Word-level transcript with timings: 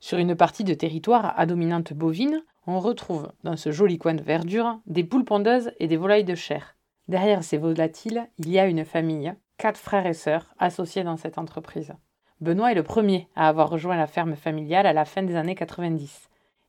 Sur 0.00 0.18
une 0.18 0.36
partie 0.36 0.64
de 0.64 0.74
territoire 0.74 1.38
à 1.38 1.46
dominante 1.46 1.92
bovine, 1.92 2.42
on 2.66 2.80
retrouve, 2.80 3.32
dans 3.44 3.56
ce 3.56 3.70
joli 3.70 3.98
coin 3.98 4.14
de 4.14 4.22
verdure, 4.22 4.80
des 4.86 5.04
poules 5.04 5.24
pondeuses 5.24 5.70
et 5.78 5.86
des 5.86 5.96
volailles 5.96 6.24
de 6.24 6.34
chair. 6.34 6.76
Derrière 7.08 7.44
ces 7.44 7.58
volatiles, 7.58 8.28
il 8.38 8.50
y 8.50 8.58
a 8.58 8.66
une 8.66 8.84
famille, 8.84 9.32
quatre 9.58 9.78
frères 9.78 10.06
et 10.06 10.14
sœurs, 10.14 10.52
associés 10.58 11.04
dans 11.04 11.16
cette 11.16 11.38
entreprise. 11.38 11.92
Benoît 12.40 12.72
est 12.72 12.74
le 12.76 12.82
premier 12.82 13.28
à 13.34 13.48
avoir 13.48 13.70
rejoint 13.70 13.96
la 13.96 14.06
ferme 14.06 14.34
familiale 14.34 14.86
à 14.86 14.92
la 14.92 15.04
fin 15.04 15.22
des 15.22 15.36
années 15.36 15.54
90. 15.54 16.28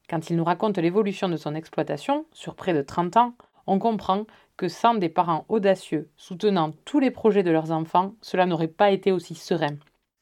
Quand 0.10 0.30
il 0.30 0.38
nous 0.38 0.44
raconte 0.44 0.78
l'évolution 0.78 1.28
de 1.28 1.36
son 1.36 1.56
exploitation, 1.56 2.26
sur 2.32 2.56
près 2.56 2.74
de 2.74 2.82
30 2.82 3.18
ans, 3.18 3.34
on 3.66 3.80
comprend 3.80 4.26
que 4.56 4.70
sans 4.70 4.96
des 4.96 5.10
parents 5.10 5.46
audacieux 5.50 6.10
soutenant 6.16 6.72
tous 6.86 7.00
les 7.00 7.12
projets 7.12 7.44
de 7.44 7.52
leurs 7.52 7.72
enfants, 7.72 8.14
cela 8.22 8.46
n'aurait 8.46 8.70
pas 8.70 8.92
été 8.92 9.12
aussi 9.12 9.36
serein. 9.36 9.76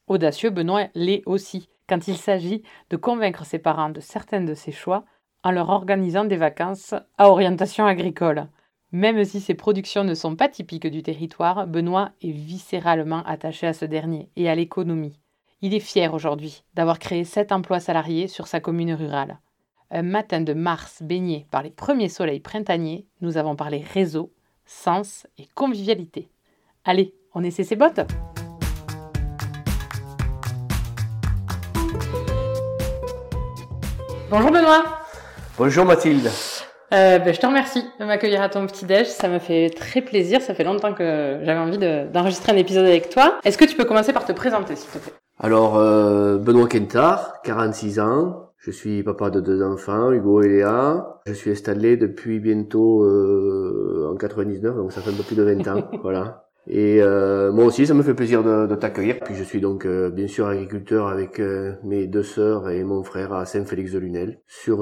Audacieux, 0.08 0.50
Benoît 0.50 0.88
l'est 0.94 1.22
aussi 1.26 1.68
quand 1.88 2.08
il 2.08 2.16
s'agit 2.16 2.62
de 2.90 2.96
convaincre 2.96 3.44
ses 3.44 3.58
parents 3.58 3.90
de 3.90 4.00
certains 4.00 4.40
de 4.40 4.54
ses 4.54 4.72
choix 4.72 5.04
en 5.42 5.50
leur 5.50 5.70
organisant 5.70 6.24
des 6.24 6.36
vacances 6.36 6.94
à 7.18 7.30
orientation 7.30 7.86
agricole. 7.86 8.48
Même 8.92 9.24
si 9.24 9.40
ses 9.40 9.54
productions 9.54 10.04
ne 10.04 10.14
sont 10.14 10.36
pas 10.36 10.48
typiques 10.48 10.86
du 10.86 11.02
territoire, 11.02 11.66
Benoît 11.66 12.10
est 12.22 12.30
viscéralement 12.30 13.22
attaché 13.24 13.66
à 13.66 13.72
ce 13.72 13.84
dernier 13.84 14.30
et 14.36 14.48
à 14.48 14.54
l'économie. 14.54 15.20
Il 15.62 15.74
est 15.74 15.80
fier 15.80 16.12
aujourd'hui 16.12 16.64
d'avoir 16.74 16.98
créé 16.98 17.24
sept 17.24 17.52
emplois 17.52 17.80
salariés 17.80 18.28
sur 18.28 18.46
sa 18.46 18.60
commune 18.60 18.94
rurale. 18.94 19.38
Un 19.90 20.02
matin 20.02 20.40
de 20.40 20.52
mars 20.52 21.02
baigné 21.02 21.46
par 21.50 21.62
les 21.62 21.70
premiers 21.70 22.08
soleils 22.08 22.40
printaniers, 22.40 23.06
nous 23.20 23.36
avons 23.36 23.56
parlé 23.56 23.84
réseau, 23.92 24.32
sens 24.64 25.26
et 25.38 25.46
convivialité. 25.54 26.28
Allez, 26.84 27.14
on 27.34 27.44
essaie 27.44 27.64
ses 27.64 27.76
bottes 27.76 28.00
Bonjour 34.28 34.50
Benoît. 34.50 34.82
Bonjour 35.56 35.84
Mathilde. 35.84 36.28
Euh, 36.92 37.18
ben, 37.20 37.32
je 37.32 37.38
te 37.38 37.46
remercie 37.46 37.84
de 38.00 38.04
m'accueillir 38.04 38.42
à 38.42 38.48
ton 38.48 38.66
petit-déj. 38.66 39.06
Ça 39.06 39.28
me 39.28 39.38
fait 39.38 39.70
très 39.70 40.00
plaisir. 40.02 40.40
Ça 40.40 40.52
fait 40.52 40.64
longtemps 40.64 40.94
que 40.94 41.40
j'avais 41.44 41.60
envie 41.60 41.78
d'enregistrer 41.78 42.50
un 42.50 42.56
épisode 42.56 42.86
avec 42.86 43.08
toi. 43.08 43.38
Est-ce 43.44 43.56
que 43.56 43.64
tu 43.64 43.76
peux 43.76 43.84
commencer 43.84 44.12
par 44.12 44.24
te 44.24 44.32
présenter, 44.32 44.74
s'il 44.74 44.90
te 44.90 44.98
plaît? 44.98 45.12
Alors, 45.38 45.76
euh, 45.76 46.38
Benoît 46.38 46.66
Kentard, 46.66 47.40
46 47.44 48.00
ans. 48.00 48.50
Je 48.58 48.72
suis 48.72 49.04
papa 49.04 49.30
de 49.30 49.40
deux 49.40 49.62
enfants, 49.62 50.10
Hugo 50.10 50.42
et 50.42 50.48
Léa. 50.48 51.20
Je 51.26 51.32
suis 51.32 51.52
installé 51.52 51.96
depuis 51.96 52.40
bientôt 52.40 53.04
euh, 53.04 54.10
en 54.12 54.16
99, 54.16 54.74
donc 54.74 54.90
ça 54.90 55.02
fait 55.02 55.10
un 55.10 55.14
peu 55.14 55.22
plus 55.22 55.36
de 55.36 55.44
20 55.44 55.68
ans. 55.68 55.88
voilà. 56.02 56.45
Et 56.68 57.00
euh, 57.00 57.52
moi 57.52 57.64
aussi, 57.64 57.86
ça 57.86 57.94
me 57.94 58.02
fait 58.02 58.14
plaisir 58.14 58.42
de, 58.42 58.66
de 58.66 58.74
t'accueillir. 58.74 59.20
Puis 59.24 59.34
je 59.34 59.44
suis 59.44 59.60
donc 59.60 59.86
euh, 59.86 60.10
bien 60.10 60.26
sûr 60.26 60.46
agriculteur 60.48 61.06
avec 61.06 61.38
euh, 61.38 61.74
mes 61.84 62.06
deux 62.06 62.24
sœurs 62.24 62.70
et 62.70 62.82
mon 62.82 63.04
frère 63.04 63.32
à 63.32 63.46
Saint-Félix-de-Lunel 63.46 64.40
sur 64.46 64.78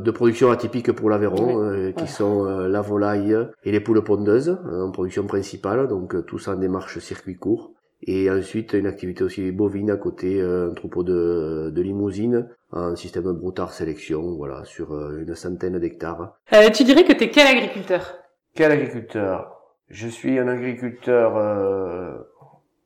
deux 0.00 0.12
productions 0.12 0.50
atypiques 0.50 0.92
pour 0.92 1.10
l'Aveyron, 1.10 1.92
qui 1.96 2.06
sont 2.06 2.44
la 2.44 2.80
volaille 2.80 3.36
et 3.64 3.72
les 3.72 3.80
poules 3.80 4.02
pondeuses 4.02 4.58
en 4.70 4.90
production 4.90 5.26
principale, 5.26 5.88
donc 5.88 6.26
tout 6.26 6.38
ça 6.38 6.52
en 6.52 6.56
démarche 6.56 6.98
circuit 6.98 7.36
court. 7.36 7.72
Et 8.02 8.30
ensuite 8.30 8.72
une 8.74 8.86
activité 8.86 9.24
aussi 9.24 9.50
bovine 9.50 9.90
à 9.90 9.96
côté, 9.96 10.40
un 10.40 10.72
troupeau 10.74 11.02
de, 11.02 11.70
de 11.70 11.82
limousines 11.82 12.48
un 12.72 12.96
système 12.96 13.32
broutard 13.32 13.72
sélection, 13.72 14.36
voilà, 14.36 14.64
sur 14.64 14.92
une 14.92 15.34
centaine 15.34 15.78
d'hectares. 15.78 16.34
tu 16.74 16.84
dirais 16.84 17.04
que 17.04 17.12
tu 17.12 17.24
es 17.24 17.30
quel 17.30 17.46
agriculteur? 17.46 18.18
Quel 18.54 18.72
agriculteur? 18.72 19.57
Je 19.90 20.08
suis 20.08 20.38
un 20.38 20.48
agriculteur 20.48 21.36
euh, 21.36 22.18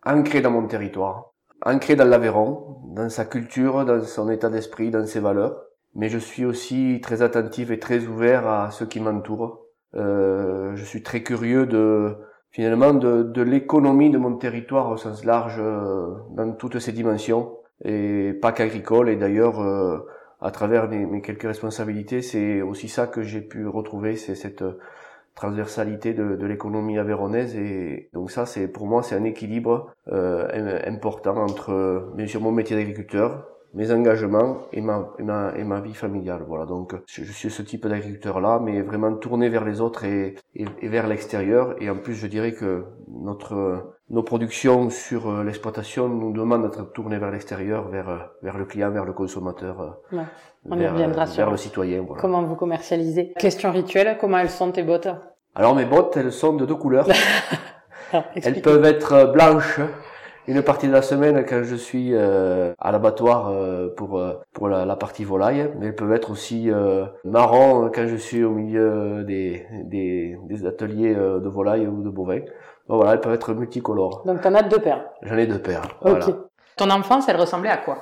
ancré 0.04 0.40
dans 0.40 0.50
mon 0.50 0.66
territoire, 0.66 1.32
ancré 1.64 1.96
dans 1.96 2.04
l'Aveyron, 2.04 2.78
dans 2.94 3.08
sa 3.08 3.24
culture, 3.24 3.84
dans 3.84 4.02
son 4.02 4.30
état 4.30 4.50
d'esprit, 4.50 4.90
dans 4.90 5.06
ses 5.06 5.20
valeurs. 5.20 5.64
Mais 5.94 6.08
je 6.08 6.18
suis 6.18 6.44
aussi 6.44 7.00
très 7.02 7.22
attentif 7.22 7.70
et 7.70 7.78
très 7.78 8.06
ouvert 8.06 8.46
à 8.46 8.70
ceux 8.70 8.86
qui 8.86 9.00
m'entourent. 9.00 9.66
Euh, 9.94 10.74
je 10.74 10.84
suis 10.84 11.02
très 11.02 11.22
curieux 11.22 11.66
de 11.66 12.16
finalement 12.50 12.94
de, 12.94 13.22
de 13.22 13.42
l'économie 13.42 14.10
de 14.10 14.18
mon 14.18 14.36
territoire 14.36 14.90
au 14.90 14.96
sens 14.96 15.24
large, 15.24 15.56
euh, 15.58 16.14
dans 16.30 16.52
toutes 16.52 16.78
ses 16.78 16.92
dimensions, 16.92 17.58
et 17.84 18.32
pas 18.40 18.52
qu'agricole. 18.52 19.08
Et 19.08 19.16
d'ailleurs, 19.16 19.60
euh, 19.60 20.06
à 20.40 20.50
travers 20.50 20.88
mes, 20.88 21.04
mes 21.06 21.20
quelques 21.20 21.42
responsabilités, 21.42 22.22
c'est 22.22 22.62
aussi 22.62 22.88
ça 22.88 23.06
que 23.06 23.22
j'ai 23.22 23.40
pu 23.40 23.66
retrouver, 23.66 24.16
c'est 24.16 24.34
cette 24.34 24.64
transversalité 25.34 26.14
de, 26.14 26.36
de 26.36 26.46
l'économie 26.46 26.98
avéronaise 26.98 27.56
et 27.56 28.10
donc 28.12 28.30
ça 28.30 28.46
c'est 28.46 28.68
pour 28.68 28.86
moi 28.86 29.02
c'est 29.02 29.16
un 29.16 29.24
équilibre 29.24 29.94
euh, 30.08 30.80
important 30.86 31.36
entre 31.36 32.12
bien 32.14 32.26
sûr 32.26 32.40
mon 32.40 32.52
métier 32.52 32.76
d'agriculteur 32.76 33.51
mes 33.74 33.90
engagements 33.92 34.58
et 34.72 34.80
ma, 34.80 35.08
et 35.18 35.22
ma, 35.22 35.52
et 35.56 35.64
ma 35.64 35.80
vie 35.80 35.94
familiale 35.94 36.42
voilà 36.46 36.66
donc 36.66 36.94
je, 37.06 37.24
suis 37.24 37.50
ce 37.50 37.62
type 37.62 37.86
d'agriculteur 37.86 38.40
là 38.40 38.60
mais 38.62 38.82
vraiment 38.82 39.14
tourné 39.14 39.48
vers 39.48 39.64
les 39.64 39.80
autres 39.80 40.04
et, 40.04 40.34
et, 40.54 40.64
et 40.80 40.88
vers 40.88 41.06
l'extérieur 41.06 41.74
et 41.80 41.88
en 41.88 41.96
plus 41.96 42.14
je 42.14 42.26
dirais 42.26 42.52
que 42.52 42.84
notre 43.08 43.96
nos 44.10 44.22
productions 44.22 44.90
sur 44.90 45.30
euh, 45.30 45.44
l'exploitation 45.44 46.08
nous 46.08 46.32
demandent 46.32 46.64
d'être 46.64 46.92
tournés 46.92 47.18
vers 47.18 47.30
l'extérieur 47.30 47.88
vers 47.88 48.08
euh, 48.08 48.18
vers 48.42 48.58
le 48.58 48.64
client 48.64 48.90
vers 48.90 49.04
le 49.04 49.12
consommateur 49.12 49.98
ouais. 50.12 50.24
On 50.70 50.76
vers, 50.76 50.94
vers 50.94 51.50
le 51.50 51.56
citoyen. 51.56 52.02
Voilà. 52.06 52.20
Comment 52.20 52.44
vous 52.44 52.54
commercialisez? 52.54 53.32
Question 53.36 53.72
rituelle, 53.72 54.16
comment 54.20 54.38
elles 54.38 54.48
sont 54.48 54.70
tes 54.70 54.84
bottes? 54.84 55.08
Alors 55.56 55.74
mes 55.74 55.84
bottes, 55.84 56.16
elles 56.16 56.32
sont 56.32 56.54
de 56.54 56.64
deux 56.64 56.76
couleurs. 56.76 57.08
elles 58.36 58.62
peuvent 58.62 58.84
être 58.84 59.32
blanches 59.32 59.80
une 60.46 60.62
partie 60.62 60.88
de 60.88 60.92
la 60.92 61.02
semaine 61.02 61.44
quand 61.48 61.62
je 61.62 61.76
suis 61.76 62.10
euh, 62.12 62.72
à 62.78 62.92
l'abattoir 62.92 63.48
euh, 63.48 63.88
pour 63.96 64.18
euh, 64.18 64.34
pour 64.52 64.68
la, 64.68 64.84
la, 64.84 64.96
partie 64.96 65.24
volaille, 65.24 65.70
mais 65.78 65.86
elles 65.86 65.94
peuvent 65.94 66.12
être 66.12 66.30
aussi 66.30 66.70
euh, 66.70 67.06
marron 67.24 67.90
quand 67.94 68.06
je 68.06 68.16
suis 68.16 68.44
au 68.44 68.50
milieu 68.50 69.24
des 69.24 69.66
des, 69.84 70.38
des 70.44 70.66
ateliers 70.66 71.14
de 71.14 71.48
volaille 71.48 71.86
ou 71.86 72.02
de 72.02 72.10
bovins. 72.10 72.40
Donc 72.88 72.98
voilà, 72.98 73.12
elles 73.12 73.20
peuvent 73.20 73.34
être 73.34 73.54
multicolores. 73.54 74.22
Donc 74.26 74.40
t'en 74.40 74.54
as 74.54 74.62
deux 74.62 74.80
paires. 74.80 75.04
J'en 75.22 75.36
ai 75.36 75.46
deux 75.46 75.60
paires. 75.60 75.82
Ok. 76.02 76.10
Voilà. 76.10 76.26
Ton 76.76 76.90
enfance, 76.90 77.28
elle 77.28 77.36
ressemblait 77.36 77.70
à 77.70 77.76
quoi? 77.76 77.98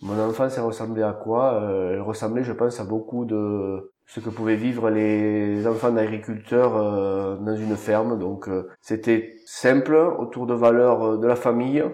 Mon 0.00 0.18
enfance, 0.20 0.56
elle 0.56 0.64
ressemblait 0.64 1.02
à 1.02 1.12
quoi? 1.12 1.54
Euh, 1.54 1.94
Elle 1.94 2.02
ressemblait, 2.02 2.44
je 2.44 2.52
pense, 2.52 2.78
à 2.80 2.84
beaucoup 2.84 3.24
de 3.24 3.92
ce 4.08 4.20
que 4.20 4.30
pouvaient 4.30 4.56
vivre 4.56 4.90
les 4.90 5.66
enfants 5.66 5.90
d'agriculteurs 5.90 6.76
euh, 6.76 7.36
dans 7.36 7.54
une 7.54 7.76
ferme. 7.76 8.18
Donc, 8.18 8.48
euh, 8.48 8.68
c'était 8.80 9.36
simple, 9.44 9.94
autour 10.18 10.46
de 10.46 10.54
valeurs 10.54 11.18
de 11.18 11.26
la 11.26 11.36
famille, 11.36 11.84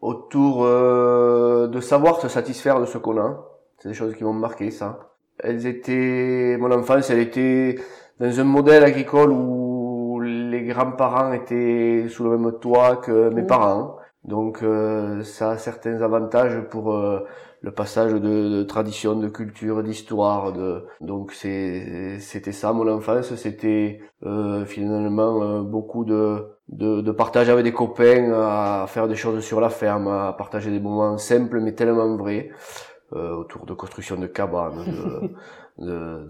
autour 0.00 0.64
de 0.64 1.80
savoir 1.80 2.20
se 2.20 2.28
satisfaire 2.28 2.80
de 2.80 2.84
ce 2.84 2.98
qu'on 2.98 3.18
a. 3.18 3.44
C'est 3.78 3.88
des 3.88 3.94
choses 3.94 4.14
qui 4.14 4.22
m'ont 4.24 4.32
marqué, 4.32 4.70
ça. 4.70 5.10
Elles 5.38 5.66
étaient, 5.66 6.56
mon 6.60 6.70
enfance, 6.70 7.10
elle 7.10 7.18
était 7.18 7.76
dans 8.20 8.40
un 8.40 8.44
modèle 8.44 8.84
agricole 8.84 9.32
où 9.32 10.20
les 10.20 10.62
grands-parents 10.62 11.32
étaient 11.32 12.06
sous 12.08 12.24
le 12.24 12.38
même 12.38 12.58
toit 12.60 12.96
que 12.96 13.30
mes 13.30 13.42
mmh. 13.42 13.46
parents. 13.46 13.96
Donc 14.24 14.64
ça 15.22 15.50
a 15.50 15.58
certains 15.58 16.00
avantages 16.00 16.60
pour 16.70 16.92
le 17.64 17.70
passage 17.70 18.12
de, 18.12 18.18
de, 18.18 18.62
tradition, 18.62 19.16
de 19.16 19.28
culture, 19.28 19.82
d'histoire. 19.82 20.52
De... 20.52 20.84
Donc 21.00 21.32
c'était 21.32 22.52
ça 22.52 22.72
mon 22.74 22.86
enfance. 22.88 23.34
C'était 23.36 24.00
euh, 24.24 24.66
finalement 24.66 25.42
euh, 25.42 25.62
beaucoup 25.62 26.04
de, 26.04 26.46
de, 26.68 27.00
de 27.00 27.10
partage 27.10 27.48
avec 27.48 27.64
des 27.64 27.72
copains, 27.72 28.32
à 28.34 28.84
faire 28.86 29.08
des 29.08 29.16
choses 29.16 29.42
sur 29.42 29.60
la 29.60 29.70
ferme, 29.70 30.08
à 30.08 30.34
partager 30.34 30.70
des 30.70 30.80
moments 30.80 31.16
simples 31.16 31.60
mais 31.60 31.72
tellement 31.72 32.16
vrais. 32.16 32.50
Euh, 33.12 33.36
autour 33.36 33.64
de 33.64 33.74
construction 33.74 34.16
de 34.16 34.26
cabanes, 34.26 34.84
de, 34.86 35.34
de, 35.86 36.26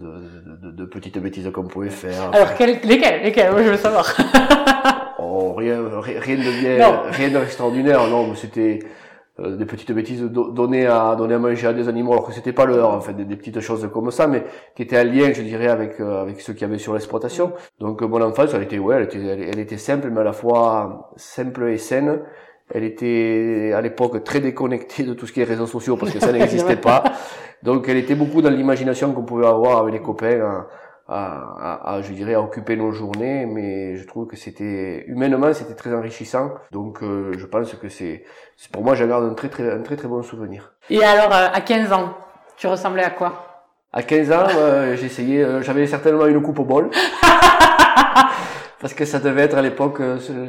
de, 0.61 0.71
de, 0.71 0.85
petites 0.85 1.17
bêtises 1.17 1.49
qu'on 1.51 1.67
pouvait 1.67 1.89
faire. 1.89 2.29
Alors, 2.31 2.53
quelles, 2.53 2.79
lesquelles, 2.83 3.23
lesquelles? 3.23 3.51
Moi, 3.51 3.63
je 3.63 3.69
veux 3.69 3.77
savoir. 3.77 4.05
oh, 5.35 5.53
rien, 5.53 5.77
rien 6.01 6.35
de 6.35 6.59
bien, 6.59 7.01
rien 7.11 7.29
d'extraordinaire, 7.29 8.07
non, 8.07 8.33
c'était, 8.35 8.79
euh, 9.41 9.57
des 9.57 9.65
petites 9.65 9.91
bêtises 9.91 10.21
données 10.21 10.85
à 10.85 11.13
donner 11.17 11.33
à 11.33 11.39
manger 11.39 11.67
à 11.67 11.73
des 11.73 11.89
animaux 11.89 12.13
alors 12.13 12.25
que 12.25 12.31
c'était 12.31 12.53
pas 12.53 12.65
leur 12.65 12.91
en 12.91 13.01
fait 13.01 13.11
des, 13.11 13.25
des, 13.25 13.35
petites 13.35 13.59
choses 13.59 13.85
comme 13.93 14.09
ça 14.09 14.27
mais 14.27 14.45
qui 14.77 14.83
étaient 14.83 14.97
en 14.97 15.03
lien 15.03 15.33
je 15.33 15.41
dirais 15.41 15.67
avec 15.67 15.99
euh, 15.99 16.21
avec 16.21 16.39
ceux 16.39 16.53
qui 16.53 16.63
avaient 16.63 16.77
sur 16.77 16.93
l'exploitation. 16.93 17.51
Donc 17.81 18.01
mon 18.01 18.21
enfance 18.21 18.53
elle 18.53 18.63
était 18.63 18.79
ouais 18.79 18.95
elle 18.95 19.03
était 19.03 19.49
elle, 19.51 19.59
était 19.59 19.77
simple 19.77 20.09
mais 20.09 20.21
à 20.21 20.23
la 20.23 20.31
fois 20.31 21.11
simple 21.17 21.67
et 21.67 21.77
saine. 21.77 22.21
Elle 22.73 22.85
était 22.85 23.73
à 23.75 23.81
l'époque 23.81 24.23
très 24.23 24.39
déconnectée 24.39 25.03
de 25.03 25.13
tout 25.13 25.27
ce 25.27 25.33
qui 25.33 25.41
est 25.41 25.43
réseaux 25.43 25.67
sociaux 25.67 25.97
parce 25.97 26.13
que 26.13 26.19
ça 26.19 26.31
n'existait 26.31 26.77
pas. 26.77 27.03
Donc 27.61 27.89
elle 27.89 27.97
était 27.97 28.15
beaucoup 28.15 28.41
dans 28.41 28.49
l'imagination 28.49 29.11
qu'on 29.11 29.23
pouvait 29.23 29.47
avoir 29.47 29.79
avec 29.79 29.95
les 29.95 30.01
copains 30.01 30.65
à, 31.07 31.99
je 32.01 32.11
dirais, 32.13 32.33
à 32.33 32.41
occuper 32.41 32.75
nos 32.75 32.91
journées, 32.91 33.45
mais 33.45 33.95
je 33.95 34.07
trouve 34.07 34.25
que 34.27 34.35
c'était 34.35 35.05
humainement 35.07 35.53
c'était 35.53 35.75
très 35.75 35.93
enrichissant. 35.93 36.51
Donc 36.71 37.03
euh, 37.03 37.33
je 37.37 37.45
pense 37.45 37.73
que 37.73 37.89
c'est, 37.89 38.23
pour 38.71 38.83
moi, 38.83 38.95
j'en 38.95 39.07
garde 39.07 39.25
un 39.25 39.33
très 39.33 39.49
très 39.49 39.71
un 39.71 39.81
très 39.81 39.95
très 39.95 40.07
bon 40.07 40.23
souvenir. 40.23 40.73
Et 40.89 41.03
alors 41.03 41.31
euh, 41.31 41.47
à 41.53 41.61
15 41.61 41.93
ans, 41.93 42.13
tu 42.57 42.67
ressemblais 42.67 43.03
à 43.03 43.11
quoi? 43.11 43.67
À 43.93 44.01
15 44.01 44.31
ans, 44.31 44.47
euh, 44.57 44.95
j'essayais, 44.95 45.61
j'avais 45.61 45.85
certainement 45.87 46.25
une 46.25 46.41
coupe 46.41 46.59
au 46.59 46.65
bol. 46.65 46.89
parce 48.81 48.93
que 48.93 49.05
ça 49.05 49.19
devait 49.19 49.43
être 49.43 49.57
à 49.57 49.61
l'époque 49.61 50.01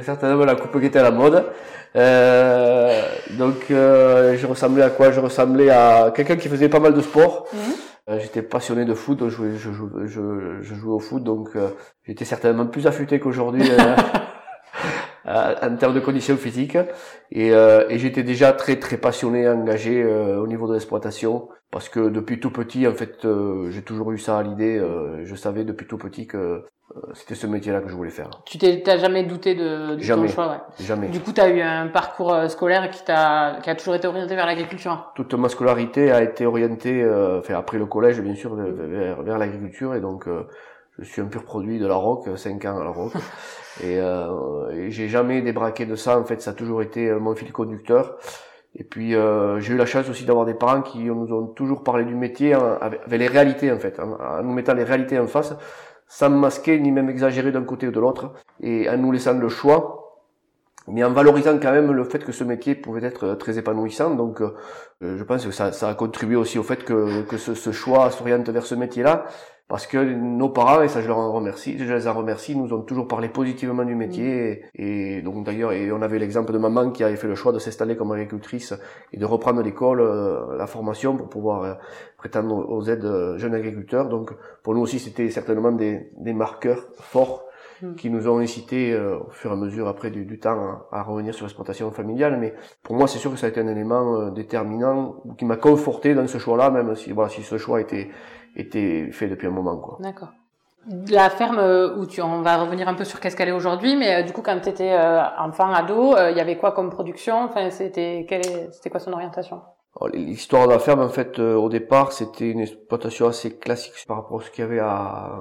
certainement 0.02 0.44
la 0.44 0.56
coupe 0.56 0.80
qui 0.80 0.86
était 0.86 0.98
à 0.98 1.04
la 1.04 1.10
mode. 1.10 1.44
donc 3.38 3.66
je 3.68 4.46
ressemblais 4.46 4.82
à 4.82 4.90
quoi? 4.90 5.10
Je 5.12 5.20
ressemblais 5.20 5.70
à 5.70 6.12
quelqu'un 6.14 6.36
qui 6.36 6.48
faisait 6.48 6.70
pas 6.70 6.80
mal 6.80 6.94
de 6.94 7.02
sport. 7.02 7.46
Mhm. 7.52 7.74
Euh, 8.08 8.20
j'étais 8.20 8.42
passionné 8.42 8.84
de 8.84 8.94
foot, 8.94 9.28
je 9.28 9.56
je, 9.56 9.72
je, 10.06 10.62
je 10.62 10.74
jouais 10.76 10.92
au 10.92 11.00
foot, 11.00 11.24
donc 11.24 11.56
euh, 11.56 11.70
j'étais 12.04 12.24
certainement 12.24 12.66
plus 12.66 12.86
affûté 12.86 13.18
qu'aujourd'hui 13.18 13.68
euh, 13.68 13.96
en 15.26 15.76
termes 15.76 15.94
de 15.94 16.00
conditions 16.00 16.36
physiques. 16.36 16.78
Et, 17.32 17.48
et 17.48 17.98
j'étais 17.98 18.22
déjà 18.22 18.52
très 18.52 18.76
très 18.76 18.96
passionné, 18.96 19.48
engagé 19.48 20.04
au 20.04 20.46
niveau 20.46 20.68
de 20.68 20.74
l'exploitation, 20.74 21.48
parce 21.70 21.88
que 21.88 22.08
depuis 22.08 22.40
tout 22.40 22.50
petit, 22.50 22.86
en 22.86 22.94
fait, 22.94 23.26
j'ai 23.70 23.82
toujours 23.82 24.12
eu 24.12 24.18
ça 24.18 24.38
à 24.38 24.42
l'idée. 24.42 24.80
je 25.24 25.34
savais 25.34 25.64
depuis 25.64 25.86
tout 25.86 25.98
petit 25.98 26.26
que 26.26 26.64
c'était 27.14 27.34
ce 27.34 27.46
métier-là 27.46 27.80
que 27.80 27.88
je 27.88 27.94
voulais 27.94 28.10
faire. 28.10 28.30
Tu 28.44 28.58
t'as 28.58 28.96
jamais 28.98 29.24
douté 29.24 29.54
de, 29.54 29.96
de 29.96 30.06
ton 30.06 30.28
choix, 30.28 30.48
ouais. 30.48 30.84
Jamais. 30.84 31.08
Du 31.08 31.20
coup, 31.20 31.32
tu 31.32 31.40
as 31.40 31.48
eu 31.48 31.60
un 31.60 31.88
parcours 31.88 32.48
scolaire 32.48 32.90
qui 32.90 33.04
t'a 33.04 33.58
qui 33.62 33.70
a 33.70 33.74
toujours 33.74 33.96
été 33.96 34.06
orienté 34.06 34.34
vers 34.34 34.46
l'agriculture. 34.46 35.12
Toute 35.14 35.34
ma 35.34 35.48
scolarité 35.48 36.12
a 36.12 36.22
été 36.22 36.46
orientée, 36.46 37.02
euh, 37.02 37.40
enfin 37.40 37.54
après 37.54 37.78
le 37.78 37.86
collège, 37.86 38.20
bien 38.20 38.34
sûr, 38.34 38.54
vers, 38.54 39.22
vers 39.22 39.38
l'agriculture 39.38 39.94
et 39.94 40.00
donc 40.00 40.28
euh, 40.28 40.44
je 40.98 41.04
suis 41.04 41.22
un 41.22 41.26
pur 41.26 41.44
produit 41.44 41.78
de 41.78 41.86
la 41.86 41.96
roque, 41.96 42.28
5 42.36 42.64
ans 42.64 42.80
à 42.80 42.84
la 42.84 42.90
roque. 42.90 43.14
et, 43.82 43.98
euh, 44.00 44.70
et 44.70 44.90
j'ai 44.90 45.08
jamais 45.08 45.42
débraqué 45.42 45.86
de 45.86 45.94
ça. 45.96 46.18
En 46.18 46.24
fait, 46.24 46.40
ça 46.40 46.50
a 46.50 46.54
toujours 46.54 46.82
été 46.82 47.10
mon 47.12 47.34
fil 47.34 47.52
conducteur. 47.52 48.18
Et 48.78 48.84
puis 48.84 49.14
euh, 49.14 49.58
j'ai 49.58 49.72
eu 49.72 49.76
la 49.76 49.86
chance 49.86 50.08
aussi 50.10 50.24
d'avoir 50.24 50.44
des 50.44 50.54
parents 50.54 50.82
qui 50.82 51.04
nous 51.04 51.32
ont 51.32 51.46
toujours 51.46 51.82
parlé 51.82 52.04
du 52.04 52.14
métier 52.14 52.52
hein, 52.52 52.76
avec, 52.80 53.00
les 53.08 53.26
réalités 53.26 53.72
en 53.72 53.78
fait, 53.78 53.98
en, 53.98 54.42
nous 54.42 54.52
mettant 54.52 54.74
les 54.74 54.84
réalités 54.84 55.18
en 55.18 55.26
face 55.26 55.54
sans 56.08 56.30
masquer 56.30 56.78
ni 56.78 56.92
même 56.92 57.08
exagérer 57.08 57.52
d'un 57.52 57.64
côté 57.64 57.88
ou 57.88 57.90
de 57.90 57.98
l'autre, 57.98 58.32
et 58.60 58.88
en 58.88 58.96
nous 58.96 59.10
laissant 59.10 59.32
le 59.32 59.48
choix, 59.48 60.22
mais 60.86 61.02
en 61.02 61.10
valorisant 61.10 61.58
quand 61.58 61.72
même 61.72 61.90
le 61.90 62.04
fait 62.04 62.22
que 62.22 62.30
ce 62.30 62.44
métier 62.44 62.76
pouvait 62.76 63.04
être 63.04 63.34
très 63.34 63.58
épanouissant. 63.58 64.14
Donc 64.14 64.40
euh, 64.40 64.54
je 65.00 65.24
pense 65.24 65.44
que 65.44 65.50
ça, 65.50 65.72
ça 65.72 65.88
a 65.88 65.94
contribué 65.94 66.36
aussi 66.36 66.58
au 66.58 66.62
fait 66.62 66.84
que, 66.84 67.22
que 67.22 67.38
ce, 67.38 67.54
ce 67.54 67.72
choix 67.72 68.10
s'oriente 68.10 68.48
vers 68.50 68.66
ce 68.66 68.74
métier-là 68.76 69.24
parce 69.68 69.88
que 69.88 69.98
nos 69.98 70.48
parents, 70.48 70.82
et 70.82 70.88
ça 70.88 71.02
je 71.02 71.08
leur 71.08 71.18
en 71.18 71.32
remercie, 71.32 71.76
je 71.76 71.92
les 71.92 72.06
en 72.06 72.14
remercie, 72.14 72.56
nous 72.56 72.72
ont 72.72 72.82
toujours 72.82 73.08
parlé 73.08 73.28
positivement 73.28 73.84
du 73.84 73.96
métier, 73.96 74.62
et, 74.76 75.22
donc 75.22 75.44
d'ailleurs, 75.44 75.72
et 75.72 75.90
on 75.90 76.02
avait 76.02 76.20
l'exemple 76.20 76.52
de 76.52 76.58
maman 76.58 76.92
qui 76.92 77.02
avait 77.02 77.16
fait 77.16 77.26
le 77.26 77.34
choix 77.34 77.50
de 77.50 77.58
s'installer 77.58 77.96
comme 77.96 78.12
agricultrice 78.12 78.74
et 79.12 79.16
de 79.16 79.24
reprendre 79.24 79.62
l'école, 79.62 80.00
euh, 80.00 80.56
la 80.56 80.68
formation 80.68 81.16
pour 81.16 81.28
pouvoir 81.28 81.62
euh, 81.62 81.74
prétendre 82.16 82.54
aux 82.54 82.84
aides 82.84 83.04
euh, 83.04 83.38
jeunes 83.38 83.54
agriculteurs. 83.54 84.08
Donc 84.08 84.32
pour 84.62 84.72
nous 84.74 84.82
aussi, 84.82 85.00
c'était 85.00 85.30
certainement 85.30 85.72
des, 85.72 86.12
des 86.16 86.32
marqueurs 86.32 86.86
forts 87.00 87.44
mm. 87.82 87.96
qui 87.96 88.08
nous 88.08 88.28
ont 88.28 88.38
incité 88.38 88.96
au 88.96 89.30
fur 89.30 89.50
et 89.50 89.54
à 89.54 89.56
mesure 89.56 89.88
après 89.88 90.12
du, 90.12 90.24
du 90.24 90.38
temps 90.38 90.86
à, 90.92 91.02
revenir 91.02 91.34
sur 91.34 91.44
l'exploitation 91.44 91.90
familiale. 91.90 92.38
Mais 92.38 92.54
pour 92.84 92.94
moi, 92.94 93.08
c'est 93.08 93.18
sûr 93.18 93.32
que 93.32 93.36
ça 93.36 93.46
a 93.46 93.48
été 93.48 93.60
un 93.60 93.66
élément 93.66 94.30
déterminant 94.30 95.16
qui 95.36 95.44
m'a 95.44 95.56
conforté 95.56 96.14
dans 96.14 96.28
ce 96.28 96.38
choix-là, 96.38 96.70
même 96.70 96.94
si 96.94 97.10
voilà, 97.10 97.30
si 97.30 97.42
ce 97.42 97.58
choix 97.58 97.80
était 97.80 98.10
était 98.56 99.10
fait 99.12 99.28
depuis 99.28 99.46
un 99.46 99.50
moment. 99.50 99.76
quoi. 99.76 99.98
D'accord. 100.00 100.32
La 101.08 101.30
ferme 101.30 101.58
euh, 101.58 101.96
où 101.96 102.06
tu, 102.06 102.22
on 102.22 102.42
va 102.42 102.58
revenir 102.58 102.88
un 102.88 102.94
peu 102.94 103.04
sur 103.04 103.18
qu'est-ce 103.18 103.36
qu'elle 103.36 103.48
est 103.48 103.52
aujourd'hui, 103.52 103.96
mais 103.96 104.14
euh, 104.14 104.22
du 104.22 104.32
coup 104.32 104.40
quand 104.40 104.58
tu 104.60 104.68
étais 104.68 104.92
euh, 104.92 105.20
enfant, 105.38 105.72
ado, 105.72 106.14
il 106.30 106.36
y 106.36 106.40
avait 106.40 106.56
quoi 106.56 106.72
comme 106.72 106.90
production? 106.90 107.42
Enfin, 107.42 107.70
c'était 107.70 108.24
c'était 108.70 108.90
quoi 108.90 109.00
son 109.00 109.12
orientation? 109.12 109.62
L'histoire 110.12 110.68
de 110.68 110.72
la 110.74 110.78
ferme, 110.78 111.00
en 111.00 111.08
fait, 111.08 111.38
au 111.38 111.70
départ, 111.70 112.12
c'était 112.12 112.50
une 112.50 112.60
exploitation 112.60 113.28
assez 113.28 113.56
classique 113.56 113.94
par 114.06 114.18
rapport 114.18 114.40
à 114.40 114.44
ce 114.44 114.50
qu'il 114.50 114.62
y 114.62 114.66
avait 114.66 114.78
à, 114.78 115.40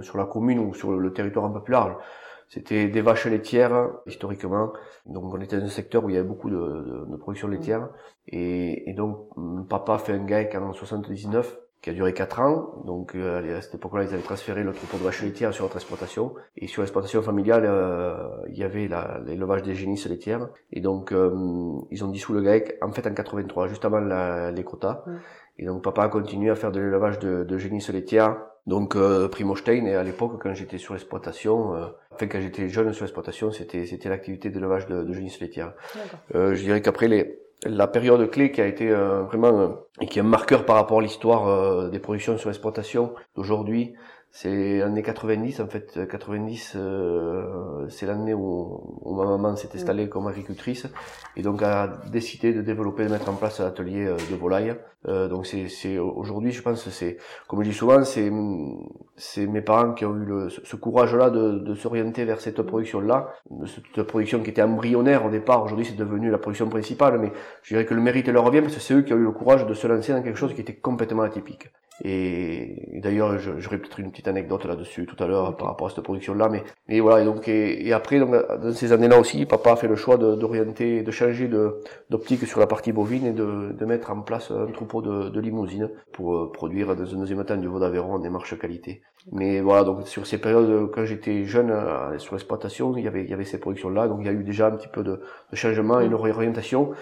sur 0.00 0.16
la 0.16 0.24
commune 0.24 0.58
ou 0.60 0.72
sur 0.72 0.92
le 0.92 1.12
territoire 1.12 1.44
un 1.44 1.50
peu 1.50 1.62
plus 1.62 1.72
large. 1.72 1.94
C'était 2.48 2.88
des 2.88 3.02
vaches 3.02 3.26
laitières, 3.26 3.90
historiquement. 4.06 4.72
Donc, 5.04 5.24
on 5.24 5.40
était 5.42 5.58
dans 5.58 5.66
un 5.66 5.68
secteur 5.68 6.04
où 6.04 6.08
il 6.08 6.14
y 6.14 6.18
avait 6.18 6.26
beaucoup 6.26 6.48
de, 6.48 6.56
de, 6.56 7.06
de 7.10 7.16
production 7.16 7.48
laitière. 7.48 7.90
Et, 8.28 8.88
et, 8.88 8.94
donc, 8.94 9.28
papa 9.68 9.98
fait 9.98 10.14
un 10.14 10.24
GAEC 10.24 10.54
en 10.54 10.72
79 10.72 11.58
qui 11.82 11.90
a 11.90 11.92
duré 11.92 12.14
4 12.14 12.40
ans. 12.40 12.82
Donc 12.84 13.14
euh, 13.14 13.58
à 13.58 13.60
cette 13.60 13.74
époque-là, 13.74 14.04
ils 14.04 14.14
avaient 14.14 14.22
transféré 14.22 14.62
le 14.62 14.72
troupeau 14.72 14.98
de 14.98 15.02
vaches 15.02 15.22
laitières 15.22 15.52
sur 15.52 15.64
notre 15.64 15.76
exploitation. 15.76 16.32
Et 16.56 16.68
sur 16.68 16.82
l'exploitation 16.82 17.20
familiale, 17.22 17.64
euh, 17.66 18.14
il 18.48 18.56
y 18.56 18.62
avait 18.62 18.88
l'élevage 19.26 19.62
des 19.62 19.74
génisses 19.74 20.06
laitières. 20.06 20.48
Et 20.72 20.80
donc 20.80 21.12
euh, 21.12 21.30
ils 21.90 22.04
ont 22.04 22.08
dissous 22.08 22.32
le 22.32 22.40
GAEC 22.40 22.78
en 22.80 22.92
fait 22.92 23.06
en 23.06 23.12
83, 23.12 23.66
juste 23.66 23.84
avant 23.84 24.00
les 24.00 24.64
quotas. 24.64 25.04
Et 25.58 25.66
donc 25.66 25.82
papa 25.82 26.04
a 26.04 26.08
continué 26.08 26.50
à 26.50 26.54
faire 26.54 26.70
de 26.70 26.80
l'élevage 26.80 27.18
de, 27.18 27.42
de 27.42 27.58
génisses 27.58 27.90
laitières. 27.90 28.38
Donc 28.68 28.94
euh, 28.94 29.26
Primostein, 29.26 29.86
et 29.86 29.96
à 29.96 30.04
l'époque 30.04 30.40
quand 30.40 30.54
j'étais 30.54 30.78
sur 30.78 30.94
l'exploitation, 30.94 31.72
enfin 32.12 32.28
quand 32.28 32.40
j'étais 32.40 32.68
jeune 32.68 32.92
sur 32.92 33.04
l'exploitation, 33.04 33.50
c'était 33.50 33.86
c'était 33.86 34.08
l'activité 34.08 34.50
d'élevage 34.50 34.86
de, 34.86 35.02
de 35.02 35.12
génisses 35.12 35.40
laitières. 35.40 35.74
je 36.32 36.62
dirais 36.62 36.80
qu'après 36.80 37.08
les 37.08 37.41
la 37.64 37.86
période 37.86 38.28
clé 38.30 38.50
qui 38.50 38.60
a 38.60 38.66
été 38.66 38.90
euh, 38.90 39.22
vraiment 39.22 39.60
euh, 39.60 39.68
et 40.00 40.06
qui 40.06 40.18
est 40.18 40.22
un 40.22 40.24
marqueur 40.24 40.64
par 40.64 40.76
rapport 40.76 40.98
à 40.98 41.02
l'histoire 41.02 41.48
euh, 41.48 41.88
des 41.88 41.98
productions 41.98 42.38
sur 42.38 42.48
l'exploitation 42.48 43.14
d'aujourd'hui, 43.36 43.94
c'est 44.34 44.78
l'année 44.78 45.02
90 45.02 45.60
en 45.60 45.66
fait. 45.66 46.08
90 46.08 46.72
euh, 46.76 47.86
c'est 47.90 48.06
l'année 48.06 48.32
où, 48.32 48.98
où, 49.02 49.14
ma 49.14 49.26
maman 49.26 49.56
s'est 49.56 49.68
installée 49.74 50.08
comme 50.08 50.26
agricultrice 50.26 50.86
et 51.36 51.42
donc 51.42 51.62
a 51.62 52.00
décidé 52.10 52.54
de 52.54 52.62
développer 52.62 53.04
de 53.04 53.10
mettre 53.10 53.28
en 53.28 53.34
place 53.34 53.60
un 53.60 53.66
atelier 53.66 54.06
euh, 54.06 54.16
de 54.30 54.34
volaille. 54.34 54.74
Euh, 55.06 55.28
donc 55.28 55.46
c'est 55.46 55.68
c'est 55.68 55.98
aujourd'hui 55.98 56.50
je 56.50 56.62
pense 56.62 56.88
c'est 56.88 57.18
comme 57.46 57.62
je 57.62 57.68
dis 57.68 57.76
souvent 57.76 58.04
c'est 58.04 58.32
c'est 59.16 59.46
mes 59.46 59.60
parents 59.60 59.92
qui 59.92 60.06
ont 60.06 60.16
eu 60.16 60.24
le, 60.24 60.48
ce 60.48 60.76
courage 60.76 61.14
là 61.14 61.28
de, 61.28 61.58
de 61.58 61.74
s'orienter 61.74 62.24
vers 62.24 62.40
cette 62.40 62.62
production 62.62 63.00
là 63.00 63.34
cette 63.66 64.04
production 64.04 64.42
qui 64.42 64.48
était 64.48 64.62
embryonnaire 64.62 65.26
au 65.26 65.30
départ. 65.30 65.62
Aujourd'hui 65.62 65.84
c'est 65.84 65.96
devenu 65.96 66.30
la 66.30 66.38
production 66.38 66.70
principale 66.70 67.18
mais 67.18 67.32
je 67.62 67.74
dirais 67.74 67.84
que 67.84 67.92
le 67.92 68.00
mérite 68.00 68.28
leur 68.28 68.44
revient 68.44 68.62
parce 68.62 68.76
que 68.76 68.80
c'est 68.80 68.94
eux 68.94 69.02
qui 69.02 69.12
ont 69.12 69.18
eu 69.18 69.24
le 69.24 69.32
courage 69.32 69.66
de 69.66 69.74
se 69.74 69.86
lancer 69.86 70.14
dans 70.14 70.22
quelque 70.22 70.38
chose 70.38 70.54
qui 70.54 70.62
était 70.62 70.76
complètement 70.76 71.22
atypique 71.22 71.68
et, 72.04 73.00
d'ailleurs, 73.00 73.38
j'aurais 73.38 73.78
peut-être 73.78 74.00
une 74.00 74.10
petite 74.10 74.28
anecdote 74.28 74.64
là-dessus 74.64 75.06
tout 75.06 75.22
à 75.22 75.26
l'heure 75.26 75.56
par 75.56 75.68
rapport 75.68 75.88
à 75.88 75.90
cette 75.90 76.02
production-là. 76.02 76.48
Mais, 76.48 76.64
mais 76.88 77.00
voilà, 77.00 77.22
et 77.22 77.24
donc 77.24 77.48
et, 77.48 77.92
après, 77.92 78.18
donc, 78.18 78.32
dans 78.32 78.72
ces 78.72 78.92
années-là 78.92 79.18
aussi, 79.18 79.46
papa 79.46 79.72
a 79.72 79.76
fait 79.76 79.88
le 79.88 79.96
choix 79.96 80.16
d'orienter, 80.16 81.02
de, 81.02 81.10
changer 81.10 81.48
d'optique 82.10 82.46
sur 82.46 82.60
la 82.60 82.66
partie 82.66 82.92
bovine 82.92 83.26
et 83.26 83.32
de, 83.32 83.72
de 83.72 83.84
mettre 83.84 84.10
en 84.10 84.22
place 84.22 84.50
un 84.50 84.66
troupeau 84.66 85.02
de, 85.02 85.28
de 85.28 85.40
limousines 85.40 85.90
pour 86.12 86.34
euh, 86.34 86.52
produire 86.52 86.96
dans 86.96 87.14
un 87.14 87.18
deuxième 87.18 87.44
temps 87.44 87.56
du 87.56 87.68
veau 87.68 87.78
d'Aveyron 87.78 88.18
des 88.18 88.30
marches 88.30 88.58
qualité. 88.58 89.02
Mais 89.30 89.60
voilà, 89.60 89.84
donc 89.84 90.08
sur 90.08 90.26
ces 90.26 90.38
périodes, 90.38 90.90
quand 90.90 91.04
j'étais 91.04 91.44
jeune 91.44 91.70
euh, 91.70 92.18
sur 92.18 92.34
l'exploitation, 92.34 92.96
il 92.96 93.04
y 93.04 93.08
avait, 93.08 93.22
il 93.22 93.30
y 93.30 93.34
avait 93.34 93.44
ces 93.44 93.58
productions-là, 93.58 94.08
donc 94.08 94.18
il 94.20 94.26
y 94.26 94.28
a 94.28 94.32
eu 94.32 94.42
déjà 94.42 94.66
un 94.66 94.72
petit 94.72 94.88
peu 94.88 95.04
de, 95.04 95.20
de 95.50 95.56
changement 95.56 96.00
et 96.00 96.06
une 96.06 96.14
réorientation 96.14 96.92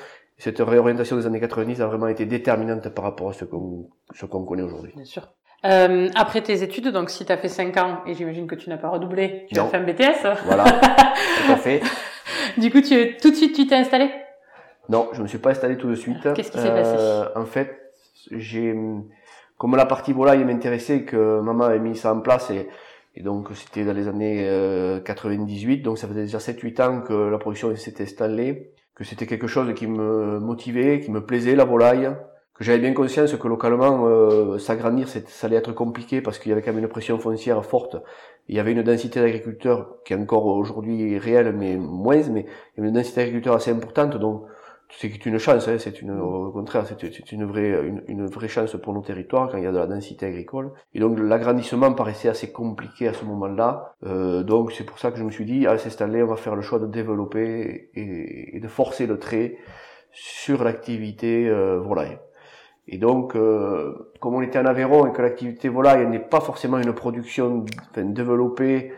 cette 0.41 0.59
réorientation 0.59 1.17
des 1.17 1.27
années 1.27 1.39
90 1.39 1.83
a 1.83 1.87
vraiment 1.87 2.09
été 2.09 2.25
déterminante 2.25 2.89
par 2.89 3.05
rapport 3.05 3.29
à 3.29 3.33
ce 3.35 3.45
qu'on 3.45 3.91
ce 4.15 4.25
qu'on 4.25 4.45
connaît 4.47 4.63
aujourd'hui. 4.63 4.93
Bien 4.97 5.05
sûr. 5.05 5.29
Euh, 5.67 6.09
après 6.15 6.41
tes 6.41 6.63
études, 6.63 6.89
donc 6.89 7.11
si 7.11 7.27
tu 7.27 7.33
as 7.33 7.37
fait 7.37 7.49
5 7.49 7.77
ans, 7.77 7.99
et 8.07 8.15
j'imagine 8.15 8.47
que 8.47 8.55
tu 8.55 8.71
n'as 8.71 8.79
pas 8.79 8.89
redoublé, 8.89 9.47
tu 9.53 9.61
as 9.61 9.67
fait 9.67 9.77
un 9.77 9.83
BTS 9.83 10.27
Voilà, 10.47 10.65
tout 11.45 11.53
à 11.53 11.57
fait. 11.57 11.83
Du 12.57 12.71
coup, 12.71 12.81
tu, 12.81 13.19
tout 13.19 13.31
de 13.31 13.37
suite, 13.37 13.55
tu 13.55 13.67
t'es 13.67 13.75
installé? 13.75 14.11
Non, 14.89 15.11
je 15.13 15.21
me 15.21 15.27
suis 15.27 15.37
pas 15.37 15.51
installé 15.51 15.77
tout 15.77 15.91
de 15.91 15.95
suite. 15.95 16.33
Qu'est-ce 16.35 16.51
qui 16.51 16.59
s'est 16.59 16.71
passé? 16.71 16.97
Euh, 16.99 17.27
En 17.37 17.45
fait, 17.45 17.93
j'ai, 18.31 18.75
comme 19.59 19.77
la 19.77 19.85
partie 19.85 20.15
volaille 20.15 20.43
m'intéressait, 20.45 21.03
que 21.03 21.41
maman 21.41 21.65
avait 21.65 21.81
mis 21.81 21.95
ça 21.97 22.15
en 22.15 22.21
place, 22.21 22.51
et, 22.51 22.67
et 23.15 23.23
donc 23.23 23.49
c'était 23.55 23.85
dans 23.85 23.93
les 23.93 24.09
années 24.09 24.49
98, 25.05 25.81
euh, 25.81 25.83
donc 25.83 25.99
ça 25.99 26.09
faisait 26.09 26.23
déjà 26.23 26.39
7-8 26.39 26.83
ans 26.83 27.01
que 27.03 27.13
la 27.13 27.37
production 27.37 27.77
s'était 27.77 28.05
installée 28.05 28.73
que 29.01 29.07
c'était 29.07 29.27
quelque 29.27 29.47
chose 29.47 29.73
qui 29.73 29.87
me 29.87 30.39
motivait, 30.41 31.01
qui 31.01 31.11
me 31.11 31.25
plaisait, 31.25 31.57
la 31.57 31.65
volaille, 31.65 32.11
que 32.53 32.65
j'avais 32.65 32.81
bien 32.81 32.93
conscience 32.93 33.35
que 33.35 33.49
localement, 33.49 34.07
euh, 34.07 34.59
s'agrandir, 34.59 35.09
ça 35.09 35.47
allait 35.47 35.57
être 35.57 35.73
compliqué 35.73 36.21
parce 36.21 36.39
qu'il 36.39 36.51
y 36.51 36.53
avait 36.53 36.61
quand 36.61 36.75
même 36.75 36.85
une 36.85 36.89
pression 36.91 37.19
foncière 37.19 37.65
forte. 37.65 37.97
Il 38.49 38.57
y 38.57 38.61
avait 38.61 38.73
une 38.73 38.83
densité 38.83 39.19
d'agriculteurs 39.19 39.97
qui 40.05 40.13
est 40.13 40.17
encore 40.17 40.45
aujourd'hui 40.45 41.17
réelle, 41.17 41.55
mais 41.57 41.79
moins, 41.79 42.21
mais 42.31 42.41
il 42.41 42.77
y 42.77 42.81
avait 42.81 42.89
une 42.89 42.95
densité 42.95 43.23
d'agriculteurs 43.23 43.55
assez 43.55 43.71
importante, 43.71 44.19
donc 44.19 44.45
c'est 44.99 45.27
une 45.27 45.39
chance, 45.39 45.69
hein, 45.69 45.77
c'est 45.79 46.03
une, 46.03 46.19
au 46.21 46.51
contraire, 46.51 46.85
c'est 46.87 47.33
une 47.33 47.45
vraie, 47.45 47.71
une, 47.87 48.03
une, 48.09 48.27
vraie 48.27 48.49
chance 48.49 48.77
pour 48.83 48.93
nos 48.93 49.03
territoires 49.03 49.49
quand 49.51 49.59
il 49.59 49.65
y 49.65 49.67
a 49.67 49.73
de 49.73 49.79
la 49.79 49.87
densité 49.87 50.27
agricole. 50.27 50.73
Et 50.95 51.01
donc 51.01 51.19
l'agrandissement 51.19 51.93
paraissait 51.95 52.29
assez 52.29 52.51
compliqué 52.53 53.09
à 53.09 53.13
ce 53.13 53.25
moment-là. 53.25 53.95
Euh, 54.05 54.43
donc 54.43 54.73
c'est 54.73 54.85
pour 54.85 54.99
ça 54.99 55.11
que 55.11 55.19
je 55.19 55.25
me 55.25 55.31
suis 55.31 55.45
dit, 55.45 55.67
à 55.67 55.79
s'installer, 55.79 56.23
on 56.23 56.27
va 56.27 56.37
faire 56.37 56.57
le 56.57 56.63
choix 56.63 56.79
de 56.79 56.87
développer 56.87 57.91
et, 57.95 58.57
et 58.57 58.61
de 58.61 58.69
forcer 58.69 59.07
le 59.07 59.19
trait 59.19 59.57
sur 60.13 60.65
l'activité 60.65 61.49
euh, 61.49 61.79
volaille. 61.79 62.19
Et 62.93 62.99
donc, 62.99 63.37
euh, 63.37 63.95
comme 64.19 64.35
on 64.35 64.43
était 64.43 64.59
en 64.59 64.67
Aveyron 64.67 65.07
et 65.07 65.13
que 65.13 65.23
l'activité 65.23 65.69
volaille 65.69 66.09
n'est 66.09 66.19
pas 66.19 66.41
forcément 66.41 66.79
une 66.79 66.93
production 66.93 67.65
enfin, 67.93 68.05
développée 68.05 68.93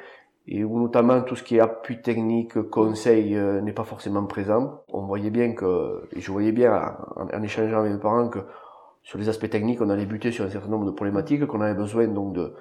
et 0.47 0.65
où 0.65 0.81
notamment 0.81 1.23
tout 1.23 1.37
ce 1.37 1.43
qui 1.43 1.57
est 1.57 1.61
appui 1.61 2.03
technique, 2.03 2.61
conseil 2.71 3.37
euh, 3.37 3.61
n'est 3.61 3.73
pas 3.73 3.85
forcément 3.85 4.25
présent. 4.25 4.83
On 4.89 5.03
voyait 5.07 5.31
bien 5.31 5.55
que, 5.55 6.09
et 6.15 6.21
je 6.21 6.33
voyais 6.33 6.53
bien 6.53 6.97
en, 7.17 7.43
échangeant 7.43 7.81
avec 7.81 7.93
mes 7.93 7.99
parents 7.99 8.29
que 8.29 8.41
sur 9.05 9.19
les 9.19 9.29
aspects 9.29 9.51
techniques, 9.51 9.81
on 9.81 9.91
allait 9.91 10.07
buter 10.07 10.31
sur 10.31 10.45
un 10.45 10.51
certain 10.51 10.69
nombre 10.69 10.87
de 10.87 10.93
problématiques, 10.93 11.47
qu'on 11.47 11.61
avait 11.61 11.75
besoin 11.75 12.07
donc 12.07 12.35
de 12.35 12.55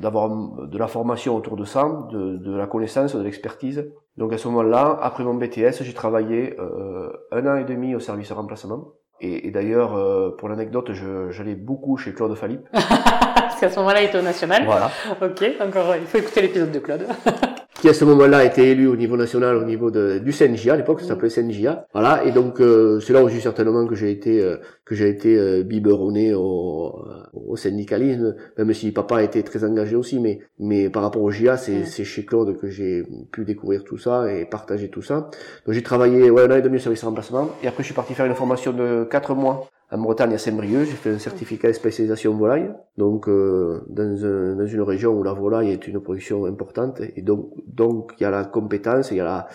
d'avoir 0.00 0.28
de, 0.28 0.78
la 0.78 0.88
formation 0.88 1.36
autour 1.36 1.56
de 1.56 1.64
ça, 1.64 2.08
de, 2.10 2.36
de 2.36 2.56
la 2.56 2.66
connaissance, 2.66 3.14
de 3.14 3.22
l'expertise. 3.22 3.88
Donc 4.16 4.32
à 4.32 4.38
ce 4.38 4.48
moment-là, 4.48 4.98
après 5.00 5.22
mon 5.22 5.34
BTS, 5.34 5.82
j'ai 5.82 5.94
travaillé 5.94 6.58
euh, 6.58 7.12
un 7.30 7.46
an 7.46 7.56
et 7.56 7.64
demi 7.64 7.94
au 7.94 8.00
service 8.00 8.32
remplacement. 8.32 8.88
Et, 9.20 9.46
et 9.46 9.50
d'ailleurs, 9.50 9.96
euh, 9.96 10.30
pour 10.36 10.48
l'anecdote, 10.48 10.90
j'allais 11.30 11.54
beaucoup 11.54 11.96
chez 11.96 12.12
Claude 12.12 12.36
Philippe. 12.36 12.68
Parce 13.58 13.72
qu'à 13.72 13.74
ce 13.74 13.80
moment-là, 13.80 14.02
il 14.02 14.06
était 14.06 14.18
au 14.18 14.22
national. 14.22 14.64
Voilà. 14.66 14.88
Ok, 15.20 15.44
encore, 15.60 15.96
il 15.96 16.06
faut 16.06 16.18
écouter 16.18 16.42
l'épisode 16.42 16.70
de 16.70 16.78
Claude. 16.78 17.02
qui 17.80 17.88
à 17.88 17.94
ce 17.94 18.04
moment-là 18.04 18.38
a 18.38 18.44
été 18.44 18.70
élu 18.70 18.86
au 18.86 18.94
niveau 18.94 19.16
national, 19.16 19.56
au 19.56 19.64
niveau 19.64 19.90
de, 19.90 20.18
du 20.18 20.32
CNJA, 20.32 20.74
à 20.74 20.76
l'époque 20.76 21.00
ça 21.00 21.08
s'appelait 21.08 21.28
CNJA. 21.28 21.86
Voilà, 21.92 22.24
et 22.24 22.32
donc 22.32 22.60
euh, 22.60 22.98
c'est 22.98 23.12
là 23.12 23.22
aussi 23.22 23.40
certainement 23.40 23.86
que 23.86 23.94
j'ai 23.94 24.10
été 24.10 24.40
euh, 24.42 24.56
que 24.84 24.96
j'ai 24.96 25.08
été 25.08 25.36
euh, 25.36 25.62
biberonné 25.62 26.34
au, 26.34 27.04
au, 27.32 27.56
syndicalisme, 27.56 28.34
même 28.56 28.72
si 28.74 28.90
papa 28.90 29.22
été 29.22 29.44
très 29.44 29.62
engagé 29.62 29.94
aussi, 29.94 30.18
mais 30.18 30.40
mais 30.58 30.90
par 30.90 31.02
rapport 31.02 31.22
au 31.22 31.30
JA, 31.30 31.56
c'est 31.56 31.80
mm. 31.80 32.04
chez 32.04 32.24
Claude 32.24 32.58
que 32.58 32.68
j'ai 32.68 33.04
pu 33.30 33.44
découvrir 33.44 33.84
tout 33.84 33.98
ça 33.98 34.32
et 34.32 34.44
partager 34.44 34.88
tout 34.88 35.02
ça. 35.02 35.30
Donc 35.64 35.74
j'ai 35.74 35.82
travaillé 35.82 36.30
ouais, 36.30 36.42
un 36.42 36.50
an 36.50 36.56
et 36.56 36.62
demi 36.62 36.78
au 36.78 36.80
service 36.80 37.04
remplacement, 37.04 37.50
et 37.62 37.68
après 37.68 37.84
je 37.84 37.86
suis 37.86 37.94
parti 37.94 38.14
faire 38.14 38.26
une 38.26 38.34
formation 38.34 38.72
de 38.72 39.06
quatre 39.08 39.36
mois 39.36 39.68
en 39.90 39.98
Bretagne, 39.98 40.34
à 40.34 40.38
Saint-Brieuc, 40.38 40.84
j'ai 40.84 40.96
fait 40.96 41.10
un 41.10 41.18
certificat 41.18 41.68
de 41.68 41.72
spécialisation 41.72 42.36
volaille. 42.36 42.70
Donc, 42.98 43.26
euh, 43.28 43.80
dans, 43.88 44.24
un, 44.24 44.56
dans, 44.56 44.66
une 44.66 44.82
région 44.82 45.12
où 45.12 45.22
la 45.22 45.32
volaille 45.32 45.70
est 45.70 45.88
une 45.88 46.00
production 46.00 46.44
importante, 46.44 47.00
et 47.00 47.22
donc, 47.22 47.50
donc 47.66 48.12
il 48.18 48.24
y 48.24 48.26
a 48.26 48.30
la 48.30 48.44
compétence, 48.44 49.10
il 49.12 49.16
y 49.16 49.20
a 49.20 49.24
la, 49.24 49.48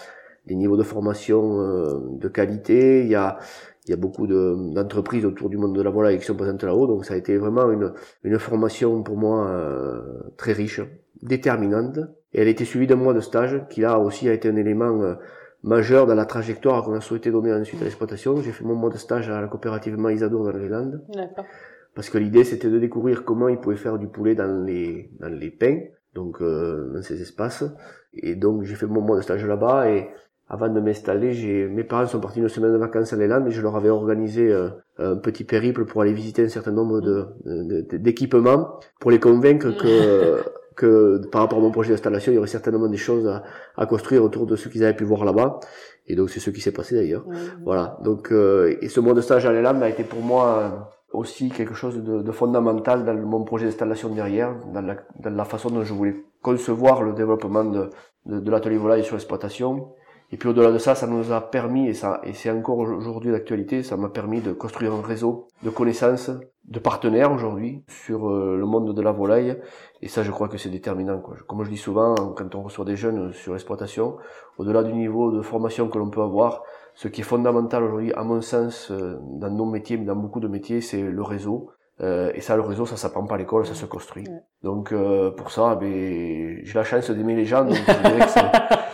les 0.48 0.56
niveaux 0.56 0.78
de 0.78 0.84
formation 0.84 1.60
euh, 1.60 2.00
de 2.20 2.28
qualité, 2.30 3.02
il 3.02 3.10
y 3.10 3.16
a, 3.16 3.38
il 3.86 3.92
y 3.92 3.94
a 3.94 3.98
beaucoup 3.98 4.26
d'entreprises 4.26 5.26
autour 5.26 5.50
du 5.50 5.58
monde 5.58 5.76
de 5.76 5.82
la 5.84 5.92
volaille 5.92 6.18
qui 6.18 6.26
sont 6.26 6.36
présentes 6.36 6.64
là-haut. 6.64 6.88
Donc, 6.88 7.06
ça 7.06 7.14
a 7.14 7.18
été 7.18 7.38
vraiment 7.38 7.70
une, 7.70 7.94
une 8.24 8.40
formation 8.40 9.04
pour 9.04 9.18
moi 9.18 9.48
euh, 9.48 10.02
très 10.38 10.54
riche, 10.54 10.82
déterminante. 11.22 12.00
Et 12.34 12.42
elle 12.42 12.48
a 12.48 12.52
été 12.52 12.66
suivie 12.66 12.88
d'un 12.88 12.96
mois 12.96 13.14
de 13.14 13.20
stage, 13.20 13.62
qui 13.70 13.82
là 13.82 14.00
aussi 14.00 14.28
a 14.28 14.34
été 14.34 14.50
un 14.50 14.56
élément 14.56 15.16
majeur 15.64 16.06
dans 16.06 16.16
la 16.16 16.26
trajectoire 16.26 16.84
qu'on 16.84 16.94
a 16.94 17.02
souhaité 17.02 17.32
donner 17.32 17.54
ensuite 17.54 17.82
à 17.82 17.86
l'exploitation. 17.86 18.42
J'ai 18.42 18.52
fait 18.52 18.64
mon 18.64 18.76
mois 18.76 18.90
de 18.90 18.98
stage 18.98 19.30
à 19.30 19.42
la 19.42 19.48
coopérative 19.48 19.98
Maïsadour 19.98 20.44
dans 20.44 20.52
les 20.52 20.70
Landes. 20.70 21.02
Parce 21.96 22.10
que 22.10 22.18
l'idée 22.18 22.44
c'était 22.44 22.70
de 22.70 22.80
découvrir 22.80 23.24
comment 23.24 23.48
ils 23.48 23.60
pouvaient 23.60 23.76
faire 23.76 23.98
du 23.98 24.08
poulet 24.08 24.36
dans 24.36 24.64
les 24.66 25.12
dans 25.20 25.30
les 25.30 25.52
pains, 25.52 25.80
donc 26.16 26.42
euh, 26.42 26.92
dans 26.94 27.02
ces 27.02 27.22
espaces. 27.22 27.64
Et 28.14 28.36
donc 28.36 28.64
j'ai 28.64 28.76
fait 28.76 28.88
mon 28.88 29.02
mois 29.02 29.18
de 29.18 29.22
stage 29.22 29.46
là-bas 29.46 29.90
et 29.90 30.10
avant 30.50 30.70
de 30.70 30.80
m'installer, 30.80 31.34
j'ai 31.34 31.68
mes 31.68 31.84
parents 31.84 32.06
sont 32.06 32.20
partis 32.20 32.40
une 32.40 32.50
semaine 32.50 32.74
de 32.74 32.78
vacances 32.78 33.14
dans 33.14 33.20
les 33.20 33.28
Landes 33.28 33.48
et 33.48 33.52
je 33.52 33.62
leur 33.62 33.76
avais 33.76 33.90
organisé 33.90 34.52
euh, 34.52 34.70
un 34.98 35.16
petit 35.16 35.44
périple 35.44 35.86
pour 35.86 36.02
aller 36.02 36.14
visiter 36.14 36.44
un 36.44 36.50
certain 36.50 36.72
nombre 36.72 37.00
de 37.00 37.98
d'équipements 37.98 38.80
pour 39.00 39.12
les 39.12 39.20
convaincre 39.20 39.70
que 39.72 40.44
que 40.76 41.22
par 41.32 41.42
rapport 41.42 41.60
à 41.60 41.62
mon 41.62 41.72
projet 41.72 41.92
d'installation, 41.92 42.32
il 42.32 42.36
y 42.36 42.38
aurait 42.38 42.48
certainement 42.48 42.88
des 42.88 42.98
choses 42.98 43.28
à, 43.28 43.44
à 43.78 43.86
construire 43.86 44.24
autour 44.24 44.46
de 44.46 44.56
ce 44.56 44.70
qu'ils 44.70 44.84
avaient 44.84 44.96
pu 44.96 45.04
voir 45.04 45.26
là-bas. 45.26 45.60
Et 46.08 46.16
donc 46.16 46.30
c'est 46.30 46.40
ce 46.40 46.50
qui 46.50 46.62
s'est 46.62 46.72
passé 46.72 46.96
d'ailleurs. 46.96 47.26
Voilà. 47.64 47.98
Donc 48.04 48.32
euh, 48.32 48.76
et 48.82 48.90
ce 48.90 49.00
mois 49.00 49.14
de 49.14 49.22
stage 49.22 49.46
à 49.46 49.52
l'ELAM 49.52 49.82
a 49.84 49.90
été 49.90 50.04
pour 50.04 50.22
moi 50.22 50.60
euh, 50.60 50.70
aussi 51.12 51.50
quelque 51.50 51.74
chose 51.74 52.04
de, 52.04 52.22
de 52.22 52.32
fondamental 52.32 53.06
dans 53.06 53.16
mon 53.16 53.44
projet 53.44 53.66
d'installation 53.66 54.10
derrière, 54.10 54.56
dans 54.74 54.82
la, 54.82 54.98
dans 55.20 55.30
la, 55.30 55.46
façon 55.46 55.70
dont 55.70 55.84
je 55.84 55.94
voulais 55.94 56.16
concevoir 56.42 57.04
le 57.04 57.14
développement 57.14 57.64
de, 57.64 57.90
de, 58.26 58.40
de 58.40 58.52
l'atelier 58.52 58.78
volaille 58.78 59.04
sur 59.04 59.16
l'exploitation 59.16 59.94
et 60.34 60.38
puis 60.38 60.50
au-delà 60.50 60.72
de 60.72 60.80
ça, 60.80 60.96
ça 60.96 61.06
nous 61.06 61.32
a 61.32 61.42
permis, 61.42 61.88
et, 61.88 61.94
ça, 61.94 62.20
et 62.24 62.34
c'est 62.34 62.50
encore 62.50 62.80
aujourd'hui 62.80 63.32
d'actualité, 63.32 63.84
ça 63.84 63.98
m'a 63.98 64.10
permis 64.10 64.42
de 64.42 64.52
construire 64.52 64.92
un 64.92 65.02
réseau 65.04 65.48
de 65.62 65.70
connaissances, 65.70 66.32
de 66.66 66.80
partenaires 66.80 67.32
aujourd'hui 67.32 67.84
sur 67.88 68.30
euh, 68.30 68.56
le 68.58 68.66
monde 68.66 68.94
de 68.94 69.02
la 69.02 69.12
volaille. 69.12 69.60
Et 70.02 70.08
ça, 70.08 70.24
je 70.24 70.32
crois 70.32 70.48
que 70.48 70.58
c'est 70.58 70.70
déterminant. 70.70 71.20
Quoi. 71.20 71.36
Comme 71.48 71.64
je 71.64 71.70
dis 71.70 71.78
souvent, 71.78 72.16
quand 72.16 72.56
on 72.56 72.64
reçoit 72.64 72.86
des 72.86 72.96
jeunes 72.96 73.34
sur 73.34 73.54
l'exploitation, 73.54 74.18
au-delà 74.58 74.84
du 74.84 74.94
niveau 74.94 75.32
de 75.32 75.42
formation 75.42 75.90
que 75.90 75.98
l'on 75.98 76.10
peut 76.10 76.22
avoir, 76.22 76.64
ce 76.96 77.08
qui 77.08 77.22
est 77.22 77.26
fondamental 77.26 77.84
aujourd'hui, 77.84 78.14
à 78.14 78.24
mon 78.24 78.42
sens, 78.42 78.92
euh, 78.92 79.18
dans 79.22 79.50
nos 79.50 79.66
métiers, 79.66 79.98
mais 79.98 80.06
dans 80.06 80.16
beaucoup 80.16 80.40
de 80.40 80.48
métiers, 80.48 80.80
c'est 80.80 81.02
le 81.02 81.24
réseau. 81.24 81.70
Euh, 82.02 82.32
et 82.34 82.42
ça, 82.42 82.56
le 82.56 82.62
réseau, 82.62 82.86
ça 82.86 82.98
s'apprend 82.98 83.26
pas 83.26 83.36
à 83.36 83.38
l'école, 83.38 83.66
ça 83.66 83.76
se 83.76 83.86
construit. 83.86 84.26
Donc 84.64 84.94
pour 85.38 85.52
ça, 85.52 85.76
ben, 85.76 86.60
j'ai 86.64 86.74
la 86.74 86.84
chance 86.84 87.12
d'aimer 87.12 87.36
les 87.36 87.46
gens. 87.46 87.66
Donc 87.66 87.76
je 87.76 88.10
dirais 88.10 88.26
que 88.26 88.76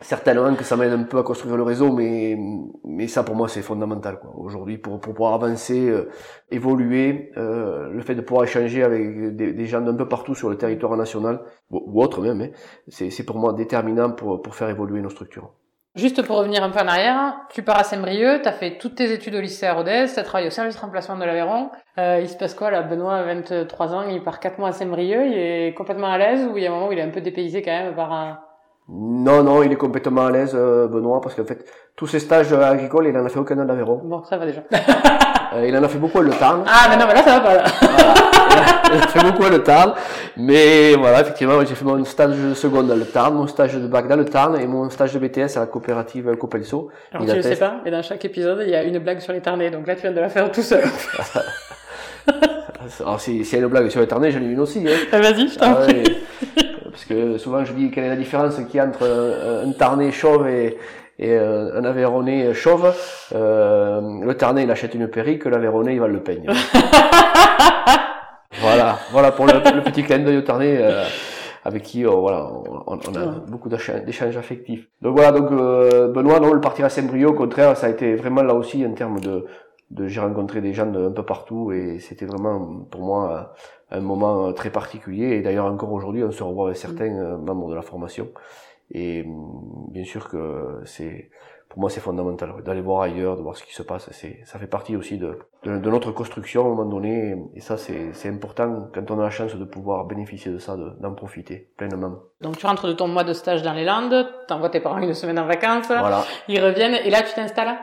certainement 0.00 0.54
que 0.54 0.64
ça 0.64 0.76
m'aide 0.76 0.92
un 0.92 1.04
peu 1.04 1.18
à 1.18 1.22
construire 1.22 1.56
le 1.56 1.62
réseau, 1.62 1.92
mais 1.92 2.36
mais 2.84 3.08
ça 3.08 3.22
pour 3.22 3.34
moi 3.34 3.48
c'est 3.48 3.62
fondamental 3.62 4.18
quoi. 4.18 4.32
Aujourd'hui 4.36 4.78
pour 4.78 5.00
pour 5.00 5.14
pouvoir 5.14 5.34
avancer, 5.34 5.88
euh, 5.88 6.10
évoluer, 6.50 7.32
euh, 7.36 7.88
le 7.90 8.02
fait 8.02 8.14
de 8.14 8.20
pouvoir 8.20 8.44
échanger 8.44 8.82
avec 8.82 9.36
des, 9.36 9.52
des 9.52 9.66
gens 9.66 9.80
d'un 9.80 9.94
peu 9.94 10.08
partout 10.08 10.34
sur 10.34 10.50
le 10.50 10.58
territoire 10.58 10.96
national 10.96 11.40
ou, 11.70 12.02
autre 12.02 12.20
même, 12.20 12.40
hein, 12.40 12.50
c'est 12.88 13.24
pour 13.24 13.38
moi 13.38 13.52
déterminant 13.52 14.10
pour 14.12 14.42
pour 14.42 14.54
faire 14.54 14.68
évoluer 14.68 15.00
nos 15.00 15.10
structures. 15.10 15.52
Juste 15.96 16.20
pour 16.20 16.36
revenir 16.36 16.62
un 16.62 16.68
peu 16.68 16.78
en 16.78 16.88
arrière, 16.88 17.36
tu 17.48 17.62
pars 17.62 17.78
à 17.78 17.82
Saint-Brieuc, 17.82 18.42
tu 18.42 18.48
as 18.48 18.52
fait 18.52 18.76
toutes 18.76 18.96
tes 18.96 19.10
études 19.14 19.34
au 19.34 19.40
lycée 19.40 19.64
à 19.64 19.72
Rodez, 19.72 20.04
tu 20.12 20.20
as 20.20 20.22
travaillé 20.24 20.48
au 20.48 20.50
service 20.50 20.76
remplacement 20.76 21.16
de 21.16 21.24
l'Aveyron. 21.24 21.70
Euh, 21.96 22.18
il 22.20 22.28
se 22.28 22.36
passe 22.36 22.52
quoi 22.52 22.70
là? 22.70 22.82
Benoît, 22.82 23.22
23 23.22 23.94
ans, 23.94 24.02
il 24.02 24.22
part 24.22 24.38
4 24.38 24.58
mois 24.58 24.68
à 24.68 24.72
Saint-Brieuc, 24.72 25.24
il 25.24 25.32
est 25.32 25.74
complètement 25.74 26.08
à 26.08 26.18
l'aise 26.18 26.46
ou 26.52 26.58
il 26.58 26.64
y 26.64 26.66
a 26.66 26.70
un 26.70 26.74
moment 26.74 26.88
où 26.88 26.92
il 26.92 26.98
est 26.98 27.02
un 27.02 27.08
peu 27.08 27.22
dépaysé 27.22 27.62
quand 27.62 27.70
même 27.70 27.94
par 27.94 28.12
un 28.12 28.38
non, 28.88 29.42
non, 29.42 29.64
il 29.64 29.72
est 29.72 29.76
complètement 29.76 30.26
à 30.26 30.30
l'aise, 30.30 30.52
euh, 30.54 30.86
Benoît, 30.86 31.20
parce 31.20 31.34
qu'en 31.34 31.44
fait, 31.44 31.64
tous 31.96 32.06
ses 32.06 32.20
stages 32.20 32.52
agricoles, 32.52 33.08
il 33.08 33.16
en 33.16 33.24
a 33.24 33.28
fait 33.28 33.40
aucun 33.40 33.58
en 33.58 33.68
Aveyron. 33.68 34.00
Bon, 34.04 34.22
ça 34.22 34.36
va 34.36 34.46
déjà. 34.46 34.60
euh, 35.54 35.66
il 35.66 35.76
en 35.76 35.82
a 35.82 35.88
fait 35.88 35.98
beaucoup 35.98 36.20
à 36.20 36.22
Le 36.22 36.30
Tarn. 36.30 36.62
Ah, 36.68 36.86
mais 36.88 36.96
non, 36.96 37.06
mais 37.08 37.14
là, 37.14 37.22
ça 37.24 37.38
va 37.38 37.40
pas, 37.40 37.54
là. 37.56 37.64
il 38.94 39.02
a 39.02 39.06
fait 39.08 39.24
beaucoup 39.24 39.42
à 39.42 39.50
Le 39.50 39.64
Tarn. 39.64 39.94
Mais 40.36 40.94
voilà, 40.94 41.22
effectivement, 41.22 41.64
j'ai 41.64 41.74
fait 41.74 41.84
mon 41.84 42.04
stage 42.04 42.36
de 42.36 42.54
seconde 42.54 42.88
à 42.92 42.94
Le 42.94 43.06
Tarn, 43.06 43.34
mon 43.34 43.48
stage 43.48 43.74
de 43.74 43.88
bac 43.88 44.06
dans 44.06 44.14
Le 44.14 44.24
Tarn 44.24 44.56
et 44.56 44.68
mon 44.68 44.88
stage 44.88 45.14
de 45.14 45.18
BTS 45.18 45.56
à 45.56 45.60
la 45.60 45.66
coopérative 45.66 46.36
Copelso. 46.36 46.90
Alors, 47.12 47.26
tu 47.26 47.36
ne 47.36 47.42
sais 47.42 47.56
pas, 47.56 47.80
mais 47.84 47.90
dans 47.90 48.02
chaque 48.02 48.24
épisode, 48.24 48.62
il 48.62 48.70
y 48.70 48.76
a 48.76 48.84
une 48.84 49.00
blague 49.00 49.18
sur 49.18 49.32
les 49.32 49.40
Tarnais, 49.40 49.70
donc 49.70 49.88
là, 49.88 49.96
tu 49.96 50.02
viens 50.02 50.12
de 50.12 50.20
la 50.20 50.28
faire 50.28 50.48
tout 50.52 50.62
seul. 50.62 50.84
Alors, 53.00 53.20
s'il 53.20 53.44
y 53.44 53.54
a 53.56 53.58
une 53.58 53.66
blague 53.66 53.88
sur 53.88 54.00
les 54.00 54.06
Tarnais, 54.06 54.30
j'en 54.30 54.40
ai 54.40 54.44
une 54.44 54.60
aussi. 54.60 54.84
Hein. 54.86 54.92
Ah, 55.12 55.18
vas-y, 55.18 55.48
je 55.48 55.58
t'en 55.58 55.72
ah, 55.72 55.74
prie 55.74 56.04
parce 56.96 57.04
que 57.04 57.36
souvent 57.36 57.62
je 57.62 57.74
dis 57.74 57.90
quelle 57.90 58.04
est 58.04 58.08
la 58.08 58.16
différence 58.16 58.56
qu'il 58.56 58.76
y 58.76 58.78
a 58.78 58.86
entre 58.86 59.06
un, 59.66 59.70
Tarnais 59.72 60.12
chauve 60.12 60.48
et, 60.48 60.78
et 61.18 61.36
un 61.36 61.84
Aveyronais 61.84 62.54
chauve? 62.54 62.90
Euh, 63.34 64.00
le 64.24 64.34
Tarnais 64.34 64.62
il 64.62 64.70
achète 64.70 64.94
une 64.94 65.08
perruque, 65.08 65.44
l'Aveyronais 65.44 65.92
il 65.92 66.00
va 66.00 66.08
le 66.08 66.22
peigne. 66.22 66.46
voilà, 68.62 68.98
voilà 69.12 69.30
pour 69.30 69.44
le, 69.44 69.82
petit 69.82 70.04
clin 70.04 70.20
d'œil 70.20 70.38
au 70.38 70.42
Tarnais. 70.42 70.78
Euh, 70.80 71.04
avec 71.66 71.82
qui 71.82 72.06
oh, 72.06 72.20
voilà, 72.20 72.48
on, 72.86 72.96
a 72.96 73.26
beaucoup 73.48 73.68
d'échanges 73.68 74.36
affectifs. 74.36 74.86
Donc 75.02 75.16
voilà, 75.16 75.32
donc 75.32 75.50
euh, 75.50 76.12
Benoît, 76.12 76.38
non, 76.38 76.52
le 76.52 76.60
partir 76.60 76.84
à 76.84 76.88
Saint-Brieuc, 76.88 77.30
au 77.30 77.34
contraire, 77.34 77.76
ça 77.76 77.88
a 77.88 77.90
été 77.90 78.14
vraiment 78.14 78.42
là 78.42 78.54
aussi 78.54 78.86
en 78.86 78.92
termes 78.92 79.18
de, 79.18 79.46
de 79.90 80.08
j'ai 80.08 80.20
rencontré 80.20 80.60
des 80.60 80.72
gens 80.72 80.86
de 80.86 81.06
un 81.06 81.12
peu 81.12 81.24
partout 81.24 81.72
et 81.72 82.00
c'était 82.00 82.26
vraiment 82.26 82.84
pour 82.90 83.02
moi 83.02 83.54
un 83.90 84.00
moment 84.00 84.48
euh, 84.48 84.52
très 84.52 84.70
particulier. 84.70 85.36
Et 85.36 85.42
d'ailleurs, 85.42 85.66
encore 85.66 85.92
aujourd'hui, 85.92 86.24
on 86.24 86.32
se 86.32 86.42
revoit 86.42 86.66
avec 86.66 86.76
certains 86.76 87.14
euh, 87.14 87.36
membres 87.36 87.70
de 87.70 87.74
la 87.74 87.82
formation. 87.82 88.28
Et 88.90 89.22
mm, 89.22 89.92
bien 89.92 90.04
sûr 90.04 90.28
que 90.28 90.80
c'est, 90.84 91.30
pour 91.68 91.78
moi, 91.78 91.90
c'est 91.90 92.00
fondamental 92.00 92.52
d'aller 92.64 92.80
voir 92.80 93.02
ailleurs, 93.02 93.36
de 93.36 93.42
voir 93.42 93.56
ce 93.56 93.62
qui 93.62 93.74
se 93.74 93.82
passe. 93.82 94.08
C'est, 94.10 94.40
ça 94.44 94.58
fait 94.58 94.66
partie 94.66 94.96
aussi 94.96 95.18
de, 95.18 95.38
de, 95.62 95.78
de, 95.78 95.90
notre 95.90 96.10
construction 96.10 96.62
à 96.62 96.66
un 96.66 96.68
moment 96.70 96.84
donné. 96.84 97.36
Et 97.54 97.60
ça, 97.60 97.76
c'est, 97.76 98.12
c'est 98.12 98.28
important 98.28 98.88
quand 98.92 99.08
on 99.12 99.20
a 99.20 99.22
la 99.22 99.30
chance 99.30 99.54
de 99.54 99.64
pouvoir 99.64 100.04
bénéficier 100.04 100.50
de 100.50 100.58
ça, 100.58 100.76
d'en 100.76 101.14
profiter 101.14 101.70
pleinement. 101.76 102.16
Donc, 102.40 102.58
tu 102.58 102.66
rentres 102.66 102.88
de 102.88 102.92
ton 102.92 103.06
mois 103.06 103.24
de 103.24 103.32
stage 103.32 103.62
dans 103.62 103.72
les 103.72 103.84
Landes, 103.84 104.26
t'envoies 104.48 104.70
tes 104.70 104.80
parents 104.80 104.98
une 104.98 105.14
semaine 105.14 105.38
en 105.38 105.46
vacances. 105.46 105.86
Voilà. 105.86 106.24
Ils 106.48 106.60
reviennent 106.60 106.94
et 107.04 107.10
là, 107.10 107.22
tu 107.22 107.34
t'installes? 107.34 107.76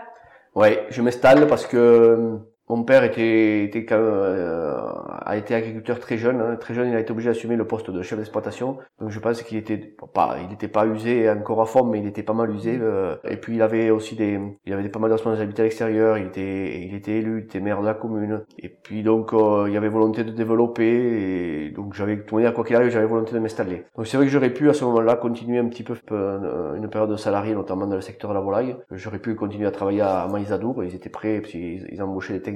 Ouais, 0.55 0.85
je 0.91 1.01
m'installe 1.01 1.47
parce 1.47 1.65
que 1.65 2.37
Mon 2.69 2.83
père 2.83 3.03
était, 3.03 3.65
était 3.65 3.83
quand 3.83 3.97
euh, 3.97 4.77
a 5.25 5.35
été 5.35 5.53
agriculteur 5.53 5.99
très 5.99 6.17
jeune. 6.17 6.39
Hein. 6.39 6.55
Très 6.55 6.73
jeune, 6.73 6.89
il 6.89 6.95
a 6.95 6.99
été 6.99 7.11
obligé 7.11 7.29
d'assumer 7.29 7.57
le 7.57 7.67
poste 7.67 7.91
de 7.91 8.01
chef 8.01 8.17
d'exploitation. 8.17 8.77
Donc 8.99 9.09
je 9.09 9.19
pense 9.19 9.41
qu'il 9.41 9.57
était 9.57 9.77
pas, 10.13 10.37
il 10.41 10.47
n'était 10.47 10.69
pas 10.69 10.85
usé 10.87 11.29
encore 11.29 11.61
à 11.61 11.65
fond, 11.65 11.83
mais 11.83 11.99
il 11.99 12.07
était 12.07 12.23
pas 12.23 12.33
mal 12.33 12.51
usé. 12.51 12.79
Euh. 12.81 13.17
et 13.25 13.35
puis 13.35 13.55
il 13.55 13.61
avait 13.61 13.89
aussi 13.89 14.15
des, 14.15 14.39
il 14.65 14.73
avait 14.73 14.83
des, 14.83 14.89
pas 14.89 14.99
mal 14.99 15.11
de 15.11 15.59
à 15.59 15.63
l'extérieur. 15.63 16.17
Il 16.17 16.27
était, 16.27 16.81
il 16.81 16.95
était 16.95 17.17
élu, 17.17 17.41
il 17.41 17.43
était 17.43 17.59
maire 17.59 17.81
de 17.81 17.85
la 17.85 17.95
commune. 17.95 18.45
Et 18.59 18.69
puis 18.69 19.03
donc 19.03 19.33
euh, 19.33 19.67
il 19.69 19.75
avait 19.75 19.89
volonté 19.89 20.23
de 20.23 20.31
développer. 20.31 21.65
Et 21.65 21.69
donc 21.71 21.93
j'avais, 21.93 22.23
tout 22.23 22.39
dire 22.39 22.53
quoi 22.53 22.63
qu'il 22.63 22.77
arrive, 22.77 22.91
j'avais 22.91 23.07
volonté 23.07 23.33
de 23.33 23.39
m'installer. 23.39 23.83
Donc 23.97 24.07
c'est 24.07 24.15
vrai 24.15 24.25
que 24.25 24.31
j'aurais 24.31 24.51
pu 24.51 24.69
à 24.69 24.73
ce 24.73 24.85
moment-là 24.85 25.17
continuer 25.17 25.59
un 25.59 25.67
petit 25.67 25.83
peu 25.83 25.95
une 26.09 26.87
période 26.89 27.11
de 27.11 27.17
salarié, 27.17 27.55
notamment 27.55 27.87
dans 27.87 27.95
le 27.95 28.01
secteur 28.01 28.29
de 28.29 28.35
la 28.35 28.41
volaille. 28.41 28.77
J'aurais 28.91 29.19
pu 29.19 29.35
continuer 29.35 29.67
à 29.67 29.71
travailler 29.71 30.01
à 30.01 30.27
Maïsadour. 30.31 30.81
Ils 30.85 30.95
étaient 30.95 31.09
prêts, 31.09 31.41
ils, 31.53 31.87
ils 31.91 32.01
embauchaient 32.01 32.33
des 32.33 32.52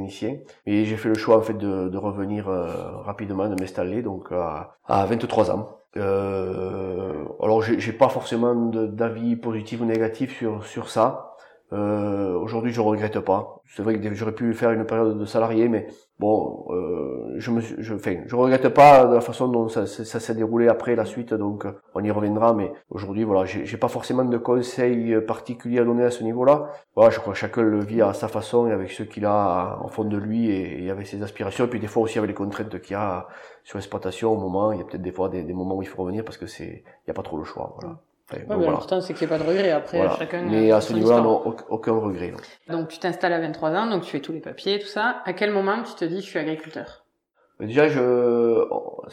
et 0.65 0.85
j'ai 0.85 0.97
fait 0.97 1.09
le 1.09 1.15
choix 1.15 1.37
en 1.37 1.41
fait 1.41 1.57
de, 1.57 1.97
revenir 1.97 2.49
euh, 2.49 2.67
rapidement, 3.01 3.47
de 3.47 3.55
m'installer 3.59 4.01
donc 4.01 4.31
à, 4.31 4.75
à 4.85 5.05
23 5.05 5.51
ans. 5.51 5.79
Euh, 5.95 7.25
alors 7.41 7.61
j'ai 7.61 7.93
pas 7.93 8.09
forcément 8.09 8.53
d'avis 8.55 9.35
positif 9.35 9.81
ou 9.81 9.85
négatif 9.85 10.37
sur 10.37 10.65
sur 10.65 10.89
ça. 10.89 11.36
Euh, 11.73 12.37
Aujourd'hui, 12.39 12.71
je 12.71 12.79
regrette 12.79 13.19
pas. 13.19 13.61
C'est 13.75 13.83
vrai 13.83 13.99
que 13.99 14.13
j'aurais 14.13 14.31
pu 14.31 14.53
faire 14.53 14.71
une 14.71 14.85
période 14.85 15.19
de 15.19 15.25
salarié, 15.25 15.67
mais 15.67 15.87
bon, 16.17 16.65
euh, 16.69 17.35
je 17.37 17.51
me, 17.51 17.59
je, 17.59 17.93
enfin, 17.93 18.15
je 18.25 18.35
regrette 18.37 18.69
pas 18.69 19.05
de 19.05 19.15
la 19.15 19.19
façon 19.19 19.49
dont 19.49 19.67
ça, 19.67 19.85
s'est 19.85 20.33
déroulé 20.33 20.69
après 20.69 20.95
la 20.95 21.03
suite, 21.03 21.33
donc 21.33 21.65
on 21.93 22.03
y 22.03 22.09
reviendra. 22.09 22.53
Mais 22.53 22.71
aujourd'hui, 22.89 23.25
voilà, 23.25 23.43
j'ai 23.45 23.77
pas 23.77 23.89
forcément 23.89 24.23
de 24.23 24.37
conseils 24.37 25.19
particuliers 25.27 25.79
à 25.79 25.83
donner 25.83 26.05
à 26.05 26.11
ce 26.11 26.23
niveau-là. 26.23 26.69
Voilà, 26.95 27.09
je 27.09 27.19
crois 27.19 27.33
que 27.33 27.39
chacun 27.39 27.63
le 27.63 27.79
vit 27.81 28.01
à 28.01 28.13
sa 28.13 28.29
façon 28.29 28.67
et 28.67 28.71
avec 28.71 28.91
ce 28.91 29.03
qu'il 29.03 29.25
a 29.25 29.77
en 29.81 29.89
fond 29.89 30.05
de 30.05 30.17
lui 30.17 30.49
et, 30.49 30.89
avec 30.89 31.05
ses 31.05 31.21
aspirations. 31.21 31.65
Et 31.65 31.67
puis 31.67 31.81
des 31.81 31.87
fois 31.87 32.03
aussi 32.03 32.17
avec 32.17 32.29
les 32.29 32.35
contraintes 32.35 32.79
qu'il 32.79 32.93
y 32.93 32.95
a 32.95 33.27
sur 33.65 33.77
l'exploitation 33.77 34.31
au 34.31 34.37
moment. 34.37 34.71
Il 34.71 34.79
y 34.79 34.81
a 34.81 34.85
peut-être 34.85 35.01
des 35.01 35.11
fois 35.11 35.27
des, 35.27 35.43
des, 35.43 35.53
moments 35.53 35.75
où 35.75 35.81
il 35.81 35.87
faut 35.87 36.01
revenir 36.01 36.23
parce 36.23 36.37
que 36.37 36.47
c'est, 36.47 36.83
il 36.85 37.07
y 37.09 37.11
a 37.11 37.13
pas 37.13 37.23
trop 37.23 37.37
le 37.37 37.43
choix. 37.43 37.75
Voilà. 37.81 37.97
Ouais, 38.33 38.45
L'important, 38.49 38.99
c'est 38.99 39.13
qu'il 39.13 39.27
n'y 39.27 39.33
ait 39.33 39.37
pas 39.37 39.43
de 39.43 39.49
regret. 39.49 39.71
Après, 39.71 40.05
chacun. 40.17 40.43
Mais 40.43 40.71
à 40.71 40.81
ce 40.81 40.93
niveau-là, 40.93 41.21
non, 41.21 41.55
aucun 41.69 41.93
regret. 41.93 42.33
Donc, 42.67 42.89
tu 42.89 42.99
t'installes 42.99 43.33
à 43.33 43.39
23 43.39 43.71
ans, 43.71 43.89
donc 43.89 44.03
tu 44.03 44.11
fais 44.11 44.19
tous 44.19 44.33
les 44.33 44.41
papiers, 44.41 44.79
tout 44.79 44.87
ça. 44.87 45.21
À 45.25 45.33
quel 45.33 45.51
moment 45.51 45.81
tu 45.83 45.93
te 45.93 46.03
dis, 46.03 46.21
je 46.21 46.25
suis 46.25 46.39
agriculteur? 46.39 47.05
Déjà, 47.59 47.87
je, 47.87 48.65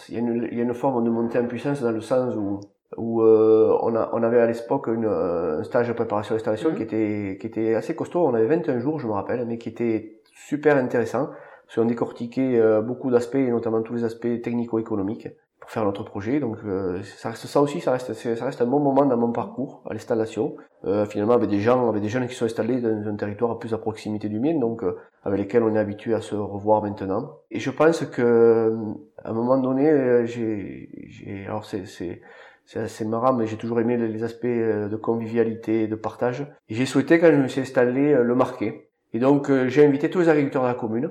il 0.08 0.14
y, 0.14 0.16
a 0.16 0.20
une, 0.20 0.48
il 0.50 0.58
y 0.58 0.60
a 0.60 0.64
une 0.64 0.74
forme 0.74 1.02
de 1.04 1.10
montée 1.10 1.38
en 1.38 1.46
puissance 1.46 1.80
dans 1.80 1.92
le 1.92 2.00
sens 2.00 2.34
où, 2.34 2.60
où 2.96 3.22
euh, 3.22 3.74
on, 3.80 3.94
a, 3.94 4.10
on 4.12 4.22
avait 4.22 4.40
à 4.40 4.46
l'époque 4.46 4.88
un 4.88 5.62
stage 5.62 5.88
de 5.88 5.92
préparation 5.94 6.34
d'installation 6.34 6.70
mhm. 6.70 6.76
qui 6.76 6.82
était 6.82 7.38
qui 7.40 7.46
était 7.46 7.74
assez 7.74 7.94
costaud. 7.94 8.26
On 8.26 8.34
avait 8.34 8.46
21 8.46 8.80
jours, 8.80 8.98
je 8.98 9.06
me 9.06 9.12
rappelle, 9.12 9.46
mais 9.46 9.56
qui 9.56 9.70
était 9.70 10.20
super 10.34 10.76
intéressant. 10.76 11.30
Parce 11.64 11.76
qu'on 11.76 11.86
décortiquait 11.86 12.58
euh, 12.58 12.82
beaucoup 12.82 13.10
d'aspects, 13.10 13.36
et 13.36 13.50
notamment 13.50 13.80
tous 13.80 13.94
les 13.94 14.04
aspects 14.04 14.42
technico-économiques 14.42 15.28
pour 15.64 15.70
faire 15.70 15.84
notre 15.84 16.04
projet. 16.04 16.40
Donc 16.40 16.58
euh, 16.66 17.02
ça 17.16 17.30
reste 17.30 17.46
ça 17.46 17.62
aussi, 17.62 17.80
ça 17.80 17.92
reste 17.92 18.12
ça 18.12 18.44
reste 18.44 18.60
un 18.60 18.66
bon 18.66 18.80
moment 18.80 19.06
dans 19.06 19.16
mon 19.16 19.32
parcours 19.32 19.82
à 19.88 19.94
l'installation. 19.94 20.56
Euh, 20.84 21.06
finalement 21.06 21.32
avec 21.32 21.48
des 21.48 21.60
gens, 21.60 21.88
avec 21.88 22.02
des 22.02 22.10
jeunes 22.10 22.28
qui 22.28 22.34
sont 22.34 22.44
installés 22.44 22.82
dans 22.82 23.08
un 23.08 23.16
territoire 23.16 23.58
plus 23.58 23.72
à 23.72 23.78
proximité 23.78 24.28
du 24.28 24.38
mien, 24.40 24.58
donc 24.58 24.82
euh, 24.82 24.98
avec 25.22 25.40
lesquels 25.40 25.62
on 25.62 25.74
est 25.74 25.78
habitué 25.78 26.12
à 26.12 26.20
se 26.20 26.34
revoir 26.34 26.82
maintenant. 26.82 27.38
Et 27.50 27.60
je 27.60 27.70
pense 27.70 28.04
que 28.04 28.76
à 29.24 29.30
un 29.30 29.32
moment 29.32 29.56
donné, 29.56 30.26
j'ai, 30.26 30.90
j'ai 31.08 31.46
alors 31.46 31.64
c'est 31.64 31.86
c'est 31.86 32.20
c'est 32.66 32.80
assez 32.80 33.06
marrant, 33.06 33.32
mais 33.32 33.46
j'ai 33.46 33.56
toujours 33.56 33.80
aimé 33.80 33.96
les 33.96 34.22
aspects 34.22 34.46
de 34.46 34.96
convivialité 34.96 35.86
de 35.86 35.94
partage. 35.94 36.46
Et 36.68 36.74
j'ai 36.74 36.86
souhaité, 36.86 37.18
quand 37.18 37.30
je 37.30 37.36
me 37.36 37.48
suis 37.48 37.60
installé, 37.60 38.14
le 38.14 38.34
marquer. 38.34 38.90
Et 39.12 39.18
donc, 39.18 39.52
j'ai 39.66 39.84
invité 39.84 40.08
tous 40.08 40.20
les 40.20 40.30
agriculteurs 40.30 40.62
de 40.62 40.68
la 40.68 40.74
commune, 40.74 41.10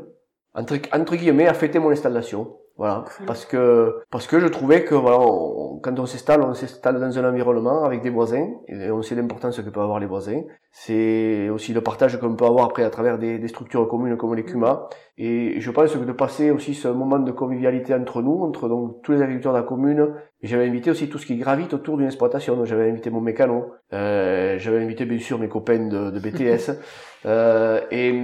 entre 0.55 1.15
guillemets, 1.15 1.47
à 1.47 1.53
fêter 1.53 1.77
mon 1.77 1.91
installation. 1.91 2.57
Voilà, 2.75 3.05
parce 3.27 3.45
que 3.45 4.01
parce 4.09 4.25
que 4.25 4.39
je 4.39 4.47
trouvais 4.47 4.83
que 4.83 4.95
voilà, 4.95 5.19
quand 5.83 5.99
on 5.99 6.07
s'installe, 6.07 6.41
on 6.41 6.55
s'installe 6.55 6.99
dans 6.99 7.19
un 7.19 7.29
environnement 7.29 7.83
avec 7.83 8.01
des 8.01 8.09
voisins 8.09 8.49
et 8.67 8.89
on 8.89 9.03
sait 9.03 9.13
l'importance 9.13 9.57
que 9.57 9.69
peuvent 9.69 9.83
avoir 9.83 9.99
les 9.99 10.07
voisins. 10.07 10.41
C'est 10.71 11.49
aussi 11.49 11.71
le 11.71 11.81
partage 11.81 12.19
qu'on 12.19 12.35
peut 12.35 12.45
avoir 12.45 12.65
après 12.65 12.83
à 12.83 12.89
travers 12.89 13.19
des, 13.19 13.37
des 13.37 13.47
structures 13.47 13.87
communes 13.87 14.17
comme 14.17 14.33
les 14.33 14.43
CUMA. 14.43 14.89
Et 15.17 15.61
je 15.61 15.69
pense 15.69 15.93
que 15.93 15.99
de 15.99 16.11
passer 16.11 16.49
aussi 16.49 16.73
ce 16.73 16.87
moment 16.87 17.19
de 17.19 17.31
convivialité 17.31 17.93
entre 17.93 18.23
nous, 18.23 18.41
entre 18.41 18.67
donc 18.67 19.03
tous 19.03 19.11
les 19.11 19.21
agriculteurs 19.21 19.53
de 19.53 19.59
la 19.59 19.63
commune, 19.63 20.15
j'avais 20.41 20.65
invité 20.65 20.89
aussi 20.89 21.07
tout 21.07 21.19
ce 21.19 21.27
qui 21.27 21.37
gravite 21.37 21.71
autour 21.75 21.97
d'une 21.97 22.07
exploitation. 22.07 22.55
Donc 22.55 22.65
j'avais 22.65 22.89
invité 22.89 23.11
mon 23.11 23.21
mécano, 23.21 23.73
euh, 23.93 24.57
j'avais 24.57 24.81
invité 24.81 25.05
bien 25.05 25.19
sûr 25.19 25.37
mes 25.37 25.47
copains 25.47 25.87
de, 25.87 26.09
de 26.09 26.19
BTS. 26.19 26.79
euh, 27.27 27.81
et, 27.91 28.19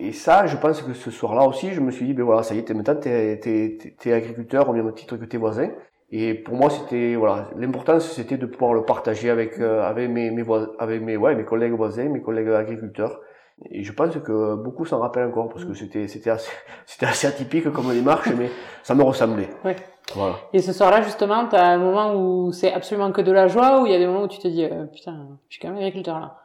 et 0.00 0.12
ça, 0.12 0.46
je 0.46 0.56
pense 0.56 0.82
que 0.82 0.92
ce 0.92 1.12
soir-là 1.12 1.46
aussi, 1.46 1.72
je 1.72 1.80
me 1.80 1.92
suis 1.92 2.06
dit, 2.06 2.14
ben 2.14 2.24
voilà, 2.24 2.42
ça 2.42 2.56
y 2.56 2.58
est, 2.58 2.70
maintenant 2.74 2.96
t'es, 2.96 3.38
t'es 3.38 4.12
agriculteur 4.12 4.68
au 4.68 4.72
même 4.72 4.92
titre 4.94 5.16
que 5.16 5.24
tes 5.24 5.38
voisins. 5.38 5.70
Et 6.10 6.34
pour 6.34 6.56
moi, 6.56 6.68
c'était 6.68 7.14
voilà, 7.14 7.48
l'importance 7.56 8.12
c'était 8.12 8.36
de 8.36 8.46
pouvoir 8.46 8.74
le 8.74 8.84
partager 8.84 9.30
avec 9.30 9.58
euh, 9.60 9.82
avec 9.82 10.10
mes 10.10 10.30
mes 10.30 10.42
voisins, 10.42 10.70
avec 10.78 11.00
mes 11.00 11.16
ouais 11.16 11.34
mes 11.34 11.44
collègues 11.44 11.72
voisins, 11.72 12.08
mes 12.08 12.20
collègues 12.20 12.48
agriculteurs. 12.48 13.20
Et 13.70 13.82
je 13.82 13.92
pense 13.92 14.14
que 14.16 14.54
beaucoup 14.56 14.84
s'en 14.84 14.98
rappellent 14.98 15.28
encore 15.28 15.48
parce 15.48 15.64
que 15.64 15.74
c'était 15.74 16.08
c'était 16.08 16.30
assez 16.30 16.50
c'était 16.86 17.06
assez 17.06 17.26
atypique 17.26 17.70
comme 17.72 17.88
démarche, 17.94 18.30
mais 18.36 18.50
ça 18.82 18.94
me 18.94 19.02
ressemblait. 19.02 19.50
Ouais. 19.64 19.76
Voilà. 20.14 20.34
Et 20.52 20.60
ce 20.60 20.72
soir-là, 20.72 21.02
justement, 21.02 21.46
t'as 21.46 21.64
un 21.64 21.78
moment 21.78 22.14
où 22.14 22.52
c'est 22.52 22.72
absolument 22.72 23.12
que 23.12 23.20
de 23.20 23.32
la 23.32 23.46
joie, 23.46 23.80
ou 23.80 23.86
il 23.86 23.92
y 23.92 23.94
a 23.94 23.98
des 23.98 24.06
moments 24.06 24.24
où 24.24 24.28
tu 24.28 24.38
te 24.38 24.48
dis 24.48 24.64
euh, 24.64 24.84
putain, 24.86 25.16
je 25.48 25.54
suis 25.54 25.62
quand 25.62 25.68
même 25.68 25.78
agriculteur 25.78 26.18
là. 26.18 26.36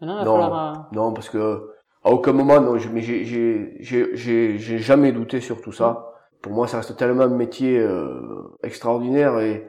Maintenant, 0.00 0.14
il 0.14 0.18
va 0.18 0.24
non, 0.24 0.40
falloir. 0.40 0.74
Euh, 0.74 0.78
non, 0.92 1.12
parce 1.12 1.28
que 1.28 1.70
à 2.04 2.10
aucun 2.10 2.32
moment, 2.32 2.60
non, 2.60 2.76
mais 2.92 3.00
j'ai 3.00 3.24
j'ai 3.24 3.78
j'ai 3.80 4.58
j'ai 4.58 4.78
jamais 4.78 5.12
douté 5.12 5.40
sur 5.40 5.60
tout 5.60 5.72
ça 5.72 6.08
pour 6.42 6.52
moi, 6.52 6.66
ça 6.66 6.78
reste 6.78 6.96
tellement 6.96 7.22
un 7.22 7.28
métier 7.28 7.78
euh, 7.78 8.58
extraordinaire 8.62 9.38
et, 9.38 9.66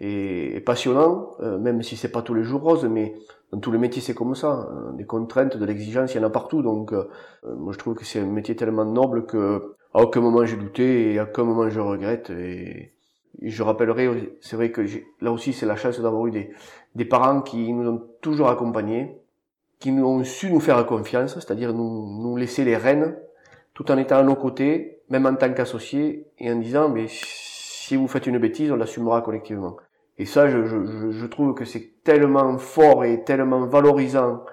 et, 0.00 0.60
passionnant, 0.64 1.32
euh, 1.40 1.58
même 1.58 1.82
si 1.82 1.96
c'est 1.96 2.10
pas 2.10 2.22
tous 2.22 2.34
les 2.34 2.44
jours 2.44 2.62
rose, 2.62 2.84
mais 2.84 3.14
dans 3.52 3.58
tous 3.58 3.72
les 3.72 3.78
métiers 3.78 4.02
c'est 4.02 4.14
comme 4.14 4.34
ça. 4.34 4.48
Hein. 4.48 4.92
Des 4.94 5.04
contraintes, 5.04 5.56
de 5.56 5.64
l'exigence, 5.64 6.14
il 6.14 6.18
y 6.18 6.20
en 6.20 6.26
a 6.26 6.30
partout. 6.30 6.62
Donc, 6.62 6.92
euh, 6.92 7.08
moi, 7.44 7.72
je 7.72 7.78
trouve 7.78 7.94
que 7.94 8.04
c'est 8.04 8.20
un 8.20 8.26
métier 8.26 8.54
tellement 8.56 8.84
noble 8.84 9.26
que 9.26 9.74
à 9.94 10.02
aucun 10.02 10.20
moment 10.20 10.44
j'ai 10.44 10.56
douté 10.56 11.12
et 11.12 11.18
à 11.18 11.24
aucun 11.24 11.44
moment 11.44 11.68
je 11.68 11.80
regrette. 11.80 12.30
Et, 12.30 12.92
je 13.40 13.62
rappellerai, 13.62 14.36
c'est 14.40 14.56
vrai 14.56 14.72
que 14.72 14.84
là 15.20 15.30
aussi, 15.30 15.52
c'est 15.52 15.66
la 15.66 15.76
chance 15.76 16.00
d'avoir 16.00 16.26
eu 16.26 16.32
des, 16.32 16.50
des 16.96 17.04
parents 17.04 17.40
qui 17.40 17.72
nous 17.72 17.88
ont 17.88 18.02
toujours 18.20 18.48
accompagnés, 18.48 19.16
qui 19.78 19.92
nous 19.92 20.04
ont 20.04 20.24
su 20.24 20.50
nous 20.50 20.58
faire 20.58 20.84
confiance, 20.86 21.34
c'est-à-dire 21.34 21.72
nous, 21.72 22.20
nous 22.20 22.36
laisser 22.36 22.64
les 22.64 22.76
rênes, 22.76 23.16
tout 23.74 23.92
en 23.92 23.96
étant 23.96 24.16
à 24.16 24.22
nos 24.24 24.34
côtés, 24.34 25.02
même 25.08 25.24
en 25.24 25.36
tant 25.36 25.52
qu'associé, 25.52 26.26
et 26.38 26.50
en 26.50 26.56
disant, 26.56 26.88
mais 26.88 27.06
si 27.08 27.94
vous 27.94 28.08
faites 28.08 28.26
une 28.26 28.38
bêtise, 28.38 28.72
on 28.72 28.76
l'assumera 28.76 29.22
collectivement. 29.22 29.76
Et 30.18 30.26
ça, 30.26 30.48
je, 30.48 30.64
je, 30.64 31.10
je 31.10 31.26
trouve 31.26 31.54
que 31.54 31.64
c'est 31.64 32.02
tellement 32.02 32.58
fort 32.58 33.04
et 33.04 33.22
tellement 33.24 33.66
valorisant. 33.66 34.44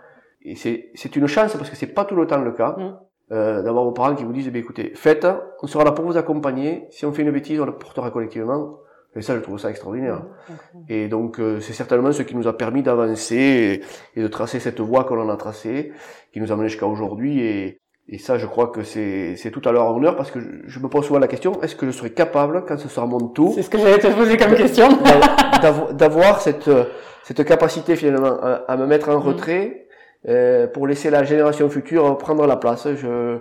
Et 0.43 0.56
c'est, 0.56 0.91
c'est 0.93 1.15
une 1.15 1.28
chance 1.28 1.56
parce 1.56 1.69
que 1.69 1.75
c'est 1.75 1.88
pas 1.88 2.06
tout 2.06 2.15
le 2.15 2.28
temps 2.28 2.41
le 2.41 2.51
cas. 2.51 2.75
Mm. 2.78 2.99
Euh, 3.32 3.63
d'avoir 3.63 3.86
vos 3.86 3.91
parents 3.91 4.13
qui 4.13 4.23
vous 4.23 4.34
disent, 4.34 4.51
eh 4.54 4.58
écoutez, 4.58 4.91
faites, 4.93 5.25
on 5.63 5.65
sera 5.65 5.84
là 5.84 5.91
pour 5.91 6.06
vous 6.06 6.15
accompagner. 6.15 6.86
Si 6.91 7.08
on 7.08 7.12
fait 7.12 7.23
une 7.23 7.32
bêtise, 7.32 7.60
on 7.60 7.65
la 7.65 7.71
portera 7.71 8.12
collectivement. 8.12 8.78
Et 9.15 9.21
ça, 9.21 9.36
je 9.36 9.39
trouve 9.39 9.58
ça 9.58 9.71
extraordinaire. 9.71 10.21
Mm. 10.73 10.80
Et 10.89 11.08
donc, 11.08 11.39
euh, 11.39 11.60
c'est 11.60 11.73
certainement 11.73 12.12
ce 12.12 12.21
qui 12.21 12.36
nous 12.36 12.47
a 12.47 12.56
permis 12.56 12.84
d'avancer 12.84 13.82
et, 14.15 14.19
et, 14.19 14.21
de 14.21 14.28
tracer 14.28 14.60
cette 14.60 14.80
voie 14.80 15.06
qu'on 15.06 15.19
en 15.19 15.30
a 15.30 15.38
tracée, 15.38 15.93
qui 16.32 16.39
nous 16.39 16.51
a 16.51 16.56
mené 16.56 16.69
jusqu'à 16.69 16.86
aujourd'hui. 16.86 17.39
Et, 17.39 17.82
et 18.08 18.20
ça, 18.20 18.38
je 18.38 18.46
crois 18.46 18.68
que 18.68 18.84
c'est, 18.84 19.36
c'est 19.36 19.50
tout 19.50 19.62
à 19.68 19.72
leur 19.72 19.96
honneur 19.96 20.15
parce 20.15 20.30
que 20.30 20.39
je, 20.68 20.80
me 20.80 20.88
pose 20.88 21.06
souvent 21.06 21.20
la 21.20 21.28
question, 21.28 21.60
est-ce 21.63 21.76
que 21.76 21.88
je 21.88 21.91
serai 21.91 22.12
capable, 22.12 22.63
quand 22.68 22.78
ce 22.78 22.88
sera 22.88 23.08
mon 23.08 23.28
tour... 23.30 23.54
C'est 23.56 23.63
ce 23.63 23.70
que 23.70 23.80
j'allais 23.80 23.98
te 23.98 24.08
poser 24.08 24.38
comme 24.38 24.54
question. 24.54 24.88
d'avoir 25.94 26.39
cette, 26.39 26.70
cette 27.24 27.44
capacité 27.44 27.96
finalement 27.96 28.38
à, 28.68 28.78
me 28.78 28.86
mettre 28.86 29.10
en 29.10 29.20
mm. 29.20 29.24
retrait 29.24 29.88
euh, 30.28 30.68
pour 30.68 30.86
laisser 30.86 31.10
la 31.10 31.24
génération 31.24 31.68
future 31.70 32.18
prendre 32.20 32.46
la 32.46 32.58
place. 32.58 32.88
Je, 32.94 33.39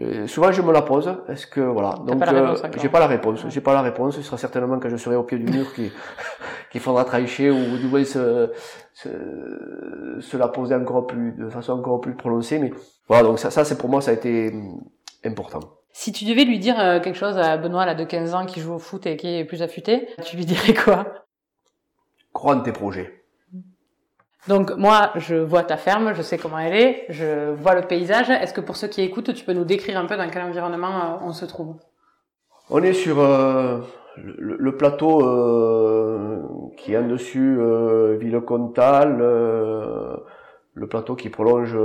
euh, 0.00 0.26
souvent 0.26 0.50
je 0.50 0.62
me 0.62 0.72
la 0.72 0.82
pose. 0.82 1.14
Est-ce 1.28 1.46
que 1.46 1.60
voilà 1.60 1.94
donc 2.06 2.22
euh, 2.22 2.56
j'ai 2.80 2.88
pas 2.88 2.98
la 2.98 3.06
réponse. 3.06 3.44
J'ai 3.48 3.60
pas 3.60 3.74
la 3.74 3.82
réponse. 3.82 4.16
Ce 4.16 4.22
sera 4.22 4.38
certainement 4.38 4.78
quand 4.78 4.88
je 4.88 4.96
serai 4.96 5.16
au 5.16 5.22
pied 5.22 5.38
du 5.38 5.52
mur 5.52 5.72
qui 5.74 5.92
qu'il 6.70 6.80
faudra 6.80 7.04
trancher 7.04 7.50
ou 7.50 7.76
du 7.76 7.86
moins 7.86 8.04
se, 8.04 8.50
se, 8.94 9.08
se 10.20 10.36
la 10.36 10.48
poser 10.48 10.74
encore 10.74 11.06
plus 11.06 11.32
de 11.32 11.48
façon 11.48 11.72
encore 11.74 12.00
plus 12.00 12.14
prononcée. 12.14 12.58
Mais 12.58 12.72
voilà 13.08 13.24
donc 13.24 13.38
ça 13.38 13.50
ça 13.50 13.64
c'est 13.64 13.76
pour 13.76 13.88
moi 13.88 14.00
ça 14.00 14.10
a 14.10 14.14
été 14.14 14.48
hum, 14.48 14.80
important. 15.24 15.60
Si 15.92 16.12
tu 16.12 16.24
devais 16.24 16.44
lui 16.44 16.58
dire 16.58 16.80
euh, 16.80 17.00
quelque 17.00 17.18
chose 17.18 17.36
à 17.36 17.56
Benoît 17.58 17.84
là 17.84 17.94
de 17.94 18.04
15 18.04 18.34
ans 18.34 18.46
qui 18.46 18.60
joue 18.60 18.72
au 18.72 18.78
foot 18.78 19.06
et 19.06 19.16
qui 19.16 19.28
est 19.28 19.44
plus 19.44 19.62
affûté, 19.62 20.08
tu 20.24 20.36
lui 20.36 20.46
dirais 20.46 20.74
quoi? 20.74 21.26
Crois 22.32 22.56
en 22.56 22.60
tes 22.60 22.72
projets. 22.72 23.22
Donc 24.48 24.72
moi, 24.76 25.12
je 25.16 25.36
vois 25.36 25.62
ta 25.62 25.76
ferme, 25.76 26.14
je 26.14 26.22
sais 26.22 26.36
comment 26.38 26.58
elle 26.58 26.74
est, 26.74 27.06
je 27.10 27.52
vois 27.52 27.74
le 27.74 27.82
paysage. 27.82 28.28
Est-ce 28.30 28.52
que 28.52 28.60
pour 28.60 28.76
ceux 28.76 28.88
qui 28.88 29.02
écoutent, 29.02 29.34
tu 29.34 29.44
peux 29.44 29.52
nous 29.52 29.64
décrire 29.64 29.98
un 29.98 30.06
peu 30.06 30.16
dans 30.16 30.28
quel 30.30 30.42
environnement 30.42 30.88
euh, 30.88 31.16
on 31.22 31.32
se 31.32 31.44
trouve? 31.44 31.76
On 32.70 32.82
est 32.82 32.92
sur 32.92 33.20
euh, 33.20 33.80
le, 34.16 34.76
plateau 34.76 35.26
euh, 35.26 36.42
qui 36.76 36.94
est 36.94 36.98
en 36.98 37.06
dessus 37.06 37.56
euh, 37.58 38.16
Villecontal, 38.18 39.18
le 40.74 40.86
plateau 40.86 41.14
qui 41.16 41.28
prolonge 41.30 41.76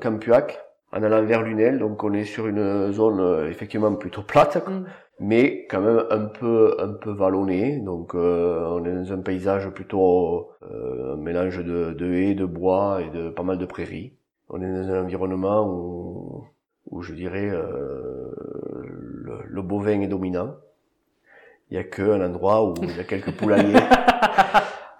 Campuac. 0.00 0.60
en 0.92 1.02
allant 1.02 1.24
vers 1.24 1.42
Lunel. 1.42 1.78
Donc 1.78 2.04
on 2.04 2.12
est 2.12 2.24
sur 2.24 2.46
une 2.48 2.92
zone 2.92 3.20
euh, 3.20 3.48
effectivement 3.50 3.94
plutôt 3.94 4.22
plate, 4.22 4.62
Mm. 4.68 4.84
mais 5.20 5.66
quand 5.70 5.80
même 5.80 6.04
un 6.10 6.26
peu 6.26 6.76
un 6.80 6.92
peu 6.94 7.12
vallonnée. 7.12 7.78
Donc 7.78 8.14
euh, 8.14 8.64
on 8.68 8.84
est 8.84 8.92
dans 8.92 9.12
un 9.12 9.18
paysage 9.22 9.68
plutôt 9.70 10.50
euh, 10.70 11.14
un 11.14 11.16
mélange 11.16 11.58
de, 11.64 11.92
de 11.92 12.12
haies, 12.12 12.34
de 12.34 12.44
bois 12.44 13.00
et 13.02 13.10
de 13.10 13.30
pas 13.30 13.42
mal 13.42 13.58
de 13.58 13.66
prairies. 13.66 14.14
On 14.48 14.60
est 14.62 14.70
dans 14.70 14.90
un 14.92 15.02
environnement 15.04 15.66
où, 15.66 16.44
où 16.90 17.02
je 17.02 17.14
dirais 17.14 17.48
euh, 17.50 18.30
le, 18.84 19.38
le 19.46 19.62
bovin 19.62 20.00
est 20.00 20.08
dominant. 20.08 20.56
Il 21.70 21.76
y 21.76 21.78
a 21.78 21.84
que 21.84 22.02
un 22.02 22.20
endroit 22.26 22.64
où 22.68 22.74
il 22.82 22.96
y 22.96 23.00
a 23.00 23.04
quelques 23.04 23.32
poulaillers. 23.38 23.78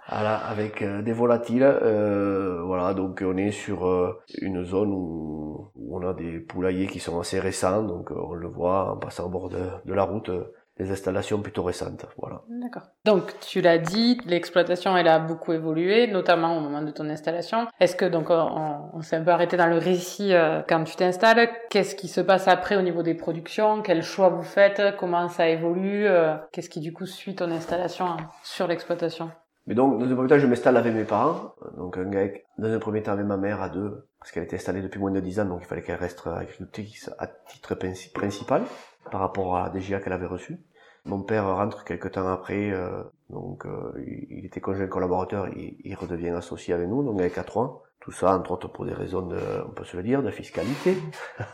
Voilà, 0.09 0.35
avec 0.35 0.81
euh, 0.81 1.01
des 1.01 1.13
volatiles. 1.13 1.63
euh, 1.63 2.61
voilà, 2.63 2.93
donc 2.93 3.23
on 3.25 3.37
est 3.37 3.51
sur 3.51 3.87
euh, 3.87 4.19
une 4.41 4.63
zone 4.63 4.91
où, 4.91 5.71
où 5.75 5.97
on 5.97 6.07
a 6.07 6.13
des 6.13 6.39
poulaillers 6.39 6.87
qui 6.87 6.99
sont 6.99 7.19
assez 7.19 7.39
récents, 7.39 7.83
donc 7.83 8.11
euh, 8.11 8.15
on 8.15 8.33
le 8.33 8.47
voit 8.47 8.91
en 8.91 8.97
passant 8.97 9.25
au 9.25 9.29
bord 9.29 9.49
de, 9.49 9.63
de 9.85 9.93
la 9.93 10.03
route, 10.03 10.29
des 10.77 10.91
installations 10.91 11.39
plutôt 11.39 11.61
récentes. 11.63 12.07
Voilà. 12.17 12.41
D'accord. 12.49 12.81
Donc, 13.05 13.39
tu 13.41 13.61
l'as 13.61 13.77
dit, 13.77 14.19
l'exploitation, 14.25 14.97
elle 14.97 15.07
a 15.07 15.19
beaucoup 15.19 15.53
évolué, 15.53 16.07
notamment 16.07 16.57
au 16.57 16.61
moment 16.61 16.81
de 16.81 16.89
ton 16.89 17.07
installation. 17.09 17.67
Est-ce 17.79 17.95
que, 17.95 18.05
donc, 18.05 18.31
on, 18.31 18.89
on 18.91 19.01
s'est 19.03 19.17
un 19.17 19.23
peu 19.23 19.29
arrêté 19.29 19.55
dans 19.55 19.67
le 19.67 19.77
récit 19.77 20.33
euh, 20.33 20.61
quand 20.67 20.83
tu 20.83 20.95
t'installes? 20.95 21.47
Qu'est-ce 21.69 21.95
qui 21.95 22.07
se 22.07 22.21
passe 22.21 22.47
après 22.47 22.75
au 22.75 22.81
niveau 22.81 23.03
des 23.03 23.13
productions? 23.13 23.83
Quels 23.83 24.01
choix 24.01 24.29
vous 24.29 24.41
faites? 24.41 24.81
Comment 24.97 25.29
ça 25.29 25.47
évolue 25.47 26.07
euh, 26.07 26.35
Qu'est-ce 26.51 26.69
qui, 26.71 26.79
du 26.79 26.91
coup, 26.91 27.05
suit 27.05 27.35
ton 27.35 27.51
installation 27.51 28.05
hein, 28.07 28.17
sur 28.43 28.65
l'exploitation? 28.65 29.29
Mais 29.65 29.75
donc, 29.75 29.99
dans 29.99 30.05
un 30.05 30.15
premier 30.15 30.27
temps, 30.29 30.39
je 30.39 30.47
m'installe 30.47 30.75
avec 30.77 30.93
mes 30.93 31.05
parents. 31.05 31.53
Donc, 31.77 31.97
un 31.97 32.05
gars, 32.09 32.27
dans 32.57 32.69
un 32.71 32.79
premier 32.79 33.01
temps 33.01 33.13
avec 33.13 33.25
ma 33.25 33.37
mère 33.37 33.61
à 33.61 33.69
deux, 33.69 34.07
parce 34.19 34.31
qu'elle 34.31 34.43
était 34.43 34.57
installée 34.57 34.81
depuis 34.81 34.99
moins 34.99 35.11
de 35.11 35.19
10 35.21 35.39
ans, 35.39 35.45
donc 35.45 35.59
il 35.61 35.65
fallait 35.67 35.81
qu'elle 35.81 35.95
reste 35.99 36.25
agricultrice 36.27 37.09
à 37.17 37.27
titre 37.27 37.75
princi- 37.75 38.11
principal, 38.11 38.63
par 39.11 39.21
rapport 39.21 39.55
à 39.55 39.63
la 39.63 39.69
DGA 39.69 39.99
qu'elle 39.99 40.13
avait 40.13 40.25
reçue. 40.27 40.59
Mon 41.05 41.21
père 41.21 41.45
rentre 41.45 41.83
quelques 41.83 42.11
temps 42.11 42.27
après, 42.27 42.71
euh, 42.71 43.03
donc 43.29 43.65
euh, 43.65 43.91
il 44.29 44.45
était 44.45 44.61
conjoint 44.61 44.87
collaborateur, 44.87 45.47
il, 45.49 45.75
il 45.83 45.95
redevient 45.95 46.29
associé 46.29 46.73
avec 46.73 46.87
nous, 46.87 47.03
donc 47.03 47.19
avec 47.19 47.37
A3. 47.37 47.79
Tout 47.99 48.11
ça, 48.11 48.35
entre 48.35 48.51
autres, 48.51 48.67
pour 48.69 48.85
des 48.85 48.93
raisons 48.93 49.21
de, 49.21 49.37
on 49.67 49.71
peut 49.71 49.85
se 49.85 49.95
le 49.97 50.03
dire, 50.03 50.21
de 50.23 50.29
fiscalité. 50.29 50.97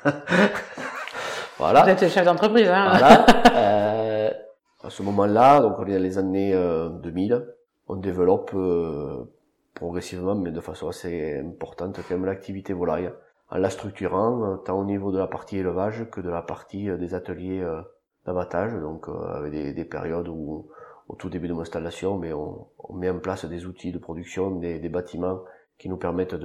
voilà. 1.57 1.83
Vous 1.83 1.89
êtes 1.89 2.07
chef 2.09 2.25
d'entreprise, 2.25 2.67
hein 2.69 2.89
Voilà. 2.97 3.25
Euh, 3.55 4.29
à 4.83 4.89
ce 4.89 5.03
moment-là, 5.03 5.59
donc 5.61 5.75
on 5.79 5.85
est 5.85 5.93
dans 5.93 6.01
les 6.01 6.17
années 6.17 6.53
euh, 6.53 6.89
2000, 6.89 7.45
on 7.89 7.95
développe 7.95 8.51
euh, 8.53 9.25
progressivement, 9.73 10.35
mais 10.35 10.51
de 10.51 10.61
façon 10.61 10.87
assez 10.87 11.39
importante, 11.39 11.99
quand 12.07 12.15
même 12.15 12.25
l'activité 12.25 12.71
volaille, 12.71 13.11
en 13.49 13.57
la 13.57 13.71
structurant 13.71 14.43
euh, 14.43 14.57
tant 14.57 14.79
au 14.79 14.85
niveau 14.85 15.11
de 15.11 15.17
la 15.17 15.27
partie 15.27 15.57
élevage 15.57 16.07
que 16.11 16.21
de 16.21 16.29
la 16.29 16.43
partie 16.43 16.87
euh, 16.89 16.97
des 16.97 17.15
ateliers 17.15 17.65
d'abattage, 18.25 18.73
donc 18.79 19.07
avec 19.09 19.51
des, 19.51 19.73
des 19.73 19.85
périodes 19.85 20.27
où, 20.27 20.69
au 21.07 21.15
tout 21.15 21.29
début 21.29 21.47
de 21.47 21.53
mon 21.53 21.61
installation, 21.61 22.17
mais 22.19 22.31
on, 22.31 22.67
on 22.77 22.93
met 22.93 23.09
en 23.09 23.19
place 23.19 23.45
des 23.45 23.65
outils 23.65 23.91
de 23.91 23.97
production, 23.97 24.51
des, 24.51 24.79
des 24.79 24.89
bâtiments 24.89 25.39
qui 25.79 25.89
nous 25.89 25.97
permettent 25.97 26.35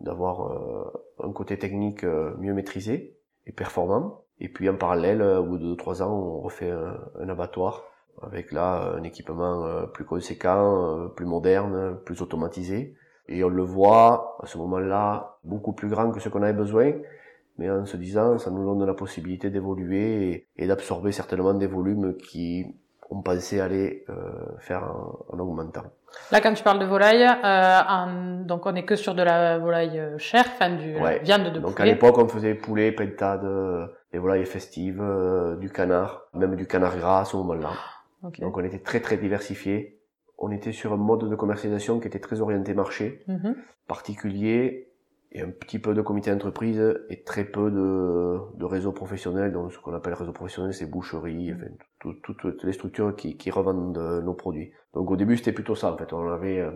d'avoir 0.00 0.96
un 1.22 1.32
côté 1.32 1.58
technique 1.58 2.04
mieux 2.04 2.54
maîtrisé 2.54 3.18
et 3.46 3.52
performant. 3.52 4.22
Et 4.38 4.48
puis 4.48 4.70
en 4.70 4.76
parallèle, 4.76 5.20
au 5.20 5.42
bout 5.42 5.58
de 5.58 5.74
2-3 5.74 6.02
ans, 6.02 6.12
on 6.12 6.40
refait 6.40 6.70
un, 6.70 6.96
un 7.18 7.28
abattoir 7.28 7.82
avec 8.26 8.52
là 8.52 8.94
un 8.98 9.02
équipement 9.02 9.64
euh, 9.64 9.86
plus 9.86 10.04
conséquent, 10.04 11.04
euh, 11.04 11.08
plus 11.08 11.26
moderne, 11.26 11.96
plus 12.04 12.20
automatisé. 12.22 12.94
Et 13.28 13.42
on 13.44 13.48
le 13.48 13.62
voit 13.62 14.36
à 14.42 14.46
ce 14.46 14.58
moment-là 14.58 15.36
beaucoup 15.44 15.72
plus 15.72 15.88
grand 15.88 16.10
que 16.10 16.20
ce 16.20 16.28
qu'on 16.28 16.42
avait 16.42 16.52
besoin, 16.52 16.92
mais 17.58 17.70
en 17.70 17.86
se 17.86 17.96
disant 17.96 18.38
ça 18.38 18.50
nous 18.50 18.64
donne 18.64 18.86
la 18.86 18.94
possibilité 18.94 19.48
d'évoluer 19.50 20.30
et, 20.30 20.46
et 20.64 20.66
d'absorber 20.66 21.12
certainement 21.12 21.54
des 21.54 21.66
volumes 21.66 22.16
qui 22.16 22.74
on 23.10 23.22
pensait 23.22 23.60
aller 23.60 24.04
euh, 24.08 24.14
faire 24.58 24.82
en, 24.84 25.34
en 25.34 25.38
augmentant. 25.38 25.84
Là, 26.32 26.40
quand 26.40 26.54
tu 26.54 26.62
parles 26.62 26.78
de 26.78 26.84
volaille, 26.86 27.22
euh, 27.24 27.80
en- 27.88 28.44
donc 28.44 28.66
on 28.66 28.74
est 28.74 28.84
que 28.84 28.96
sur 28.96 29.14
de 29.14 29.22
la 29.22 29.58
volaille 29.58 29.98
euh, 29.98 30.18
chair, 30.18 30.44
enfin 30.46 30.70
du 30.76 30.96
Ouais. 30.96 31.20
viande 31.22 31.44
de 31.52 31.58
Donc 31.60 31.72
à 31.72 31.82
poulet. 31.82 31.92
l'époque, 31.92 32.18
on 32.18 32.28
faisait 32.28 32.54
poulet, 32.54 32.92
pentade, 32.92 33.44
euh, 33.44 33.86
des 34.12 34.18
volailles 34.18 34.44
festives, 34.46 35.02
euh, 35.02 35.56
du 35.56 35.70
canard, 35.70 36.22
même 36.34 36.56
du 36.56 36.66
canard 36.66 36.96
gras 36.96 37.20
à 37.20 37.24
ce 37.24 37.36
moment-là. 37.36 37.70
Donc 38.40 38.56
on 38.56 38.64
était 38.64 38.78
très 38.78 39.00
très 39.00 39.16
diversifié. 39.16 40.00
On 40.38 40.50
était 40.50 40.72
sur 40.72 40.92
un 40.92 40.96
mode 40.96 41.28
de 41.28 41.36
commercialisation 41.36 42.00
qui 42.00 42.08
était 42.08 42.18
très 42.20 42.40
orienté 42.40 42.74
marché, 42.74 43.24
Mhm. 43.28 43.54
particulier, 43.86 44.90
et 45.32 45.40
un 45.42 45.50
petit 45.50 45.78
peu 45.80 45.94
de 45.94 46.02
comité 46.02 46.30
d'entreprise 46.30 46.80
et 47.10 47.22
très 47.24 47.44
peu 47.44 47.70
de, 47.70 48.38
de 48.56 48.64
réseaux 48.64 48.92
professionnels. 48.92 49.52
Donc 49.52 49.72
ce 49.72 49.78
qu'on 49.80 49.92
appelle 49.94 50.14
réseau 50.14 50.32
professionnel, 50.32 50.72
c'est 50.74 50.86
boucherie, 50.88 51.52
enfin, 51.52 51.66
tout- 52.00 52.14
tout- 52.22 52.34
toutes 52.34 52.62
les 52.64 52.72
structures 52.72 53.16
qui, 53.16 53.36
qui 53.36 53.50
revendent 53.50 53.98
euh, 53.98 54.20
nos 54.20 54.34
produits. 54.34 54.72
Donc 54.92 55.10
au 55.10 55.16
début, 55.16 55.36
c'était 55.36 55.52
plutôt 55.52 55.74
ça. 55.74 55.92
En 55.92 55.96
fait, 55.96 56.12
on 56.12 56.28
avait 56.28 56.60
euh, 56.60 56.70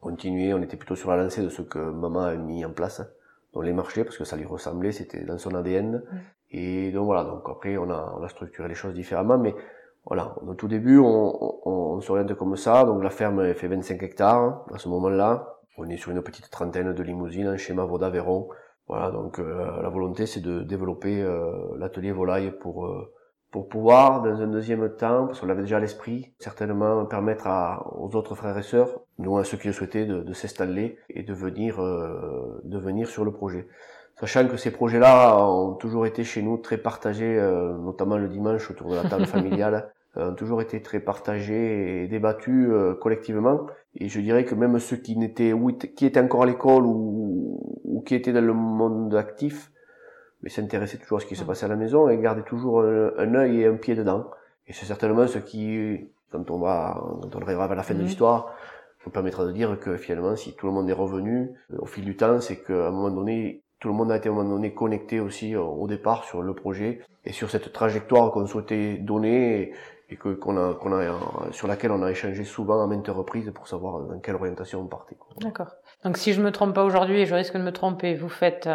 continué, 0.00 0.52
on 0.54 0.62
était 0.62 0.76
plutôt 0.76 0.96
sur 0.96 1.10
la 1.10 1.22
lancée 1.22 1.42
de 1.42 1.50
ce 1.50 1.62
que 1.62 1.78
maman 1.78 2.22
a 2.22 2.34
mis 2.34 2.64
en 2.64 2.72
place 2.72 3.02
dans 3.52 3.60
les 3.60 3.72
marchés 3.72 4.02
parce 4.04 4.18
que 4.18 4.24
ça 4.24 4.36
lui 4.36 4.44
ressemblait, 4.46 4.90
c'était 4.92 5.24
dans 5.24 5.38
son 5.38 5.54
ADN. 5.54 6.02
Et 6.50 6.90
donc 6.90 7.04
voilà, 7.04 7.22
donc 7.24 7.42
après 7.48 7.76
on 7.76 7.90
a, 7.90 8.14
on 8.18 8.22
a 8.24 8.28
structuré 8.28 8.68
les 8.68 8.74
choses 8.74 8.94
différemment, 8.94 9.38
mais 9.38 9.54
voilà, 10.04 10.34
au 10.46 10.54
tout 10.54 10.68
début 10.68 10.98
on, 10.98 11.68
on, 11.68 11.96
on 11.96 12.00
s'oriente 12.00 12.34
comme 12.34 12.56
ça, 12.56 12.84
donc 12.84 13.02
la 13.02 13.10
ferme 13.10 13.54
fait 13.54 13.68
25 13.68 14.02
hectares 14.02 14.64
à 14.72 14.78
ce 14.78 14.88
moment-là, 14.88 15.58
on 15.78 15.88
est 15.88 15.96
sur 15.96 16.10
une 16.10 16.22
petite 16.22 16.50
trentaine 16.50 16.92
de 16.92 17.02
limousines, 17.02 17.46
un 17.46 17.56
schéma 17.56 17.84
Vaud-Aveyron, 17.84 18.48
voilà, 18.88 19.10
donc 19.10 19.38
euh, 19.38 19.82
la 19.82 19.88
volonté 19.88 20.26
c'est 20.26 20.40
de 20.40 20.62
développer 20.62 21.22
euh, 21.22 21.52
l'atelier 21.78 22.12
volaille 22.12 22.50
pour 22.50 22.86
euh, 22.86 23.12
pour 23.50 23.68
pouvoir 23.68 24.22
dans 24.22 24.40
un 24.40 24.46
deuxième 24.46 24.88
temps, 24.96 25.26
parce 25.26 25.40
qu'on 25.40 25.46
l'avait 25.46 25.62
déjà 25.62 25.78
à 25.78 25.80
l'esprit, 25.80 26.32
certainement 26.38 27.04
permettre 27.06 27.46
à, 27.48 27.84
aux 27.96 28.14
autres 28.14 28.34
frères 28.34 28.56
et 28.56 28.62
sœurs, 28.62 29.00
nous 29.18 29.38
à 29.38 29.44
ceux 29.44 29.56
qui 29.56 29.66
le 29.66 29.72
souhaitaient, 29.72 30.06
de, 30.06 30.22
de 30.22 30.32
s'installer 30.32 30.98
et 31.08 31.22
de 31.22 31.34
venir, 31.34 31.82
euh, 31.82 32.60
de 32.64 32.78
venir 32.78 33.08
sur 33.08 33.24
le 33.24 33.32
projet. 33.32 33.66
Sachant 34.20 34.46
que 34.48 34.56
ces 34.56 34.70
projets-là 34.70 35.38
ont 35.46 35.74
toujours 35.74 36.06
été 36.06 36.24
chez 36.24 36.42
nous 36.42 36.58
très 36.58 36.76
partagés, 36.76 37.38
euh, 37.38 37.72
notamment 37.78 38.18
le 38.18 38.28
dimanche 38.28 38.70
autour 38.70 38.90
de 38.90 38.96
la 38.96 39.04
table 39.04 39.26
familiale, 39.36 39.90
euh, 40.16 40.30
ont 40.30 40.34
toujours 40.34 40.60
été 40.60 40.82
très 40.82 41.00
partagés 41.00 42.02
et 42.02 42.06
débattus 42.06 42.68
euh, 42.70 42.94
collectivement. 42.94 43.66
Et 43.94 44.08
je 44.08 44.20
dirais 44.20 44.44
que 44.44 44.54
même 44.54 44.78
ceux 44.78 44.96
qui 44.96 45.16
n'étaient 45.16 45.54
qui 45.96 46.04
étaient 46.04 46.20
encore 46.20 46.42
à 46.42 46.46
l'école 46.46 46.84
ou, 46.84 47.60
ou 47.84 48.02
qui 48.02 48.14
étaient 48.14 48.32
dans 48.32 48.44
le 48.44 48.52
monde 48.52 49.14
actif, 49.14 49.72
mais 50.42 50.50
s'intéressaient 50.50 50.98
toujours 50.98 51.18
à 51.18 51.20
ce 51.20 51.26
qui 51.26 51.36
se 51.36 51.44
passait 51.44 51.64
à 51.64 51.68
la 51.68 51.76
maison 51.76 52.08
et 52.08 52.18
gardaient 52.18 52.42
toujours 52.42 52.82
un, 52.82 53.12
un 53.16 53.34
œil 53.34 53.62
et 53.62 53.66
un 53.66 53.76
pied 53.76 53.94
dedans. 53.94 54.26
Et 54.66 54.72
c'est 54.72 54.86
certainement 54.86 55.26
ce 55.26 55.38
qui, 55.38 56.08
quand 56.30 56.50
on 56.50 56.58
va, 56.58 57.02
quand 57.22 57.36
on 57.36 57.42
arrivera 57.42 57.64
à 57.64 57.74
la 57.74 57.82
fin 57.82 57.94
de 57.94 58.02
l'histoire, 58.02 58.54
nous 59.04 59.12
permettra 59.12 59.44
de 59.44 59.52
dire 59.52 59.78
que 59.80 59.96
finalement, 59.96 60.36
si 60.36 60.54
tout 60.54 60.66
le 60.66 60.72
monde 60.72 60.88
est 60.88 60.94
revenu 60.94 61.50
euh, 61.72 61.78
au 61.78 61.86
fil 61.86 62.04
du 62.04 62.16
temps, 62.16 62.40
c'est 62.40 62.58
qu'à 62.58 62.88
un 62.88 62.90
moment 62.90 63.10
donné, 63.10 63.62
tout 63.80 63.88
le 63.88 63.94
monde 63.94 64.12
a 64.12 64.16
été 64.16 64.28
à 64.28 64.32
un 64.32 64.34
moment 64.34 64.50
donné 64.50 64.72
connecté 64.74 65.20
aussi 65.20 65.54
euh, 65.54 65.60
au 65.62 65.88
départ 65.88 66.24
sur 66.24 66.42
le 66.42 66.54
projet 66.54 67.00
et 67.24 67.32
sur 67.32 67.50
cette 67.50 67.72
trajectoire 67.72 68.30
qu'on 68.30 68.46
souhaitait 68.46 68.98
donner 68.98 69.72
et, 70.10 70.16
que 70.16 70.34
qu'on 70.34 70.56
a, 70.56 70.74
qu'on 70.74 70.92
a, 70.92 71.00
euh, 71.02 71.14
sur 71.50 71.66
laquelle 71.66 71.90
on 71.90 72.02
a 72.02 72.10
échangé 72.10 72.44
souvent 72.44 72.82
à 72.82 72.86
maintes 72.86 73.08
reprises 73.08 73.50
pour 73.54 73.68
savoir 73.68 74.00
dans 74.00 74.18
quelle 74.20 74.34
orientation 74.34 74.80
on 74.80 74.86
partait. 74.86 75.16
D'accord. 75.40 75.72
Donc 76.04 76.16
si 76.16 76.32
je 76.32 76.40
me 76.40 76.50
trompe 76.50 76.74
pas 76.74 76.84
aujourd'hui, 76.84 77.20
et 77.20 77.26
je 77.26 77.34
risque 77.34 77.54
de 77.56 77.62
me 77.62 77.72
tromper, 77.72 78.14
vous 78.14 78.28
faites 78.30 78.68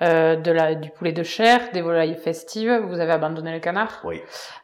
euh, 0.00 0.36
de 0.36 0.50
la, 0.52 0.74
du 0.76 0.90
poulet 0.90 1.12
de 1.12 1.22
chair, 1.24 1.60
des 1.72 1.80
volailles 1.82 2.14
festives, 2.14 2.72
vous 2.86 3.00
avez 3.00 3.10
abandonné 3.12 3.52
le 3.52 3.58
canard, 3.58 4.00
Oui, 4.04 4.20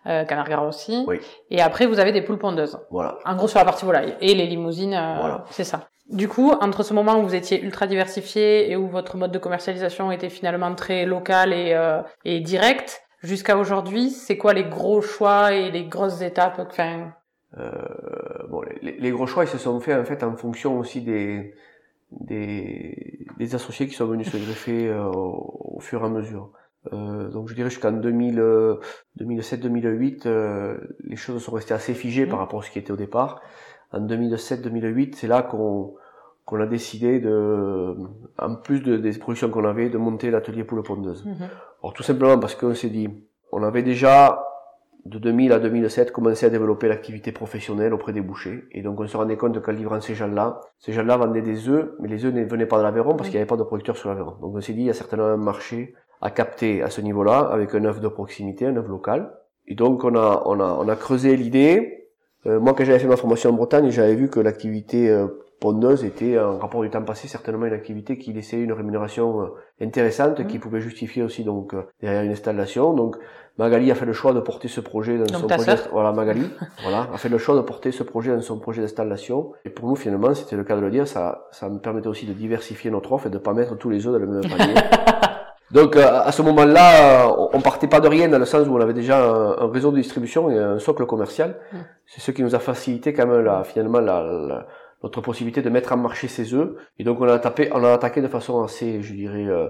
euh, 0.07 0.25
canard 0.25 0.49
gras 0.49 0.63
aussi, 0.63 1.05
Oui. 1.09 1.19
et 1.51 1.61
après 1.61 1.87
vous 1.87 1.99
avez 1.99 2.13
des 2.13 2.23
poules 2.23 2.39
pondeuses. 2.39 2.79
voilà. 2.91 3.19
En 3.25 3.35
gros 3.35 3.49
sur 3.49 3.59
la 3.59 3.65
partie 3.65 3.85
volaille. 3.85 4.15
Et 4.21 4.35
les 4.35 4.47
limousines, 4.47 4.95
euh, 4.95 5.17
Voilà. 5.19 5.45
c'est 5.51 5.65
ça. 5.65 5.89
Du 6.11 6.29
coup, 6.29 6.53
entre 6.61 6.83
ce 6.85 6.93
moment 6.95 7.17
où 7.19 7.23
vous 7.23 7.35
étiez 7.35 7.61
ultra 7.63 7.87
diversifié 7.87 8.71
et 8.71 8.77
où 8.77 8.87
votre 8.89 9.17
mode 9.17 9.33
de 9.33 9.39
commercialisation 9.39 10.13
était 10.13 10.29
finalement 10.29 10.73
très 10.75 11.07
local 11.07 11.53
et, 11.53 11.73
euh, 11.75 12.01
et 12.25 12.41
direct, 12.41 13.03
jusqu'à 13.23 13.57
aujourd'hui, 13.57 14.11
c'est 14.11 14.37
quoi 14.37 14.53
les 14.53 14.65
gros 14.65 15.01
choix 15.01 15.53
et 15.55 15.71
les 15.71 15.85
grosses 15.85 16.21
étapes 16.21 16.61
enfin, 16.61 17.11
Euh, 17.59 17.71
bon, 18.51 18.63
les, 18.83 18.93
les 18.99 19.11
gros 19.11 19.27
choix, 19.27 19.45
ils 19.45 19.49
se 19.49 19.59
sont 19.59 19.81
faits 19.81 19.99
en 19.99 20.05
fait 20.05 20.23
en 20.23 20.37
fonction 20.37 20.79
aussi 20.79 21.01
des 21.01 21.55
des, 22.21 23.27
des 23.39 23.55
associés 23.55 23.87
qui 23.89 23.95
sont 23.95 24.07
venus 24.07 24.31
se 24.31 24.37
greffer 24.37 24.89
euh, 24.89 25.05
au, 25.07 25.77
au 25.77 25.81
fur 25.81 26.03
et 26.03 26.07
à 26.07 26.09
mesure. 26.09 26.51
Euh, 26.93 27.29
donc 27.31 27.49
je 27.49 27.55
dirais 27.55 27.71
jusqu'en 27.71 27.93
2000, 27.93 28.39
euh, 28.39 28.77
2007-2008, 29.19 30.27
euh, 30.27 30.77
les 31.05 31.17
choses 31.17 31.43
sont 31.43 31.53
restées 31.53 31.75
assez 31.75 31.95
figées 31.95 32.27
par 32.27 32.37
Mhm. 32.37 32.45
rapport 32.45 32.61
à 32.61 32.63
ce 32.63 32.71
qui 32.71 32.79
était 32.79 32.93
au 32.93 32.97
départ. 32.97 33.41
En 33.93 34.01
2007-2008, 34.01 35.15
c'est 35.17 35.27
là 35.29 35.43
qu'on 35.43 35.95
qu'on 36.47 36.61
a 36.61 36.67
décidé 36.67 37.21
de, 37.21 37.97
en 38.39 38.55
plus 38.57 38.81
de, 38.81 38.99
des 38.99 39.13
productions 39.19 39.49
qu'on 39.49 39.65
avait, 39.65 39.89
de 39.89 39.97
monter 39.97 40.31
l'atelier 40.31 40.63
poule 40.65 40.83
pondeuse. 40.83 41.25
Alors 41.83 41.95
tout 41.95 42.03
simplement 42.03 42.39
parce 42.39 42.55
qu'on 42.55 42.75
s'est 42.75 42.91
dit, 42.91 43.09
on 43.51 43.63
avait 43.63 43.83
déjà 43.83 44.45
de 45.05 45.19
2000 45.19 45.53
à 45.53 45.59
2007 45.59 46.13
commencé 46.13 46.47
à 46.47 46.49
développer 46.51 46.89
l'activité 46.89 47.31
professionnelle 47.31 47.93
auprès 47.93 48.13
des 48.13 48.23
bouchers. 48.23 48.65
Et 48.73 48.81
donc 48.83 49.01
on 49.01 49.07
se 49.07 49.17
rendait 49.17 49.37
compte 49.37 49.61
qu'en 49.61 49.73
livrant 49.73 50.01
ces 50.01 50.15
gens-là, 50.15 50.61
ces 50.79 50.93
gens-là 50.93 51.17
vendaient 51.19 51.43
des 51.43 51.69
œufs, 51.69 51.91
mais 52.01 52.09
les 52.09 52.25
œufs 52.25 52.33
ne 52.33 52.43
venaient 52.45 52.67
pas 52.67 52.79
de 52.79 52.83
l'Aveyron 52.85 53.11
parce 53.11 53.23
Oui. 53.23 53.31
qu'il 53.31 53.39
n'y 53.39 53.43
avait 53.43 53.49
pas 53.49 53.57
de 53.57 53.63
producteurs 53.65 53.97
sur 53.97 54.09
l'Aveyron. 54.09 54.37
Donc 54.41 54.55
on 54.57 54.61
s'est 54.61 54.73
dit, 54.73 54.81
il 54.81 54.87
y 54.87 54.91
a 54.91 54.95
certainement 54.95 55.27
un 55.27 55.37
marché 55.37 55.95
à 56.23 56.31
capter 56.31 56.83
à 56.83 56.89
ce 56.89 57.03
niveau-là 57.03 57.41
avec 57.41 57.75
un 57.75 57.85
œuf 57.85 58.01
de 58.01 58.09
proximité, 58.09 58.67
un 58.67 58.77
œuf 58.77 58.89
local. 58.89 59.31
Et 59.67 59.75
donc 59.75 60.05
on 60.05 60.15
a 60.17 60.43
on 60.47 60.59
a 60.61 60.79
on 60.81 60.89
a 60.89 60.97
creusé 60.97 61.37
l'idée. 61.37 62.09
Euh, 62.47 62.59
moi 62.61 62.73
quand 62.75 62.85
j'avais 62.85 62.99
fait 62.99 63.07
ma 63.09 63.17
formation 63.17 63.51
en 63.51 63.55
Bretagne, 63.55 63.91
j'avais 63.91 64.15
vu 64.15 64.29
que 64.31 64.41
l'activité 64.41 65.11
euh, 65.11 65.27
pondeuse 65.65 66.05
était 66.05 66.39
en 66.39 66.59
rapport 66.59 66.83
du 66.83 66.91
temps 66.91 67.03
passé 67.03 67.27
certainement 67.27 67.67
une 67.67 67.73
activité 67.73 68.19
qui 68.19 68.33
laissait 68.33 68.61
une 68.61 68.73
rémunération 68.73 69.41
euh, 69.41 69.47
intéressante 69.81 70.35
Mmh. 70.41 70.47
qui 70.47 70.59
pouvait 70.59 70.81
justifier 70.81 71.23
aussi 71.23 71.45
donc 71.45 71.75
euh, 71.75 71.83
derrière 72.01 72.23
une 72.23 72.33
installation. 72.33 72.93
Donc 72.93 73.17
Magali 73.59 73.91
a 73.91 73.95
fait 73.95 74.07
le 74.07 74.13
choix 74.13 74.33
de 74.33 74.41
porter 74.41 74.69
ce 74.69 74.81
projet 74.81 75.17
dans 75.17 75.25
Donc 75.27 75.43
son 75.43 75.47
projet. 75.47 75.77
Voilà 75.93 76.13
Magali, 76.13 76.47
voilà, 76.83 77.09
a 77.13 77.17
fait 77.17 77.29
le 77.29 77.39
choix 77.39 77.57
de 77.57 77.63
porter 77.63 77.93
ce 77.93 78.03
projet 78.03 78.35
dans 78.35 78.43
son 78.43 78.59
projet 78.59 78.83
d'installation. 78.83 79.53
Et 79.65 79.71
pour 79.71 79.89
nous 79.89 79.97
finalement, 79.97 80.35
c'était 80.35 80.57
le 80.57 80.65
cas 80.65 80.77
de 80.77 80.81
le 80.81 80.91
dire, 80.91 81.07
ça 81.09 81.47
ça 81.53 81.69
me 81.69 81.79
permettait 81.79 82.09
aussi 82.09 82.27
de 82.27 82.33
diversifier 82.33 82.91
notre 82.91 83.13
offre 83.13 83.27
et 83.27 83.31
de 83.31 83.39
pas 83.39 83.55
mettre 83.55 83.77
tous 83.77 83.91
les 83.91 84.07
œufs 84.07 84.13
dans 84.13 84.19
le 84.19 84.27
même 84.27 84.43
panier. 84.43 84.75
Donc 85.71 85.97
euh, 85.97 86.21
à 86.25 86.31
ce 86.31 86.43
moment-là, 86.43 87.35
on 87.53 87.61
partait 87.61 87.89
pas 87.89 88.01
de 88.01 88.07
rien 88.07 88.29
dans 88.29 88.39
le 88.39 88.45
sens 88.45 88.69
où 88.69 88.77
on 88.77 88.81
avait 88.81 88.93
déjà 88.93 89.19
un, 89.25 89.71
réseau 89.73 89.91
de 89.91 89.97
distribution 89.97 90.51
et 90.51 90.59
un 90.59 90.79
socle 90.79 91.05
commercial. 91.07 91.57
Mm. 91.73 91.77
C'est 92.07 92.21
ce 92.21 92.31
qui 92.31 92.43
nous 92.43 92.55
a 92.55 92.59
facilité 92.61 93.13
quand 93.13 93.27
même 93.27 93.45
la, 93.45 93.65
finalement 93.65 94.01
la, 94.01 94.23
la- 94.23 94.67
notre 95.05 95.21
possibilité 95.21 95.63
de 95.63 95.71
mettre 95.71 95.93
en 95.93 95.99
marché 95.99 96.29
ces 96.29 96.55
œufs. 96.55 96.73
Et 96.99 97.05
donc 97.05 97.21
on 97.21 97.29
a 97.29 97.39
tapé, 97.39 97.71
on 97.73 97.85
a 97.85 97.93
attaqué 97.93 98.21
de 98.23 98.29
façon 98.29 98.63
assez, 98.65 99.03
je 99.03 99.15
dirais, 99.15 99.47
euh, 99.47 99.69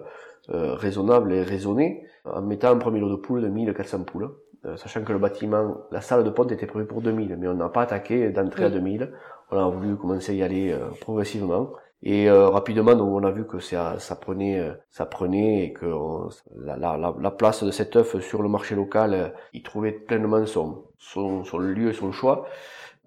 euh, 0.51 0.75
raisonnable 0.75 1.33
et 1.33 1.43
raisonnée, 1.43 2.05
en 2.25 2.43
mettant 2.43 2.71
un 2.71 2.79
premier 2.79 3.01
lot 3.01 3.11
de 3.11 3.17
poules 3.17 3.43
de 3.43 3.49
1400 3.49 4.05
poules. 4.05 4.31
euh, 4.67 4.77
sachant 4.79 5.03
que 5.05 5.13
le 5.13 5.19
bâtiment, 5.19 5.77
la 5.91 6.01
salle 6.01 6.25
de 6.25 6.31
ponte 6.31 6.51
était 6.53 6.67
prévue 6.67 6.87
pour 6.87 7.03
2000, 7.03 7.37
mais 7.39 7.49
on 7.49 7.55
n'a 7.55 7.69
pas 7.69 7.83
attaqué 7.83 8.31
d'entrée 8.31 8.65
à 8.65 8.69
Oui. 8.69 8.73
2000. 8.73 9.13
On 9.51 9.59
a 9.59 9.69
voulu 9.69 9.97
commencer 9.97 10.33
à 10.33 10.35
y 10.37 10.43
aller 10.43 10.73
euh, 10.73 10.89
progressivement. 11.01 11.73
Et 12.03 12.29
euh, 12.31 12.49
rapidement, 12.49 12.95
donc, 12.95 13.11
on 13.13 13.25
a 13.25 13.31
vu 13.31 13.47
que 13.47 13.59
ça, 13.61 13.99
ça 13.99 14.17
prenait, 14.17 14.59
ça 14.91 15.07
prenait 15.07 15.65
et 15.67 15.73
que 15.75 15.87
on- 15.87 16.29
la, 16.57 16.77
la, 16.77 16.97
la, 16.97 17.15
la 17.21 17.31
place 17.31 17.63
de 17.65 17.71
cet 17.71 17.97
œuf 17.97 18.19
sur 18.21 18.43
le 18.43 18.49
marché 18.49 18.75
local, 18.75 19.35
il 19.55 19.63
trouvait 19.63 19.93
pleinement 19.93 20.45
son, 20.47 20.85
son, 20.99 21.45
son 21.45 21.59
lieu 21.59 21.91
et 21.91 21.95
son 21.95 22.13
choix. 22.13 22.47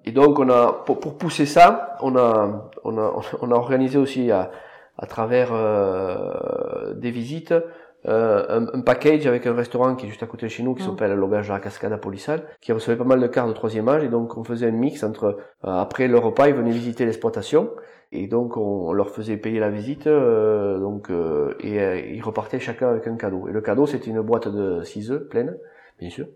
Et 0.08 0.12
donc, 0.12 0.40
on 0.40 0.50
a, 0.50 0.62
pour, 0.86 1.00
pour 1.00 1.18
pousser 1.18 1.46
ça, 1.46 1.98
on 2.02 2.16
a, 2.16 2.70
on 2.84 2.98
a, 2.98 3.08
on 3.42 3.52
a 3.52 3.56
organisé 3.56 3.98
aussi 3.98 4.32
à, 4.32 4.52
à 4.98 5.06
travers 5.06 5.50
euh, 5.54 6.94
des 6.94 7.12
visites 7.12 7.54
euh, 8.06 8.46
un, 8.50 8.64
un 8.78 8.82
package 8.82 9.28
avec 9.28 9.46
un 9.48 9.54
restaurant 9.54 9.96
qui 9.96 10.06
est 10.06 10.10
juste 10.10 10.24
à 10.24 10.28
côté 10.28 10.46
de 10.46 10.52
chez 10.52 10.64
nous, 10.64 10.76
qui 10.76 10.84
Mhm. 10.84 10.90
s'appelle 10.90 11.14
l'Auberge 11.14 11.48
de 11.50 11.54
la 11.54 11.60
Cascade 11.60 11.92
à 11.92 11.98
Polissal, 11.98 12.44
qui 12.62 12.72
recevait 12.72 12.96
pas 12.96 13.04
mal 13.04 13.20
de 13.20 13.28
cartes 13.28 13.50
de 13.50 13.54
troisième 13.54 13.90
âge. 13.90 14.04
Et 14.04 14.08
donc, 14.08 14.38
on 14.38 14.44
faisait 14.44 14.68
un 14.68 14.72
mix 14.72 15.04
entre, 15.04 15.26
euh, 15.26 15.36
après 15.86 16.08
le 16.08 16.18
repas, 16.18 16.48
ils 16.48 16.56
venaient 16.56 16.72
visiter 16.72 17.06
l'exploitation. 17.06 17.70
Et 18.14 18.28
donc 18.28 18.56
on, 18.56 18.62
on 18.90 18.94
leur 18.94 19.10
faisait 19.10 19.36
payer 19.36 19.60
la 19.60 19.70
visite, 19.70 20.08
euh, 20.08 20.80
donc 20.80 21.10
euh, 21.10 21.54
et 21.60 21.82
euh, 21.82 22.00
ils 22.00 22.22
repartaient 22.22 22.62
chacun 22.62 22.88
avec 22.88 23.06
un 23.06 23.18
cadeau. 23.18 23.50
Et 23.50 23.52
le 23.52 23.60
cadeau 23.60 23.86
c'était 23.86 24.10
une 24.12 24.22
boîte 24.22 24.48
de 24.48 24.82
6 24.84 25.12
œufs 25.12 25.28
pleine, 25.28 25.58
bien 26.00 26.10
sûr, 26.10 26.28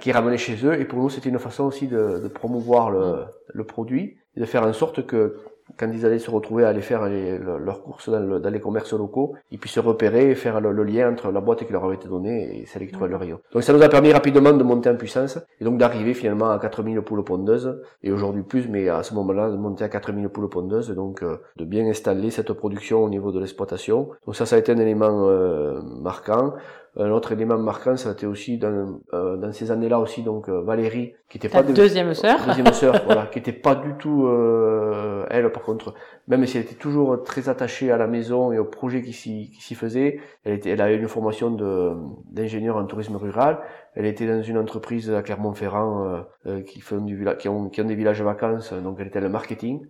qui 0.00 0.12
ramenait 0.12 0.38
chez 0.38 0.56
eux. 0.66 0.78
Et 0.80 0.84
pour 0.84 0.98
nous 0.98 1.10
c'était 1.10 1.28
une 1.28 1.38
façon 1.38 1.64
aussi 1.64 1.86
de, 1.88 2.20
de 2.22 2.28
promouvoir 2.28 2.90
le, 2.90 3.24
le 3.52 3.64
produit 3.64 4.16
et 4.36 4.40
de 4.40 4.44
faire 4.46 4.64
en 4.66 4.72
sorte 4.72 5.06
que 5.06 5.36
quand 5.78 5.90
ils 5.90 6.04
allaient 6.04 6.18
se 6.18 6.30
retrouver 6.30 6.64
à 6.64 6.68
aller 6.68 6.82
faire 6.82 7.08
les- 7.08 7.38
le- 7.38 7.56
leurs 7.56 7.82
courses 7.82 8.10
dans, 8.10 8.20
le- 8.20 8.38
dans 8.38 8.50
les 8.50 8.60
commerces 8.60 8.92
locaux, 8.92 9.34
ils 9.50 9.58
puissent 9.58 9.72
se 9.72 9.80
repérer 9.80 10.30
et 10.30 10.34
faire 10.34 10.60
le, 10.60 10.82
lien 10.84 11.10
entre 11.10 11.30
la 11.32 11.40
boîte 11.40 11.64
qui 11.64 11.72
leur 11.72 11.84
avait 11.86 11.94
été 11.94 12.06
donnée 12.06 12.60
et 12.60 12.66
celle 12.66 12.84
qui 12.86 12.92
trouvait 12.92 13.08
le 13.08 13.16
rayon. 13.16 13.40
Donc 13.52 13.62
ça 13.62 13.72
nous 13.72 13.82
a 13.82 13.88
permis 13.88 14.12
rapidement 14.12 14.52
de 14.52 14.62
monter 14.62 14.90
en 14.90 14.96
puissance 14.96 15.38
et 15.60 15.64
donc 15.64 15.78
d'arriver 15.78 16.12
finalement 16.12 16.50
à 16.50 16.58
4000 16.58 17.00
poules 17.00 17.24
pondeuses 17.24 17.80
et 18.02 18.12
aujourd'hui 18.12 18.42
plus, 18.42 18.68
mais 18.68 18.90
à 18.90 19.02
ce 19.02 19.14
moment-là 19.14 19.50
de 19.50 19.56
monter 19.56 19.84
à 19.84 19.88
4000 19.88 20.28
poules 20.28 20.50
pondeuses, 20.50 20.90
donc 20.90 21.22
euh, 21.22 21.38
de 21.56 21.64
bien 21.64 21.86
installer 21.88 22.30
cette 22.30 22.52
production 22.52 23.02
au 23.02 23.08
niveau 23.08 23.32
de 23.32 23.40
l'exploitation. 23.40 24.10
Donc 24.26 24.36
ça, 24.36 24.44
ça 24.44 24.56
a 24.56 24.58
été 24.58 24.70
un 24.70 24.78
élément 24.78 25.28
euh, 25.30 25.80
marquant. 26.02 26.52
Un 26.96 27.10
autre 27.10 27.32
élément 27.32 27.58
marquant, 27.58 27.96
ça 27.96 28.10
a 28.10 28.12
été 28.12 28.24
aussi 28.24 28.56
dans, 28.56 29.00
euh, 29.14 29.36
dans 29.36 29.50
ces 29.52 29.72
années-là 29.72 29.98
aussi, 29.98 30.22
donc 30.22 30.48
euh, 30.48 30.60
Valérie, 30.62 31.14
qui 31.28 31.38
était 31.38 31.48
Ta 31.48 31.62
pas 31.62 31.68
de- 31.68 31.72
deuxième 31.74 32.14
sœur. 32.14 32.38
deuxième 32.46 32.72
sœur, 32.72 33.02
voilà, 33.06 33.26
qui 33.26 33.40
était 33.40 33.52
pas 33.52 33.74
du 33.74 33.94
tout 33.98 34.26
euh, 34.26 35.26
elle 35.28 35.50
par 35.50 35.62
contre, 35.64 35.94
même 36.28 36.46
si 36.46 36.56
elle 36.56 36.64
était 36.64 36.76
toujours 36.76 37.22
très 37.24 37.48
attachée 37.48 37.90
à 37.90 37.96
la 37.96 38.06
maison 38.06 38.52
et 38.52 38.58
au 38.60 38.64
projet 38.64 39.02
qui 39.02 39.12
s'y 39.12 39.50
qui 39.50 39.60
s'y 39.62 39.74
faisait, 39.74 40.20
elle 40.44 40.54
était, 40.54 40.70
elle 40.70 40.80
a 40.80 40.92
eu 40.92 40.98
une 41.00 41.08
formation 41.08 41.50
de 41.50 41.94
d'ingénieur 42.30 42.76
en 42.76 42.84
tourisme 42.84 43.16
rural. 43.16 43.58
Elle 43.96 44.06
était 44.06 44.26
dans 44.26 44.42
une 44.42 44.58
entreprise 44.58 45.10
à 45.10 45.22
Clermont-Ferrand 45.22 46.04
euh, 46.04 46.20
euh, 46.46 46.62
qui 46.62 46.80
font 46.80 47.00
du 47.00 47.26
qui 47.38 47.48
ont 47.48 47.68
qui 47.70 47.80
ont 47.82 47.86
des 47.86 47.94
villages 47.96 48.20
de 48.20 48.24
vacances, 48.24 48.72
donc 48.72 48.98
elle 49.00 49.08
était 49.08 49.18
dans 49.20 49.26
le 49.26 49.32
marketing. 49.32 49.80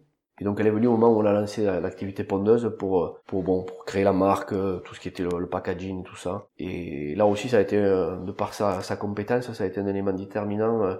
Et 0.40 0.44
donc 0.44 0.58
elle 0.60 0.66
est 0.66 0.70
venue 0.70 0.88
au 0.88 0.96
moment 0.96 1.12
où 1.16 1.20
on 1.22 1.26
a 1.26 1.32
lancé 1.32 1.62
la- 1.64 1.80
l'activité 1.80 2.24
pondeuse 2.24 2.74
pour 2.78 3.04
euh, 3.04 3.20
pour 3.26 3.42
bon 3.42 3.62
pour 3.64 3.84
créer 3.84 4.04
la 4.04 4.12
marque, 4.12 4.52
euh, 4.52 4.78
tout 4.80 4.94
ce 4.94 5.00
qui 5.00 5.08
était 5.08 5.22
le, 5.22 5.46
packaging, 5.46 6.02
tout 6.02 6.16
ça. 6.16 6.46
Et 6.58 7.14
là 7.14 7.26
aussi 7.26 7.48
ça 7.48 7.58
a 7.58 7.60
été 7.60 7.76
euh, 7.78 8.16
de 8.16 8.32
par 8.32 8.52
sa, 8.54 8.80
sa 8.82 8.96
compétence, 8.96 9.52
ça 9.52 9.64
a 9.64 9.66
été 9.66 9.80
un 9.80 9.86
élément 9.86 10.12
déterminant 10.12 10.96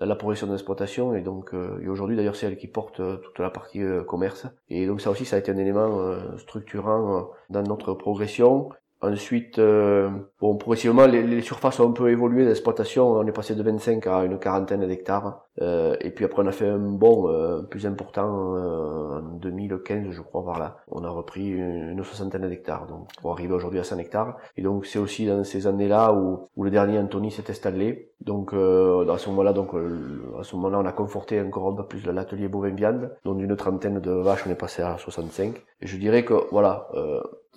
dans 0.00 0.06
la 0.06 0.14
progression 0.16 0.46
de 0.46 0.52
l'exploitation. 0.52 1.14
Et 1.14 1.20
donc 1.20 1.52
et 1.82 1.88
aujourd'hui 1.88 2.16
d'ailleurs 2.16 2.36
c'est 2.36 2.46
elle 2.46 2.56
qui 2.56 2.68
porte 2.68 2.96
toute 2.96 3.38
la 3.38 3.50
partie 3.50 3.82
commerce. 4.06 4.46
Et 4.70 4.86
donc 4.86 5.00
ça 5.00 5.10
aussi 5.10 5.24
ça 5.24 5.36
a 5.36 5.38
été 5.38 5.50
un 5.52 5.56
élément 5.58 6.14
structurant 6.38 7.28
dans 7.50 7.62
notre 7.62 7.94
progression 7.94 8.70
Ensuite, 9.00 9.60
euh, 9.60 10.10
bon, 10.40 10.56
progressivement, 10.56 11.06
les, 11.06 11.22
les 11.22 11.40
surfaces 11.40 11.78
ont 11.78 11.90
un 11.90 11.92
peu 11.92 12.10
évolué 12.10 12.44
d'exploitation. 12.44 13.12
On 13.12 13.26
est 13.26 13.32
passé 13.32 13.54
de 13.54 13.62
25 13.62 14.04
à 14.08 14.24
une 14.24 14.38
quarantaine 14.38 14.84
d'hectares. 14.86 15.46
Euh, 15.60 15.96
et 16.00 16.10
puis 16.10 16.24
après, 16.24 16.42
on 16.42 16.46
a 16.46 16.52
fait 16.52 16.68
un 16.68 16.78
bond 16.78 17.28
euh, 17.28 17.62
plus 17.62 17.86
important 17.86 18.56
euh, 18.56 19.18
en 19.18 19.22
2015, 19.22 20.10
je 20.10 20.20
crois, 20.20 20.44
par 20.44 20.58
là. 20.58 20.78
On 20.90 21.04
a 21.04 21.10
repris 21.10 21.48
une, 21.48 22.02
soixantaine 22.02 22.48
d'hectares, 22.48 22.86
donc 22.86 23.08
pour 23.20 23.32
arriver 23.32 23.54
aujourd'hui 23.54 23.78
à 23.78 23.84
100 23.84 23.98
hectares. 23.98 24.36
Et 24.56 24.62
donc, 24.62 24.86
c'est 24.86 24.98
aussi 24.98 25.26
dans 25.26 25.44
ces 25.44 25.66
années-là 25.66 26.12
où, 26.12 26.48
où 26.56 26.64
le 26.64 26.70
dernier 26.70 26.98
Anthony 26.98 27.30
s'est 27.30 27.50
installé. 27.50 28.10
Donc, 28.20 28.52
euh, 28.52 29.08
à 29.08 29.18
ce 29.18 29.28
moment-là, 29.30 29.52
donc, 29.52 29.74
euh, 29.74 30.34
à 30.40 30.42
ce 30.42 30.56
moment-là, 30.56 30.80
on 30.80 30.86
a 30.86 30.92
conforté 30.92 31.40
encore 31.40 31.68
un 31.68 31.74
peu 31.74 31.86
plus 31.86 32.04
l'atelier 32.04 32.48
bovin 32.48 32.70
viande. 32.70 33.10
Donc, 33.24 33.38
d'une 33.38 33.54
trentaine 33.56 34.00
de 34.00 34.10
vaches, 34.10 34.44
on 34.46 34.50
est 34.50 34.56
passé 34.56 34.82
à 34.82 34.96
65. 34.98 35.54
Et 35.80 35.86
je 35.86 35.96
dirais 35.96 36.24
que, 36.24 36.34
voilà, 36.50 36.88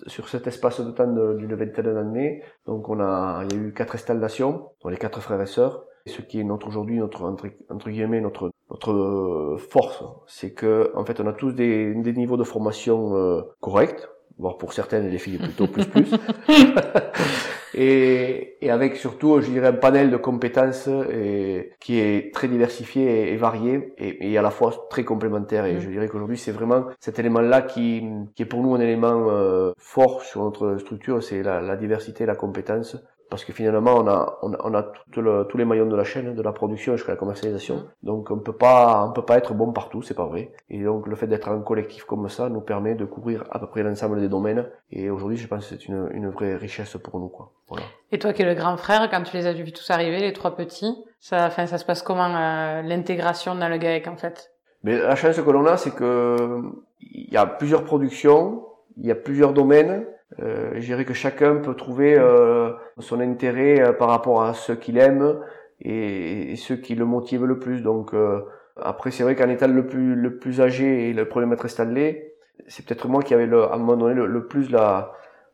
sur 0.06 0.28
cet 0.28 0.46
espace 0.46 0.80
de 0.80 0.90
temps 0.90 1.06
d'une 1.06 1.54
vingtaine 1.54 1.94
d'années, 1.94 2.42
donc 2.66 2.88
on 2.88 3.00
a, 3.00 3.44
il 3.44 3.56
y 3.56 3.58
a 3.58 3.62
eu 3.62 3.72
quatre 3.72 3.94
installations, 3.94 4.70
dont 4.82 4.88
les 4.88 4.96
quatre 4.96 5.20
frères 5.20 5.40
et 5.40 5.46
sœurs. 5.46 5.84
Et 6.04 6.10
ce 6.10 6.20
qui 6.20 6.40
est 6.40 6.44
notre 6.44 6.66
aujourd'hui 6.66 6.98
notre 6.98 7.22
entre, 7.22 7.46
entre 7.70 7.88
guillemets 7.88 8.20
notre 8.20 8.50
notre 8.70 8.92
euh, 8.92 9.56
force, 9.56 10.02
c'est 10.26 10.52
que 10.52 10.90
en 10.96 11.04
fait 11.04 11.20
on 11.20 11.26
a 11.28 11.32
tous 11.32 11.52
des, 11.52 11.94
des 11.94 12.12
niveaux 12.12 12.36
de 12.36 12.42
formation 12.42 13.16
euh, 13.16 13.42
corrects, 13.60 14.08
voire 14.38 14.58
pour 14.58 14.72
certaines 14.72 15.08
les 15.08 15.18
filles 15.18 15.38
plutôt 15.38 15.68
plus 15.68 15.86
plus. 15.86 16.10
et, 17.74 18.56
et 18.64 18.70
avec 18.70 18.96
surtout, 18.96 19.40
je 19.40 19.50
dirais, 19.50 19.68
un 19.68 19.72
panel 19.72 20.10
de 20.10 20.16
compétences 20.16 20.88
et, 20.88 21.72
qui 21.80 21.98
est 21.98 22.32
très 22.34 22.48
diversifié 22.48 23.30
et, 23.30 23.32
et 23.32 23.36
varié 23.36 23.94
et, 23.98 24.36
à 24.38 24.42
la 24.42 24.50
fois 24.50 24.86
très 24.90 25.04
complémentaire. 25.04 25.66
Et 25.66 25.78
Mm. 25.78 25.80
je 25.80 25.88
dirais 25.90 26.08
qu'aujourd'hui, 26.08 26.38
c'est 26.38 26.52
vraiment 26.52 26.86
cet 27.00 27.18
élément-là 27.18 27.62
qui, 27.62 28.04
qui 28.34 28.42
est 28.42 28.46
pour 28.46 28.62
nous 28.62 28.74
un 28.74 28.80
élément 28.80 29.26
euh, 29.30 29.72
fort 29.78 30.22
sur 30.22 30.42
notre 30.42 30.78
structure, 30.78 31.22
c'est 31.22 31.42
la, 31.42 31.60
la 31.60 31.76
diversité 31.76 32.24
et 32.24 32.26
la 32.26 32.36
compétence. 32.36 32.96
Parce 33.32 33.46
que 33.46 33.54
finalement, 33.54 33.94
on 34.02 34.06
a, 34.08 34.38
on 34.42 34.52
a, 34.52 34.58
on 34.62 34.74
a 34.74 34.82
tout 35.10 35.22
le- 35.22 35.44
tous 35.48 35.56
les 35.56 35.64
maillons 35.64 35.86
de 35.86 35.96
la 35.96 36.04
chaîne, 36.04 36.34
de 36.34 36.42
la 36.42 36.52
production 36.52 36.94
jusqu'à 36.96 37.12
la 37.12 37.16
commercialisation. 37.16 37.76
Mm. 37.76 38.06
Donc, 38.08 38.30
on 38.30 38.38
peut 38.40 38.52
pas, 38.66 39.06
on 39.08 39.12
peut 39.12 39.24
pas 39.30 39.38
être 39.38 39.54
bon 39.54 39.72
partout, 39.72 40.02
c'est 40.02 40.12
pas 40.22 40.26
vrai. 40.26 40.52
Et 40.68 40.84
donc, 40.84 41.06
le 41.06 41.16
fait 41.16 41.26
d'être 41.26 41.48
un 41.48 41.60
collectif 41.62 42.04
comme 42.04 42.28
ça 42.28 42.50
nous 42.50 42.60
permet 42.60 42.94
de 42.94 43.06
couvrir 43.06 43.44
à 43.50 43.58
peu 43.58 43.68
près 43.68 43.82
l'ensemble 43.82 44.20
des 44.20 44.28
domaines. 44.28 44.68
Et 44.90 45.08
aujourd'hui, 45.08 45.38
je 45.38 45.48
pense 45.48 45.66
que 45.66 45.74
c'est 45.74 45.88
une, 45.88 46.10
une 46.12 46.28
vraie 46.28 46.56
richesse 46.56 46.94
pour 47.02 47.18
nous, 47.20 47.28
quoi. 47.28 47.52
Voilà. 47.68 47.84
Et 48.12 48.18
toi 48.18 48.34
qui 48.34 48.42
es 48.42 48.44
le 48.44 48.54
grand 48.54 48.76
frère, 48.76 49.08
quand 49.10 49.22
tu 49.22 49.34
les 49.34 49.46
as 49.46 49.54
vus 49.54 49.72
tous 49.72 49.88
arriver, 49.90 50.20
les 50.20 50.34
trois 50.34 50.54
petits, 50.54 50.94
ça, 51.18 51.46
enfin, 51.46 51.64
ça 51.66 51.78
se 51.78 51.86
passe 51.86 52.02
comment 52.02 52.36
euh, 52.36 52.82
l'intégration 52.82 53.54
dans 53.54 53.70
le 53.70 53.78
GAEC 53.78 54.08
en 54.08 54.16
fait? 54.18 54.52
Mais 54.84 54.98
la 54.98 55.16
chance 55.16 55.40
que 55.40 55.50
l'on 55.50 55.64
a, 55.64 55.78
c'est 55.78 55.94
que 55.94 56.60
il 57.00 57.32
y 57.32 57.36
a 57.38 57.46
plusieurs 57.46 57.84
productions, 57.84 58.66
il 58.98 59.06
y 59.06 59.10
a 59.10 59.14
plusieurs 59.14 59.54
domaines. 59.54 60.04
Euh, 60.40 60.72
je 60.76 60.80
dirais 60.80 61.04
que 61.04 61.14
chacun 61.14 61.56
peut 61.56 61.74
trouver 61.74 62.16
euh, 62.18 62.72
son 62.98 63.20
intérêt 63.20 63.80
euh, 63.80 63.92
par 63.92 64.08
rapport 64.08 64.42
à 64.42 64.54
ce 64.54 64.72
qu'il 64.72 64.96
aime 64.98 65.40
et, 65.80 66.52
et 66.52 66.56
ce 66.56 66.74
qui 66.74 66.94
le 66.94 67.04
motive 67.04 67.44
le 67.44 67.58
plus. 67.58 67.82
Donc 67.82 68.14
euh, 68.14 68.40
après, 68.76 69.10
c'est 69.10 69.24
vrai 69.24 69.36
qu'en 69.36 69.48
étant 69.50 69.68
le 69.68 69.86
plus 69.86 70.14
le 70.14 70.38
plus 70.38 70.60
âgé 70.60 71.10
et 71.10 71.12
le 71.12 71.28
premier 71.28 71.46
maître 71.46 71.66
installé, 71.66 72.34
c'est 72.66 72.86
peut-être 72.86 73.08
moi 73.08 73.22
qui 73.22 73.34
avais 73.34 73.46
le, 73.46 73.64
à 73.64 73.74
un 73.74 73.78
moment 73.78 73.96
donné 73.96 74.14
le, 74.14 74.26
le 74.26 74.46
plus 74.46 74.70
la, 74.70 75.12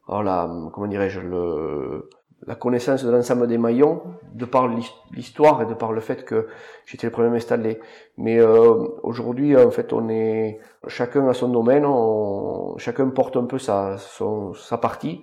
alors 0.08 0.22
la 0.22 0.48
comment 0.72 0.86
dirais-je 0.86 1.20
le 1.20 2.08
la 2.48 2.54
connaissance 2.54 3.04
de 3.04 3.11
l'ensemble 3.11 3.46
des 3.46 3.58
maillons 3.58 4.02
de 4.34 4.46
par 4.54 4.66
l'his- 4.68 4.94
l'histoire 5.16 5.56
et 5.62 5.66
de 5.66 5.74
par 5.74 5.92
le 5.92 6.00
fait 6.00 6.24
que 6.24 6.48
j'étais 6.87 7.06
le 7.08 7.12
premier 7.12 7.37
installé. 7.37 7.78
Mais 8.16 8.38
euh, 8.40 8.88
aujourd'hui, 9.02 9.56
en 9.56 9.70
fait, 9.70 9.92
on 9.92 10.08
est 10.08 10.58
chacun 10.87 11.28
a 11.28 11.34
son 11.34 11.48
domaine, 11.58 11.84
on, 11.87 12.76
chacun 12.78 13.08
porte 13.11 13.37
un 13.37 13.44
peu 13.44 13.58
sa 13.58 13.98
son, 13.98 14.54
sa 14.54 14.78
partie, 14.78 15.20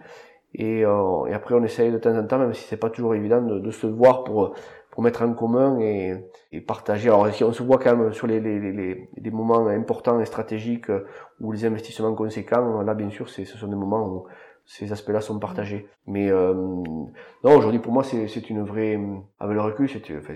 et, 0.53 0.85
euh, 0.85 1.25
et 1.29 1.33
après 1.33 1.53
on 1.55 1.63
essaye 1.63 1.91
de 1.91 1.97
temps 1.97 2.15
en 2.17 2.25
temps, 2.27 2.37
même 2.39 2.53
si 2.53 2.63
c'est 2.69 2.77
pas 2.85 2.89
toujours 2.89 3.13
évident, 3.15 3.41
de, 3.41 3.59
de 3.59 3.71
se 3.71 3.87
voir 3.87 4.23
pour 4.23 4.53
pour 4.91 5.03
mettre 5.03 5.23
en 5.23 5.33
commun 5.33 5.77
et, 5.81 6.13
et 6.53 6.61
partager. 6.61 7.09
Alors 7.09 7.27
si 7.33 7.43
on 7.43 7.51
se 7.51 7.63
voit 7.63 7.79
quand 7.79 7.97
même 7.97 8.13
sur 8.13 8.27
les, 8.27 8.39
les, 8.39 8.57
les, 8.59 9.09
les- 9.17 9.31
moments 9.31 9.67
importants 9.67 10.21
et 10.21 10.25
stratégiques 10.25 10.89
euh, 10.89 11.05
ou 11.41 11.51
les 11.51 11.65
investissements 11.65 12.15
conséquents, 12.15 12.81
là 12.81 12.93
bien 12.93 13.09
sûr, 13.09 13.27
ce 13.27 13.43
sont 13.43 13.67
des 13.67 13.75
moments 13.75 14.05
où 14.07 14.25
ces 14.65 14.91
aspects-là 14.91 15.21
sont 15.21 15.39
partagés. 15.39 15.87
Mais 16.07 16.29
euh, 16.29 16.53
non, 16.53 17.55
aujourd'hui 17.55 17.79
pour 17.79 17.93
moi 17.93 18.03
c'est 18.03 18.49
une 18.49 18.63
vraie, 18.63 18.99
avec 19.39 19.55
le 19.55 19.61
recul, 19.61 19.89
c'est 19.89 20.17
enfin, 20.17 20.33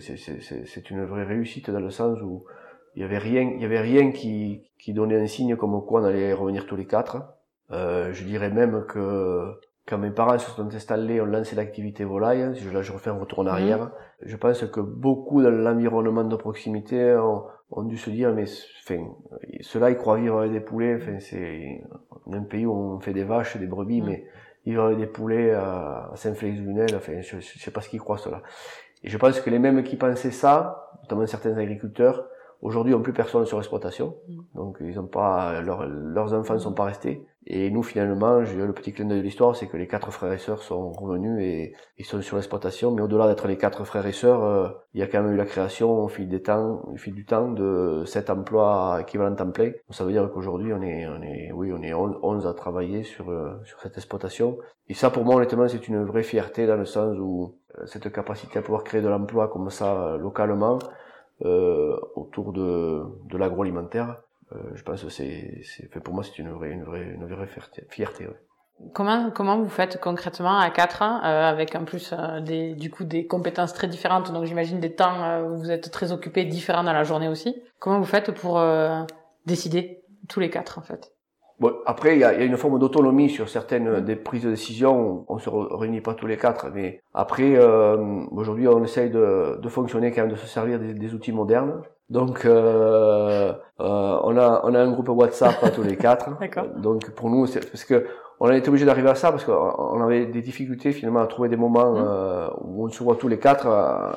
une 0.89 1.06
vraie 1.06 1.24
réussite 1.24 1.70
dans 1.70 1.80
le 1.80 1.89
sens 1.89 2.20
où 2.22 2.46
il 2.96 3.02
y 3.02 3.06
avait 3.06 3.18
rien, 3.18 3.52
il 3.56 3.62
y 3.62 3.65
avait 3.65 3.82
rien 3.82 4.12
qui 4.12 4.63
qui 4.80 4.94
donnait 4.94 5.20
un 5.20 5.28
signe 5.28 5.56
comme 5.56 5.86
quoi 5.86 6.02
on 6.02 6.06
allait 6.06 6.34
revenir 6.34 6.65
tous 6.65 6.76
les 6.76 6.86
quatre. 6.86 7.18
Euh, 7.72 8.13
je 8.13 8.24
dirais 8.24 8.50
même 8.50 8.86
que 8.88 9.54
quand 9.86 9.98
mes 9.98 10.12
parents 10.12 10.38
se 10.38 10.50
sont 10.52 10.74
installés, 10.74 11.20
ont 11.20 11.26
lancé 11.26 11.56
l'activité 11.56 12.04
volaille, 12.04 12.56
si 12.56 12.63
je, 12.63 12.70
là 12.70 12.82
je 12.82 12.92
refais 12.92 13.10
un 13.10 13.20
retour 13.20 13.39
en 13.39 13.44
mhm. 13.44 13.50
arrière, 13.50 13.92
je 14.22 14.36
pense 14.36 14.63
que 14.65 14.80
beaucoup 14.80 15.42
dans 15.42 15.50
l'environnement 15.50 16.24
de 16.24 16.36
proximité 16.36 17.15
ont, 17.15 17.44
ont, 17.72 17.84
dû 17.84 17.98
se 17.98 18.10
dire, 18.10 18.34
mais 18.34 18.46
enfin, 18.84 19.08
ceux-là 19.62 19.92
ils 19.92 19.98
croient 19.98 20.18
vivre 20.18 20.39
avec 20.39 20.52
des 20.52 20.60
poulets, 20.60 20.96
enfin, 20.96 21.20
c'est 21.20 21.82
un 22.34 22.44
pays 22.44 22.65
où 22.65 22.74
on 22.74 23.00
fait 23.00 23.13
des 23.13 23.24
vaches, 23.24 23.58
des 23.58 23.68
brebis, 23.68 24.02
mhm. 24.02 24.08
mais 24.08 24.26
vivre 24.65 24.84
avec 24.84 24.98
des 24.98 25.08
poulets 25.08 25.52
à 25.52 26.12
Saint-Félix-Lunel, 26.15 26.96
enfin, 26.96 27.22
je, 27.22 27.39
je 27.39 27.60
sais 27.60 27.72
pas 27.72 27.82
ce 27.82 27.89
qu'ils 27.89 28.00
croient 28.00 28.18
cela. 28.18 28.42
Et 29.04 29.10
je 29.10 29.18
pense 29.18 29.39
que 29.39 29.50
les 29.50 29.60
mêmes 29.60 29.84
qui 29.84 29.96
pensaient 29.96 30.32
ça, 30.32 30.92
notamment 31.04 31.26
certains 31.26 31.58
agriculteurs, 31.58 32.26
Aujourd'hui, 32.62 32.92
n'ont 32.92 33.02
plus 33.02 33.13
personne 33.13 33.46
sur 33.46 33.58
l'exploitation, 33.58 34.15
mm. 34.28 34.39
donc 34.56 34.78
ils 34.82 35.00
ont 35.00 35.08
pas 35.08 35.62
leurs 35.62 36.34
enfants 36.34 36.56
ne 36.56 36.60
sont 36.60 36.74
pas 36.74 36.86
restés. 36.86 37.26
Et 37.52 37.72
nous, 37.72 37.82
finalement, 37.82 38.40
le 38.42 38.74
petit 38.74 38.94
clin 38.94 39.06
d'œil 39.06 39.20
de 39.20 39.24
l'histoire, 39.24 39.56
c'est 39.56 39.66
que 39.66 39.76
les 39.76 39.88
quatre 39.88 40.12
frères 40.12 40.32
et 40.32 40.38
sœurs 40.38 40.62
sont 40.62 40.92
revenus 40.92 41.44
et 41.44 41.74
ils 41.98 42.06
sont 42.06 42.22
sur 42.22 42.36
l'exploitation. 42.36 42.92
Mais 42.92 43.02
au-delà 43.02 43.28
d'être 43.28 43.48
les 43.48 43.58
quatre 43.58 43.86
frères 43.86 44.06
et 44.06 44.12
sœurs, 44.12 44.44
euh, 44.44 44.70
il 44.94 45.00
y 45.00 45.04
a 45.04 45.08
quand 45.08 45.24
même 45.24 45.34
eu 45.34 45.36
la 45.36 45.48
création 45.48 45.92
au 46.04 46.08
fil 46.08 46.30
des 46.30 46.44
temps, 46.44 46.84
au 46.86 46.96
fil 46.96 47.16
du 47.16 47.26
temps, 47.26 47.50
de 47.50 48.04
sept 48.06 48.30
emplois 48.30 49.00
équivalents 49.02 49.36
temps 49.36 49.50
plein. 49.50 49.72
ça 49.90 50.06
veut 50.06 50.12
dire 50.12 50.30
qu'aujourd'hui, 50.32 50.74
on 50.74 50.82
est, 50.84 51.08
on 51.08 51.24
est, 51.24 51.52
oui, 51.52 51.72
on 51.74 51.82
est 51.82 51.92
11 51.92 52.46
à 52.46 52.54
travailler 52.54 53.02
sur 53.02 53.32
euh, 53.32 53.60
sur 53.66 53.80
cette 53.80 53.98
exploitation. 53.98 54.60
Et 54.88 54.94
ça, 54.94 55.10
pour 55.10 55.26
moi, 55.26 55.36
honnêtement, 55.36 55.68
c'est 55.68 55.88
une 55.88 56.06
vraie 56.06 56.24
fierté 56.24 56.68
dans 56.68 56.78
le 56.78 56.86
sens 56.86 57.18
où 57.20 57.56
euh, 57.80 57.86
cette 57.88 58.12
capacité 58.12 58.60
à 58.60 58.62
pouvoir 58.62 58.84
créer 58.84 59.02
de 59.02 59.08
l'emploi 59.10 59.48
comme 59.48 59.72
ça 59.72 60.18
localement 60.18 60.78
autour 62.16 62.52
de, 62.52 63.02
de 63.30 63.38
l'agroalimentaire. 63.38 64.22
Euh, 64.52 64.58
je 64.74 64.84
pense 64.84 65.04
que 65.04 65.10
c'est, 65.10 65.64
pour 66.04 66.14
moi, 66.14 66.24
c'est 66.24 66.40
une 66.40 66.52
vraie, 66.52 66.72
une 66.72 66.84
vraie, 66.84 67.04
une 67.04 67.26
vraie 67.26 67.48
fierté. 67.90 68.28
Ouais. 68.28 68.36
Comment 68.94 69.30
comment 69.30 69.58
vous 69.58 69.70
faites 69.70 70.00
concrètement 70.00 70.58
à 70.58 70.70
quatre 70.70 71.02
ans 71.02 71.20
euh, 71.24 71.50
avec 71.50 71.76
en 71.76 71.84
plus 71.84 72.14
euh, 72.14 72.40
des 72.40 72.76
du 72.76 72.90
coup 72.90 73.04
des 73.04 73.28
compétences 73.28 73.74
très 73.74 73.88
différentes? 73.88 74.32
Donc 74.32 74.46
j'imagine 74.46 74.80
des 74.80 74.96
temps 74.96 75.22
euh, 75.22 75.44
où 75.44 75.58
vous 75.58 75.70
êtes 75.70 75.92
très 75.92 76.14
occupés 76.14 76.46
différents 76.46 76.84
dans 76.84 76.94
la 76.94 77.04
journée 77.04 77.28
aussi. 77.28 77.62
Comment 77.80 78.00
vous 78.00 78.06
faites 78.06 78.32
pour 78.32 78.62
décider 79.46 80.02
tous 80.30 80.40
les 80.40 80.50
quatre 80.50 80.80
en 80.80 80.82
fait? 80.82 81.12
Bon, 81.60 81.74
après, 81.86 82.16
il 82.16 82.20
y 82.20 82.24
a, 82.24 82.34
y 82.34 82.42
a, 82.42 82.46
une 82.46 82.56
forme 82.56 82.80
d'autonomie 82.80 83.30
sur 83.30 83.50
certaines 83.50 84.00
des 84.00 84.16
prises 84.16 84.44
de 84.44 84.52
décision. 84.52 85.26
On 85.28 85.40
se 85.40 85.50
réunit 85.50 86.00
pas 86.00 86.14
tous 86.14 86.26
les 86.26 86.38
quatre, 86.38 86.70
mais 86.74 87.02
après, 87.14 87.58
euh, 87.58 87.98
aujourd'hui, 88.32 88.66
on 88.70 88.82
essaye 88.82 89.10
de, 89.10 89.60
de, 89.62 89.70
fonctionner 89.70 90.12
quand 90.12 90.22
même, 90.22 90.32
de 90.32 90.38
se 90.38 90.48
servir 90.48 90.80
des, 90.80 90.94
des 90.94 91.14
outils 91.14 91.34
modernes. 91.34 91.82
Donc, 92.10 92.45
euh, 92.45 93.54
euh, 93.80 94.19
on 94.24 94.38
a 94.38 94.62
on 94.63 94.74
a 94.74 94.80
un 94.80 94.91
groupe 94.91 95.10
WhatsApp 95.10 95.63
à 95.63 95.69
tous 95.69 95.84
les 95.84 95.95
quatre. 95.95 96.30
Donc, 96.78 97.12
pour 97.12 97.30
nous, 97.30 97.45
c'est 97.45 97.69
parce 97.69 97.84
que 97.84 98.06
on 98.39 98.48
a 98.48 98.56
été 98.56 98.69
obligé 98.69 98.86
d'arriver 98.86 99.10
à 99.10 99.15
ça 99.15 99.32
parce 99.32 99.43
qu'on 99.43 100.02
avait 100.02 100.26
des 100.26 100.41
difficultés 100.41 100.91
finalement 100.91 101.19
à 101.19 101.28
trouver 101.28 101.50
des 101.50 101.58
moments 101.58 101.91
mmh. 101.91 101.98
euh, 101.98 102.48
où 102.62 102.86
on 102.86 102.89
se 102.89 103.04
voit 103.04 103.15
tous 103.15 103.28
les 103.28 103.38
quatre. 103.38 103.67
Euh, 103.67 104.12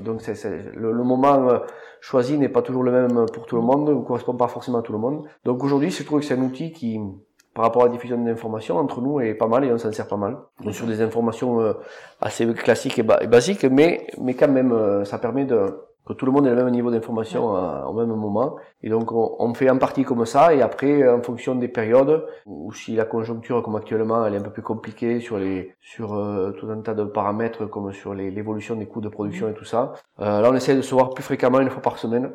donc, 0.00 0.20
c'est, 0.20 0.74
le, 0.74 0.92
le, 0.92 1.04
moment 1.04 1.48
euh, 1.48 1.58
choisi 2.00 2.36
n'est 2.38 2.48
pas 2.48 2.62
toujours 2.62 2.82
le 2.82 2.90
même 2.90 3.26
pour 3.32 3.46
tout 3.46 3.56
le 3.56 3.62
monde, 3.62 3.88
ne 3.88 4.02
correspond 4.02 4.34
pas 4.34 4.48
forcément 4.48 4.78
à 4.78 4.82
tout 4.82 4.92
le 4.92 4.98
monde. 4.98 5.24
Donc 5.44 5.62
aujourd'hui, 5.62 5.90
je 5.90 6.02
trouve 6.02 6.20
que 6.20 6.26
c'est 6.26 6.34
un 6.34 6.42
outil 6.42 6.72
qui, 6.72 7.00
par 7.54 7.64
rapport 7.64 7.82
à 7.82 7.86
la 7.86 7.92
diffusion 7.92 8.18
d'informations, 8.18 8.76
entre 8.76 9.00
nous, 9.00 9.20
est 9.20 9.34
pas 9.34 9.48
mal 9.48 9.64
et 9.64 9.72
on 9.72 9.78
s'en 9.78 9.92
sert 9.92 10.06
pas 10.06 10.16
mal. 10.16 10.36
Donc 10.62 10.74
sur 10.74 10.86
des 10.86 11.00
informations 11.00 11.60
euh, 11.60 11.72
assez 12.20 12.46
classiques 12.54 12.98
et, 12.98 13.02
basiques, 13.02 13.64
mais, 13.64 14.06
mais 14.20 14.34
quand 14.34 14.48
même, 14.48 14.72
euh, 14.72 15.04
ça 15.04 15.18
permet 15.18 15.44
de, 15.44 15.66
que 16.08 16.14
tout 16.14 16.24
le 16.26 16.32
monde 16.32 16.46
ait 16.46 16.50
le 16.50 16.56
même 16.56 16.70
niveau 16.70 16.90
d'information 16.90 17.50
au 17.86 17.92
même 17.92 18.08
moment. 18.08 18.56
Et 18.82 18.88
donc 18.88 19.12
on, 19.12 19.36
on, 19.38 19.54
fait 19.54 19.68
en 19.68 19.78
partie 19.78 20.04
comme 20.04 20.24
ça, 20.24 20.54
et 20.54 20.62
après, 20.62 21.06
en 21.08 21.22
fonction 21.22 21.54
des 21.54 21.68
périodes, 21.68 22.24
ou 22.46 22.72
si 22.72 22.96
la 22.96 23.04
conjoncture, 23.04 23.62
comme 23.62 23.76
actuellement, 23.76 24.24
elle 24.24 24.34
est 24.34 24.38
un 24.38 24.42
peu 24.42 24.50
plus 24.50 24.62
compliquée 24.62 25.20
sur 25.20 25.38
les 25.38 25.74
sur 25.80 26.14
euh, 26.14 26.52
tout 26.52 26.68
un 26.70 26.80
tas 26.80 26.94
de 26.94 27.04
paramètres, 27.04 27.66
comme 27.66 27.92
sur 27.92 28.14
l'évolution 28.14 28.76
des 28.76 28.86
coûts 28.86 29.00
de 29.00 29.08
production 29.08 29.48
et 29.48 29.54
tout 29.54 29.64
ça, 29.64 29.92
euh, 30.20 30.40
là 30.40 30.48
on 30.50 30.54
essaie 30.54 30.76
de 30.76 30.82
se 30.82 30.94
voir 30.94 31.10
plus 31.10 31.24
fréquemment, 31.24 31.60
une 31.60 31.70
fois 31.70 31.82
par 31.82 31.98
semaine. 31.98 32.32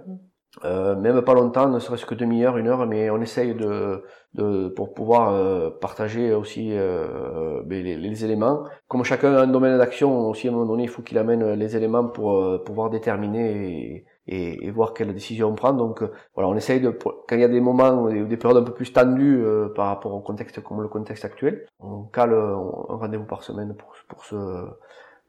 Euh, 0.63 0.95
même 0.95 1.21
pas 1.23 1.33
longtemps, 1.33 1.67
ne 1.67 1.79
serait-ce 1.79 2.05
que 2.05 2.13
demi-heure, 2.13 2.57
une 2.57 2.67
heure, 2.67 2.85
mais 2.85 3.09
on 3.09 3.19
essaye 3.21 3.55
de, 3.55 4.03
de 4.35 4.67
pour 4.69 4.93
pouvoir 4.93 5.33
euh, 5.33 5.71
partager 5.71 6.33
aussi 6.33 6.69
euh, 6.71 7.61
ben, 7.65 7.83
les, 7.83 7.97
les, 7.97 8.25
éléments. 8.25 8.63
Comme 8.87 9.03
chacun 9.03 9.33
a 9.33 9.41
un 9.41 9.47
domaine 9.47 9.77
d'action, 9.79 10.29
aussi 10.29 10.47
à 10.47 10.51
un 10.51 10.53
moment 10.53 10.67
donné, 10.67 10.83
il 10.83 10.89
faut 10.89 11.01
qu'il 11.01 11.17
amène 11.17 11.53
les 11.53 11.75
éléments 11.75 12.07
pour 12.07 12.37
euh, 12.37 12.63
pouvoir 12.63 12.91
déterminer 12.91 13.51
et, 13.51 14.05
et, 14.27 14.67
et, 14.67 14.71
voir 14.71 14.93
quelle 14.93 15.11
décision 15.11 15.49
on 15.49 15.55
prend. 15.55 15.73
Donc 15.73 16.03
voilà, 16.35 16.49
on 16.49 16.55
essaye 16.55 16.79
de, 16.79 16.91
quand 16.91 17.35
il 17.35 17.39
y 17.39 17.43
a 17.43 17.47
des 17.47 17.61
moments, 17.61 18.07
des 18.09 18.37
périodes 18.37 18.61
un 18.61 18.65
peu 18.65 18.73
plus 18.73 18.93
tendues 18.93 19.43
par 19.75 19.87
rapport 19.87 20.13
au 20.13 20.21
contexte 20.21 20.61
comme 20.61 20.81
le 20.81 20.87
contexte 20.87 21.25
actuel, 21.25 21.65
on 21.79 22.03
cale 22.03 22.33
un 22.33 22.55
rendez-vous 22.95 23.25
par 23.25 23.43
semaine 23.43 23.75
pour, 23.75 23.95
pour 24.07 24.23
se 24.23 24.35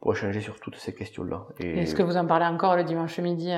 pour 0.01 0.13
échanger 0.13 0.43
sur 0.43 0.61
toutes 0.61 0.77
ces 0.77 0.95
questions-là. 0.95 1.47
Est-ce 1.61 1.95
que 1.95 2.03
vous 2.03 2.19
en 2.19 2.27
parlez 2.27 2.45
encore 2.45 2.77
le 2.77 2.85
dimanche 2.85 3.19
midi 3.21 3.55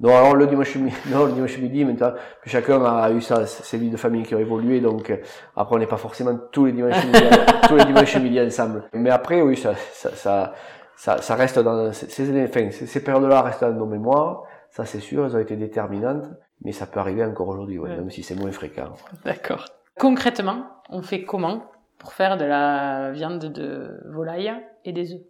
non, 0.00 0.16
alors 0.16 0.36
le 0.36 0.46
dimanche 0.46 0.76
midi, 0.76 0.96
non, 1.10 1.26
le 1.26 1.32
dimanche 1.32 1.58
midi, 1.58 1.84
maintenant, 1.84 2.12
chacun 2.46 2.84
a 2.84 3.10
eu 3.10 3.20
sa, 3.20 3.46
ses 3.46 3.78
vies 3.78 3.90
de 3.90 3.96
famille 3.96 4.22
qui 4.22 4.34
ont 4.34 4.38
évolué, 4.38 4.80
donc 4.80 5.10
euh, 5.10 5.16
après 5.56 5.74
on 5.74 5.78
n'est 5.78 5.86
pas 5.86 5.96
forcément 5.96 6.38
tous 6.52 6.66
les 6.66 6.72
dimanches 6.72 7.04
midi, 7.04 7.18
tous 7.68 7.76
les 7.76 7.84
dimanches 7.84 8.16
midi 8.16 8.40
ensemble. 8.40 8.84
Mais 8.92 9.10
après, 9.10 9.42
oui, 9.42 9.56
ça, 9.56 9.74
ça, 9.92 10.10
ça, 10.14 10.54
ça, 10.96 11.20
ça 11.20 11.34
reste 11.34 11.58
dans 11.58 11.92
ces, 11.92 12.44
enfin, 12.44 12.70
ces 12.70 13.02
périodes-là 13.02 13.42
restent 13.42 13.64
dans 13.64 13.72
nos 13.72 13.86
mémoires, 13.86 14.44
ça 14.70 14.84
c'est 14.84 15.00
sûr, 15.00 15.26
elles 15.26 15.34
ont 15.34 15.40
été 15.40 15.56
déterminantes, 15.56 16.26
mais 16.62 16.72
ça 16.72 16.86
peut 16.86 17.00
arriver 17.00 17.24
encore 17.24 17.48
aujourd'hui, 17.48 17.78
ouais, 17.78 17.90
même 17.90 18.10
si 18.10 18.22
c'est 18.22 18.36
moins 18.36 18.52
fréquent. 18.52 18.92
D'accord. 19.24 19.64
Concrètement, 19.98 20.64
on 20.90 21.02
fait 21.02 21.24
comment 21.24 21.64
pour 21.98 22.12
faire 22.12 22.36
de 22.36 22.44
la 22.44 23.10
viande 23.10 23.40
de 23.40 24.00
volaille 24.06 24.52
et 24.84 24.92
des 24.92 25.12
œufs? 25.12 25.20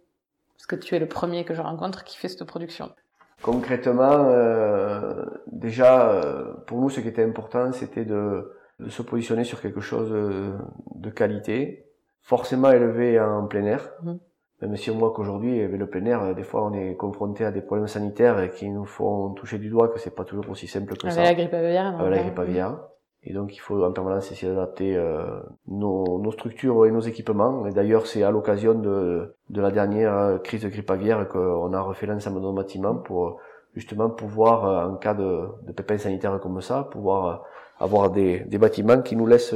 Parce 0.55 0.67
que 0.67 0.75
tu 0.75 0.95
es 0.95 0.99
le 0.99 1.07
premier 1.07 1.43
que 1.43 1.55
je 1.55 1.61
rencontre 1.61 2.03
qui 2.03 2.17
fait 2.17 2.27
cette 2.27 2.43
production. 2.43 2.91
Concrètement, 3.41 4.25
euh, 4.31 5.25
déjà, 5.51 6.11
euh, 6.11 6.53
pour 6.67 6.79
nous, 6.79 6.89
ce 6.89 6.99
qui 6.99 7.07
était 7.07 7.23
important, 7.23 7.71
c'était 7.71 8.05
de, 8.05 8.53
de, 8.79 8.89
se 8.89 9.01
positionner 9.01 9.43
sur 9.43 9.61
quelque 9.61 9.81
chose 9.81 10.11
de 10.11 11.09
qualité, 11.09 11.85
forcément 12.21 12.71
élevé 12.71 13.19
en 13.19 13.47
plein 13.47 13.65
air. 13.65 13.89
Mmh. 14.03 14.13
Même 14.61 14.75
si 14.75 14.91
on 14.91 14.97
voit 14.97 15.13
qu'aujourd'hui, 15.13 15.61
avec 15.61 15.79
le 15.79 15.87
plein 15.87 16.05
air, 16.05 16.35
des 16.35 16.43
fois, 16.43 16.65
on 16.65 16.73
est 16.73 16.95
confronté 16.95 17.45
à 17.45 17.51
des 17.51 17.61
problèmes 17.61 17.87
sanitaires 17.87 18.51
qui 18.53 18.69
nous 18.69 18.85
font 18.85 19.29
toucher 19.31 19.57
du 19.57 19.69
doigt 19.69 19.87
que 19.87 19.99
c'est 19.99 20.13
pas 20.13 20.25
toujours 20.25 20.49
aussi 20.49 20.67
simple 20.67 20.97
que 20.97 21.09
ça. 21.09 21.21
Avec 21.21 21.37
la 21.37 21.43
grippe 21.45 21.53
aviaire. 21.53 21.99
Avec 21.99 22.11
la 22.11 22.23
grippe 22.23 22.39
aviaire. 22.39 22.79
Et 23.23 23.33
donc 23.33 23.55
il 23.55 23.59
faut 23.59 23.83
en 23.83 23.91
permanence 23.91 24.31
essayer 24.31 24.51
d'adapter 24.51 24.95
euh, 24.95 25.41
nos, 25.67 26.19
nos, 26.19 26.31
structures 26.31 26.85
et 26.85 26.91
nos 26.91 27.01
équipements. 27.01 27.65
Et 27.67 27.71
d'ailleurs 27.71 28.07
c'est 28.07 28.23
à 28.23 28.31
l'occasion 28.31 28.73
de, 28.73 29.35
de 29.49 29.61
la 29.61 29.71
dernière 29.71 30.17
euh, 30.17 30.37
crise 30.37 30.61
de 30.63 30.69
grippe 30.69 30.89
aviaire 30.89 31.27
qu'on 31.27 31.73
a 31.73 31.81
refait 31.81 32.05
l'ensemble 32.05 32.37
de 32.37 32.43
nos 32.43 32.53
bâtiments 32.53 32.95
pour 32.95 33.39
justement 33.75 34.09
pouvoir, 34.09 34.65
euh, 34.65 34.89
en 34.89 34.95
cas 34.95 35.13
de, 35.13 35.47
de 35.67 35.71
pépins 35.73 35.97
sanitaires 35.97 36.39
comme 36.39 36.61
ça, 36.61 36.83
pouvoir 36.83 37.43
avoir 37.79 38.09
des, 38.09 38.39
des 38.41 38.57
bâtiments 38.57 39.01
qui 39.01 39.15
nous 39.17 39.27
laissent 39.27 39.55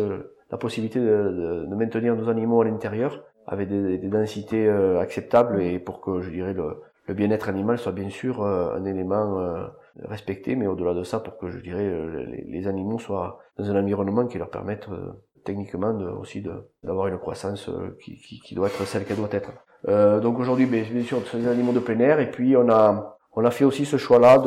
la 0.51 0.57
possibilité 0.57 0.99
de, 0.99 1.65
de, 1.67 1.75
maintenir 1.75 2.15
nos 2.15 2.29
animaux 2.29 2.61
à 2.61 2.65
l'intérieur 2.65 3.23
avec 3.47 3.69
des, 3.69 3.97
des 3.97 4.07
densités 4.07 4.69
acceptables 4.69 5.61
et 5.61 5.79
pour 5.79 5.99
que 5.99 6.21
je 6.21 6.29
dirais 6.29 6.53
le, 6.53 6.81
le 7.07 7.13
bien-être 7.13 7.49
animal 7.49 7.77
soit 7.77 7.91
bien 7.91 8.09
sûr 8.09 8.45
un 8.45 8.85
élément 8.85 9.67
respecter, 10.01 10.55
mais 10.55 10.67
au-delà 10.67 10.93
de 10.93 11.03
ça, 11.03 11.19
pour 11.19 11.37
que 11.37 11.49
je 11.49 11.59
dirais 11.59 11.83
euh, 11.83 12.25
les, 12.25 12.43
les, 12.47 12.67
animaux 12.67 12.99
soient 12.99 13.39
dans 13.57 13.69
un 13.69 13.79
environnement 13.79 14.25
qui 14.25 14.37
leur 14.37 14.49
permette 14.49 14.87
euh, 14.89 15.11
techniquement 15.43 15.93
de, 15.93 16.07
aussi 16.07 16.43
d'avoir 16.83 17.07
une 17.07 17.19
croissance 17.19 17.69
euh, 17.69 17.97
qui, 18.01 18.17
qui, 18.17 18.39
qui, 18.39 18.55
doit 18.55 18.67
être 18.67 18.85
celle 18.85 19.05
qu'elle 19.05 19.17
doit 19.17 19.29
être. 19.31 19.51
Euh, 19.87 20.19
donc 20.19 20.39
aujourd'hui, 20.39 20.65
bien, 20.65 20.83
bien 20.89 21.03
sûr, 21.03 21.19
c'est 21.29 21.37
des 21.37 21.47
animaux 21.47 21.73
de 21.73 21.79
plein 21.79 21.99
air, 21.99 22.19
et 22.19 22.31
puis 22.31 22.55
on 22.57 22.69
a 22.69 23.17
on 23.35 23.43
a 23.45 23.51
fait 23.51 23.65
aussi 23.65 23.85
ce 23.85 23.97
choix-là 23.97 24.37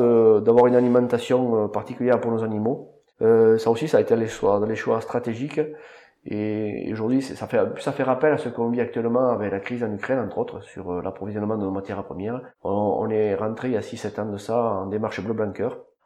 d'avoir 0.40 0.68
une 0.68 0.76
alimentation 0.76 1.68
particulière 1.68 2.20
pour 2.20 2.30
nos 2.30 2.44
animaux. 2.44 2.96
Euh, 3.22 3.56
ça 3.58 3.70
aussi, 3.70 3.88
ça 3.88 3.98
a 3.98 4.00
été 4.00 4.14
les 4.16 4.28
choix, 4.28 4.62
les 4.66 4.76
choix 4.76 5.00
stratégiques. 5.00 5.60
Et 6.28 6.88
aujourd'hui, 6.92 7.22
ça 7.22 7.46
fait, 7.46 7.60
ça 7.78 7.92
fait 7.92 8.02
rappel 8.02 8.32
à 8.32 8.38
ce 8.38 8.48
qu'on 8.48 8.68
vit 8.70 8.80
actuellement 8.80 9.28
avec 9.28 9.52
la 9.52 9.60
crise 9.60 9.84
en 9.84 9.92
Ukraine, 9.92 10.18
entre 10.18 10.38
autres, 10.38 10.60
sur 10.62 10.90
euh, 10.90 11.00
l'approvisionnement 11.00 11.56
de 11.56 11.62
nos 11.62 11.70
matières 11.70 12.02
premières. 12.02 12.40
On, 12.64 12.70
on 12.70 13.08
est 13.10 13.36
rentré 13.36 13.68
il 13.68 13.74
y 13.74 13.76
a 13.76 13.80
6-7 13.80 14.20
ans 14.20 14.32
de 14.32 14.36
ça 14.36 14.60
en 14.60 14.86
démarche 14.86 15.22
bleu 15.22 15.34
blanc 15.34 15.52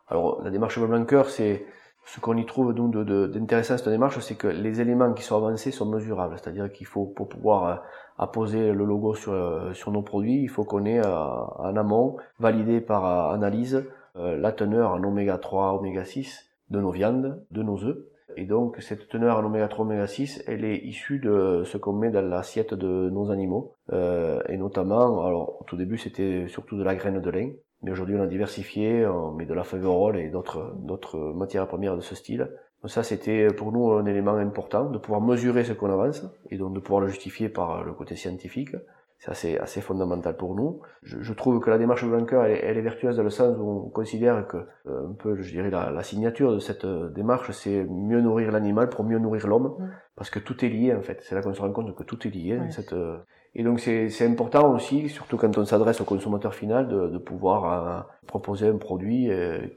Alors, 0.09 0.43
la 0.43 0.51
démarche 0.51 0.79
bleu 0.79 0.89
blanc 0.89 1.07
c'est 1.27 1.65
ce 2.05 2.21
qu'on 2.21 2.37
y 2.37 2.45
trouve 2.45 2.75
d'intéressant 2.75 3.75
de, 3.75 3.79
de, 3.79 3.83
cette 3.83 3.89
démarche, 3.89 4.19
c'est 4.21 4.35
que 4.35 4.49
les 4.49 4.83
éléments 4.83 5.13
qui 5.15 5.23
sont 5.23 5.37
avancés 5.37 5.71
sont 5.71 5.87
mesurables. 5.87 6.37
C'est-à-dire 6.39 6.71
qu'il 6.71 6.87
faut, 6.87 7.07
pour 7.07 7.29
pouvoir 7.29 7.67
euh, 7.67 7.77
apposer 8.19 8.73
le 8.73 8.85
logo 8.85 9.15
sur, 9.15 9.33
euh, 9.33 9.73
sur 9.73 9.91
nos 9.91 10.03
produits, 10.03 10.43
il 10.43 10.49
faut 10.49 10.65
qu'on 10.65 10.85
ait 10.85 11.01
en 11.03 11.77
amont, 11.77 12.17
validé 12.39 12.83
par 12.83 13.33
analyse, 13.33 13.87
la 14.17 14.53
teneur 14.53 14.91
en 14.91 15.05
oméga 15.05 15.39
3, 15.39 15.75
oméga 15.75 16.05
6 16.05 16.51
de 16.69 16.81
nos 16.81 16.91
viandes, 16.91 17.43
de 17.53 17.63
nos 17.63 17.85
œufs 17.85 18.10
Et 18.37 18.45
donc 18.45 18.77
cette 18.81 19.09
teneur 19.09 19.39
en 19.39 19.45
oméga 19.45 19.69
3, 19.69 19.85
oméga 19.85 20.07
6, 20.07 20.45
elle 20.47 20.65
est 20.65 20.77
issue 20.79 21.19
de 21.19 21.63
ce 21.65 21.77
qu'on 21.77 21.93
met 21.93 22.11
dans 22.11 22.27
l'assiette 22.27 22.75
de 22.75 23.11
nos 23.11 23.31
animaux. 23.31 23.75
Euh, 23.93 24.41
et 24.49 24.57
notamment, 24.57 25.25
alors 25.25 25.61
au 25.61 25.65
tout 25.65 25.77
début 25.77 25.99
c'était 25.99 26.47
surtout 26.49 26.77
de 26.77 26.85
la 26.85 26.95
graine 26.95 27.21
de 27.21 27.31
lin, 27.31 27.51
mais 27.83 27.91
aujourd'hui 27.91 28.17
on 28.17 28.23
a 28.23 28.27
diversifié, 28.27 29.07
on 29.07 29.33
met 29.33 29.47
de 29.47 29.55
la 29.55 29.65
faverolles 29.65 30.17
et 30.17 30.29
d'autres 30.29 30.75
d'autres 30.79 31.19
matières 31.19 31.67
premières 31.67 31.97
de 31.97 32.03
ce 32.03 32.15
style. 32.15 32.51
Donc 32.83 32.91
ça 32.91 33.03
c'était 33.03 33.49
pour 33.49 33.73
nous 33.73 33.91
un 33.93 34.07
élément 34.07 34.35
important, 34.35 34.91
de 34.91 34.99
pouvoir 34.99 35.21
mesurer 35.21 35.65
ce 35.65 35.73
qu'on 35.73 35.91
avance, 35.91 36.25
et 36.51 36.57
donc 36.57 36.75
de 36.75 36.81
pouvoir 36.81 37.01
le 37.01 37.09
justifier 37.09 37.49
par 37.49 37.85
le 37.85 37.93
côté 37.93 38.17
scientifique 38.17 38.75
c'est 39.21 39.31
assez, 39.31 39.59
assez 39.59 39.83
fondamental 39.83 40.35
pour 40.35 40.55
nous. 40.55 40.81
Je, 41.03 41.21
je, 41.21 41.33
trouve 41.35 41.61
que 41.61 41.69
la 41.69 41.77
démarche 41.77 42.07
Blanquer, 42.07 42.41
elle, 42.47 42.61
elle, 42.63 42.79
est 42.79 42.83
vertueuse 42.83 43.19
dans 43.19 43.23
le 43.23 43.29
sens 43.29 43.55
où 43.59 43.85
on 43.87 43.91
considère 43.91 44.47
que, 44.47 44.57
euh, 44.87 45.09
un 45.11 45.13
peu, 45.13 45.37
je 45.37 45.51
dirais, 45.51 45.69
la, 45.69 45.91
la 45.91 46.03
signature 46.03 46.55
de 46.55 46.59
cette 46.59 46.87
euh, 46.87 47.11
démarche, 47.11 47.51
c'est 47.51 47.85
mieux 47.85 48.23
nourrir 48.23 48.51
l'animal 48.51 48.89
pour 48.89 49.05
mieux 49.05 49.19
nourrir 49.19 49.47
l'homme, 49.47 49.77
mm. 49.79 49.91
parce 50.17 50.31
que 50.31 50.39
tout 50.39 50.65
est 50.65 50.71
lié, 50.71 50.95
en 50.95 51.03
fait. 51.03 51.21
C'est 51.21 51.35
là 51.35 51.43
qu'on 51.43 51.53
se 51.53 51.61
rend 51.61 51.71
compte 51.71 51.95
que 51.95 52.03
tout 52.03 52.27
est 52.27 52.31
lié. 52.31 52.59
Cette, 52.71 52.95
euh, 52.95 53.19
et 53.55 53.65
donc, 53.65 53.81
c'est 53.81 54.27
important 54.27 54.73
aussi, 54.75 55.09
surtout 55.09 55.37
quand 55.37 55.59
on 55.59 55.65
s'adresse 55.65 56.01
au 56.01 56.05
consommateur 56.05 56.55
final, 56.55 56.89
de, 56.89 57.09
de 57.09 57.19
pouvoir 57.19 58.07
proposer 58.27 58.69
un 58.69 58.77
produit 58.77 59.29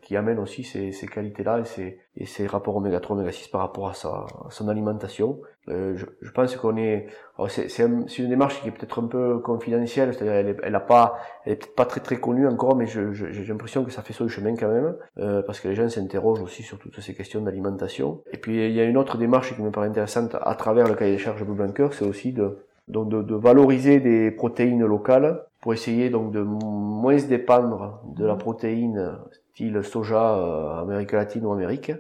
qui 0.01 0.15
amène 0.15 0.37
aussi 0.37 0.63
ces, 0.63 0.91
ces 0.91 1.07
qualités-là 1.07 1.59
et 1.59 1.65
ces, 1.65 1.99
et 2.15 2.25
ces 2.25 2.45
rapports 2.45 2.75
oméga 2.75 2.99
3, 2.99 3.15
oméga 3.15 3.31
6 3.31 3.47
par 3.47 3.61
rapport 3.61 3.89
à, 3.89 3.93
sa, 3.93 4.09
à 4.09 4.51
son 4.51 4.67
alimentation 4.67 5.39
euh, 5.69 5.95
je, 5.95 6.05
je, 6.21 6.31
pense 6.31 6.53
qu'on 6.57 6.75
est, 6.75 7.07
c'est 7.47 7.83
un, 7.83 8.05
une 8.05 8.29
démarche 8.29 8.61
qui 8.61 8.67
est 8.67 8.71
peut-être 8.71 9.01
un 9.01 9.07
peu 9.07 9.39
confidentielle, 9.39 10.13
c'est-à-dire 10.13 10.33
elle, 10.33 10.49
est, 10.49 10.57
elle 10.61 10.75
a 10.75 10.81
pas, 10.81 11.17
elle 11.45 11.53
est 11.53 11.55
peut-être 11.55 11.75
pas 11.75 11.85
très 11.85 12.01
très 12.01 12.17
connue 12.17 12.45
encore, 12.47 12.75
mais 12.75 12.85
j'ai 12.85 13.45
l'impression 13.47 13.85
que 13.85 13.91
ça 13.91 14.01
fait 14.01 14.11
son 14.11 14.27
chemin 14.27 14.57
quand 14.57 14.67
même, 14.67 14.95
euh, 15.19 15.41
parce 15.41 15.61
que 15.61 15.69
les 15.69 15.75
gens 15.75 15.87
s'interrogent 15.87 16.41
aussi 16.41 16.63
sur 16.63 16.79
toutes 16.79 16.99
ces 16.99 17.13
questions 17.13 17.41
d'alimentation. 17.41 18.21
Et 18.33 18.37
puis 18.37 18.65
il 18.65 18.73
y 18.73 18.81
a 18.81 18.83
une 18.83 18.97
autre 18.97 19.17
démarche 19.17 19.55
qui 19.55 19.61
me 19.61 19.71
paraît 19.71 19.87
intéressante 19.87 20.35
à 20.41 20.55
travers 20.55 20.87
le 20.87 20.95
cahier 20.95 21.13
des 21.13 21.17
charges 21.17 21.45
Blue 21.45 21.55
Blanquer, 21.55 21.87
c'est 21.91 22.05
aussi 22.05 22.33
de, 22.33 22.57
donc 22.87 23.09
de, 23.09 23.21
de, 23.21 23.35
valoriser 23.35 23.99
des 23.99 24.31
protéines 24.31 24.85
locales 24.85 25.45
pour 25.61 25.73
essayer 25.73 26.09
donc 26.09 26.31
de 26.31 26.41
moins 26.41 27.17
se 27.17 27.27
dépendre 27.27 28.01
de 28.15 28.25
la 28.25 28.35
protéine 28.35 29.17
style 29.31 29.83
soja 29.83 30.37
euh, 30.37 30.81
Amérique 30.81 31.13
latine 31.13 31.45
ou 31.45 31.53
Amérique, 31.53 31.91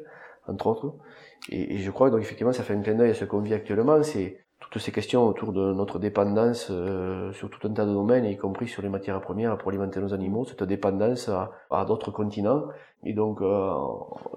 entre 0.47 0.67
autres. 0.67 0.93
Et, 1.49 1.75
et, 1.75 1.77
je 1.77 1.91
crois 1.91 2.09
donc 2.09 2.21
effectivement 2.21 2.53
ça 2.53 2.63
fait 2.63 2.73
un 2.73 2.81
clin 2.81 2.95
d'œil 2.95 3.11
à 3.11 3.13
ce 3.13 3.25
qu'on 3.25 3.39
vit 3.39 3.53
actuellement, 3.53 4.01
c'est 4.03 4.42
toutes 4.73 4.81
ces 4.81 4.91
questions 4.91 5.27
autour 5.27 5.53
de 5.53 5.71
notre 5.71 5.99
dépendance 5.99 6.69
euh, 6.71 7.31
sur 7.33 7.47
tout 7.51 7.67
un 7.67 7.71
tas 7.71 7.85
de 7.85 7.93
domaines, 7.93 8.25
y 8.25 8.35
compris 8.35 8.67
sur 8.67 8.81
les 8.81 8.89
matières 8.89 9.21
premières 9.21 9.55
pour 9.59 9.69
alimenter 9.69 9.99
nos 9.99 10.15
animaux, 10.15 10.45
cette 10.45 10.63
dépendance 10.63 11.29
à, 11.29 11.51
à 11.69 11.85
d'autres 11.85 12.09
continents. 12.09 12.63
Et 13.05 13.13
donc, 13.13 13.41
euh, 13.41 13.71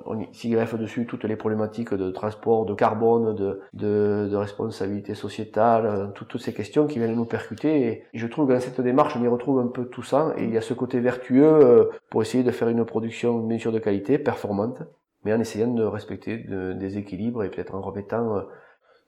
on 0.05 0.27
s'y 0.33 0.51
greffe 0.51 0.75
dessus 0.75 1.07
toutes 1.07 1.25
les 1.25 1.37
problématiques 1.37 1.95
de 1.95 2.11
transport, 2.11 2.67
de 2.67 2.75
carbone, 2.75 3.35
de, 3.35 3.63
de, 3.73 4.29
de 4.31 4.37
responsabilité 4.37 5.15
sociétale, 5.15 5.87
euh, 5.87 6.07
toutes, 6.09 6.29
toutes, 6.29 6.43
ces 6.43 6.53
questions 6.53 6.87
qui 6.87 6.99
viennent 6.99 7.15
nous 7.15 7.25
percuter. 7.25 7.87
Et, 7.87 8.05
je 8.13 8.27
trouve 8.27 8.49
que 8.49 8.53
dans 8.53 8.61
cette 8.61 8.83
démarche, 8.83 9.17
on 9.17 9.25
y 9.25 9.29
retrouve 9.29 9.61
un 9.61 9.69
peu 9.69 9.87
tout 9.87 10.03
ça. 10.03 10.35
Et 10.37 10.45
il 10.45 10.53
y 10.53 10.59
a 10.59 10.61
ce 10.61 10.75
côté 10.75 11.01
vertueux 11.01 11.47
euh, 11.47 11.85
pour 12.11 12.21
essayer 12.21 12.45
de 12.45 12.51
faire 12.51 12.69
une 12.69 12.85
production, 12.85 13.39
bien 13.39 13.59
sûr, 13.59 13.73
de 13.73 13.79
qualité, 13.79 14.19
performante, 14.19 14.83
mais 15.25 15.33
en 15.33 15.41
essayant 15.41 15.73
de 15.73 15.85
respecter 15.85 16.37
des 16.37 16.99
équilibres 16.99 17.43
et 17.43 17.51
peut-être 17.51 17.75
en 17.75 17.81
remettant 17.81 18.37
euh, 18.37 18.43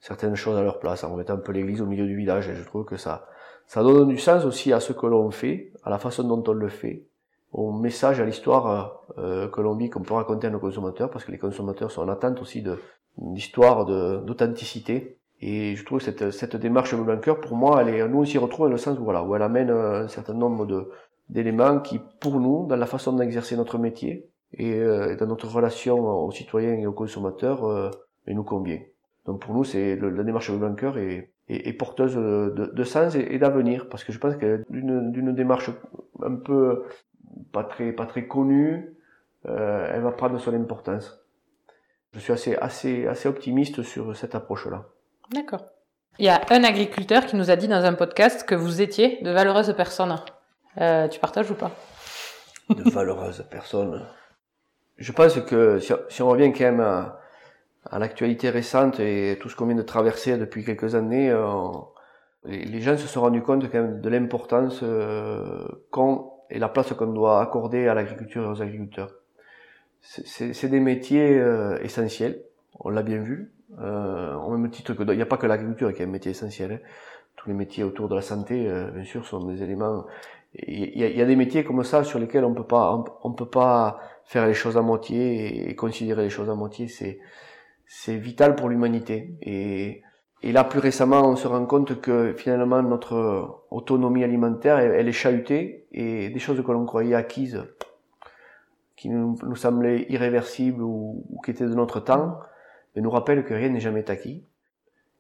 certaines 0.01 0.37
choses 0.37 0.57
à 0.57 0.63
leur 0.63 0.79
place, 0.79 1.05
en 1.05 1.13
remettant 1.13 1.35
un 1.35 1.39
peu 1.39 1.53
l'église 1.53 1.83
au 1.83 1.87
milieu 1.87 2.07
du 2.07 2.17
village. 2.17 2.49
Et 2.49 2.55
je 2.55 2.65
trouve 2.65 2.85
que 2.85 2.97
ça, 2.97 3.27
ça 3.67 3.83
donne 3.83 4.09
du 4.09 4.19
sens 4.19 4.45
aussi 4.45 4.73
à 4.73 4.81
ce 4.81 4.93
que 4.93 5.07
l'on 5.07 5.31
fait, 5.31 5.73
à 5.85 5.91
la 5.91 5.99
façon 5.99 6.25
dont 6.25 6.43
on 6.47 6.53
le 6.53 6.69
fait, 6.69 7.05
au 7.53 7.73
message, 7.73 8.21
à 8.21 8.25
l'histoire 8.25 9.03
euh, 9.19 9.49
que 9.49 9.61
l'on 9.61 9.75
vit, 9.75 9.91
qu'on 9.91 10.03
peut 10.03 10.15
raconter 10.15 10.47
à 10.47 10.51
nos 10.51 10.59
consommateurs, 10.59 11.11
parce 11.11 11.25
que 11.25 11.33
les 11.33 11.39
consommateurs 11.39 11.91
sont 11.91 12.03
en 12.03 12.09
attente 12.09 12.41
aussi 12.41 12.63
de 12.63 12.79
d'histoire, 13.21 13.85
d'authenticité. 13.85 15.19
Et 15.41 15.75
je 15.75 15.85
trouve 15.85 16.01
cette, 16.01 16.31
cette 16.31 16.55
démarche 16.55 16.95
Blanquer, 16.95 17.35
pour 17.41 17.57
moi, 17.57 17.83
elle 17.83 17.95
est, 17.95 18.09
nous 18.09 18.19
aussi 18.19 18.39
retrouve 18.39 18.67
dans 18.67 18.73
le 18.73 18.79
sens 18.79 18.97
où, 18.99 19.05
voilà, 19.05 19.25
où 19.25 19.35
elle 19.35 19.43
amène 19.43 19.71
un 19.71 20.07
certain 20.07 20.35
nombre 20.35 20.67
de, 20.67 20.89
d'éléments 21.29 21.81
qui, 21.81 22.01
pour 22.21 22.41
nous, 22.41 22.67
dans 22.67 22.77
la 22.77 22.87
façon 22.87 23.13
d'exercer 23.13 23.57
notre 23.57 23.79
métier, 23.79 24.31
euh, 24.61 25.13
et 25.13 25.17
dans 25.17 25.27
notre 25.27 25.49
relation 25.49 25.99
aux 25.99 26.31
citoyens 26.31 26.75
et 26.75 26.87
aux 26.87 26.93
consommateurs, 26.93 27.65
euh, 27.65 27.91
nous 28.27 28.45
convient. 28.45 28.81
Donc 29.29 29.43
pour 29.43 29.55
nous, 29.55 29.63
c'est 29.63 29.97
la 29.97 30.25
démarche 30.25 30.51
Blanquer 30.51 30.93
est, 30.97 31.33
est, 31.51 31.69
est 31.69 31.73
porteuse 31.75 32.15
de, 32.17 32.73
de 32.73 32.85
sens 32.85 33.15
et, 33.15 33.39
d'avenir, 33.39 33.91
parce 33.91 34.03
que 34.03 34.11
je 34.11 34.19
pense 34.19 34.35
qu'elle 34.37 34.65
d'une 34.71 35.35
démarche 35.35 35.71
un 36.23 36.37
peu 36.37 36.85
pas 37.53 37.63
très 37.63 37.93
pas 37.93 38.07
très 38.07 38.27
connue, 38.27 38.97
euh, 39.47 39.87
elle 39.93 40.01
va 40.01 40.13
prendre 40.13 40.39
son 40.39 40.55
importance. 40.55 41.21
Je 42.15 42.21
suis 42.21 42.33
assez 42.33 42.57
assez 42.57 43.07
assez 43.07 43.29
optimiste 43.29 43.83
sur 43.83 44.17
cette 44.17 44.35
approche-là. 44.35 44.87
D'accord. 45.31 45.67
Il 46.19 46.25
y 46.25 46.31
a 46.31 46.41
un 46.49 46.65
agriculteur 46.65 47.27
qui 47.27 47.37
nous 47.37 47.51
a 47.51 47.57
dit 47.57 47.69
dans 47.69 47.85
un 47.85 47.93
podcast 47.93 48.49
que 48.49 48.55
vous 48.55 48.81
étiez 48.81 49.21
de 49.21 49.31
valeureuses 49.31 49.75
personnes. 49.77 50.17
Euh, 50.81 51.07
tu 51.09 51.21
partages 51.21 51.51
ou 51.51 51.55
pas? 51.55 51.71
De 52.71 52.91
valeureuses 52.91 53.45
personnes 53.51 54.07
je 54.99 55.13
pense 55.13 55.41
que 55.41 55.79
si, 55.79 56.23
on 56.23 56.29
revient 56.29 56.53
quand 56.53 56.65
même 56.65 56.81
à, 56.81 57.21
l'actualité 57.93 58.51
récente 58.51 59.01
et 59.01 59.39
tout 59.41 59.49
ce 59.49 59.57
qu'on 59.57 59.67
vient 59.67 59.77
de 59.77 59.83
traverser 59.83 60.37
depuis 60.37 60.65
quelques 60.65 60.95
années, 60.95 61.31
euh, 61.31 61.45
les, 62.45 62.81
gens 62.81 62.97
se 62.97 63.07
sont 63.07 63.21
rendus 63.21 63.43
compte 63.43 63.71
quand 63.71 63.83
même 63.83 64.01
de 64.01 64.09
l'importance 64.09 64.81
euh, 64.83 65.67
qu'on 65.91 66.31
et 66.51 66.59
la 66.59 66.69
place 66.69 66.93
qu'on 66.95 67.13
doit 67.13 67.43
accorder 67.43 67.89
à 67.89 67.95
l'agriculture 67.95 68.45
et 68.45 68.47
aux 68.47 68.63
agriculteurs. 68.63 69.13
C'est 70.01 70.69
des 70.69 70.81
métiers 70.81 71.39
euh, 71.39 71.79
essentiels, 71.83 72.43
on 72.81 72.89
l'a 72.89 73.03
bien 73.03 73.19
vu. 73.19 73.53
Euh, 73.81 74.35
au 74.35 74.57
même 74.57 74.71
titre 74.71 74.95
que 74.95 75.03
il 75.03 75.17
n'y 75.17 75.23
a 75.23 75.27
pas 75.27 75.37
que 75.37 75.47
l'agriculture 75.47 75.93
qui 75.93 76.01
est 76.01 76.07
un 76.07 76.09
métier 76.09 76.31
essentiel. 76.31 76.73
Hein. 76.73 76.79
Tous 77.37 77.49
les 77.49 77.55
métiers 77.55 77.85
autour 77.85 78.09
de 78.09 78.15
la 78.15 78.23
santé, 78.23 78.69
bien 78.93 79.05
sûr, 79.05 79.25
sont 79.25 79.45
des 79.45 79.63
éléments. 79.63 80.07
Il 80.55 80.99
y, 80.99 81.05
a, 81.05 81.09
y, 81.09 81.23
a, 81.23 81.25
des 81.25 81.37
métiers 81.37 81.63
comme 81.63 81.85
ça 81.85 82.03
sur 82.03 82.19
lesquels 82.19 82.45
on 82.45 82.53
peut 82.53 82.67
pas, 82.67 82.93
on, 82.93 83.05
on 83.23 83.33
peut 83.33 83.49
pas 83.49 84.01
faire 84.25 84.47
les 84.47 84.55
choses 84.55 84.77
à 84.77 84.83
moitié 84.83 85.69
et, 85.71 85.75
considérer 85.77 86.25
les 86.25 86.31
choses 86.31 86.51
à 86.51 86.55
moitié, 86.55 86.89
c'est 86.89 87.21
c'est 87.89 88.17
vital 88.17 88.55
pour 88.55 88.69
l'humanité. 88.69 89.35
Et, 89.41 90.03
et 90.43 90.53
là, 90.53 90.63
plus 90.63 90.79
récemment, 90.79 91.23
on 91.23 91.37
se 91.37 91.49
rend 91.49 91.65
compte 91.65 92.01
que 92.01 92.35
finalement 92.37 92.83
notre 92.83 93.65
autonomie 93.71 94.23
alimentaire, 94.23 94.79
elle, 94.79 95.09
est 95.09 95.13
chahutée. 95.13 95.87
Et 95.91 96.29
des 96.29 96.39
choses 96.39 96.63
que 96.65 96.71
l'on 96.71 96.85
croyait 96.85 97.15
acquises, 97.15 97.65
qui 98.95 99.09
nous, 99.09 99.37
semblaient 99.57 100.07
irréversibles 100.11 100.83
ou, 100.83 101.25
qui 101.45 101.51
étaient 101.51 101.65
de 101.65 101.75
notre 101.75 101.99
temps, 102.01 102.39
nous 102.95 103.11
rappellent 103.11 103.45
que 103.45 103.55
rien 103.55 103.71
n'est 103.71 103.81
jamais 103.81 104.09
acquis, 104.11 104.45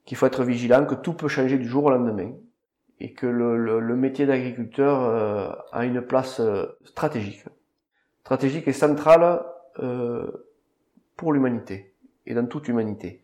qu'il 0.04 0.16
faut 0.16 0.26
être 0.26 0.44
vigilant, 0.44 0.84
que 0.84 0.94
tout 0.94 1.14
peut 1.14 1.28
changer 1.28 1.58
du 1.58 1.66
jour 1.66 1.84
au 1.84 1.90
lendemain. 1.90 2.32
Et 3.00 3.12
que 3.12 3.26
le, 3.26 3.78
le, 3.78 3.96
métier 3.96 4.26
d'agriculteur 4.26 5.04
euh, 5.04 5.52
a 5.70 5.84
une 5.84 6.02
place 6.02 6.40
euh, 6.40 6.66
stratégique. 6.84 7.44
Stratégique 8.22 8.66
et 8.66 8.72
centrale 8.72 9.40
euh, 9.78 10.48
pour 11.16 11.32
l'humanité 11.32 11.94
et 12.28 12.34
dans 12.34 12.46
toute 12.46 12.68
l'humanité. 12.68 13.22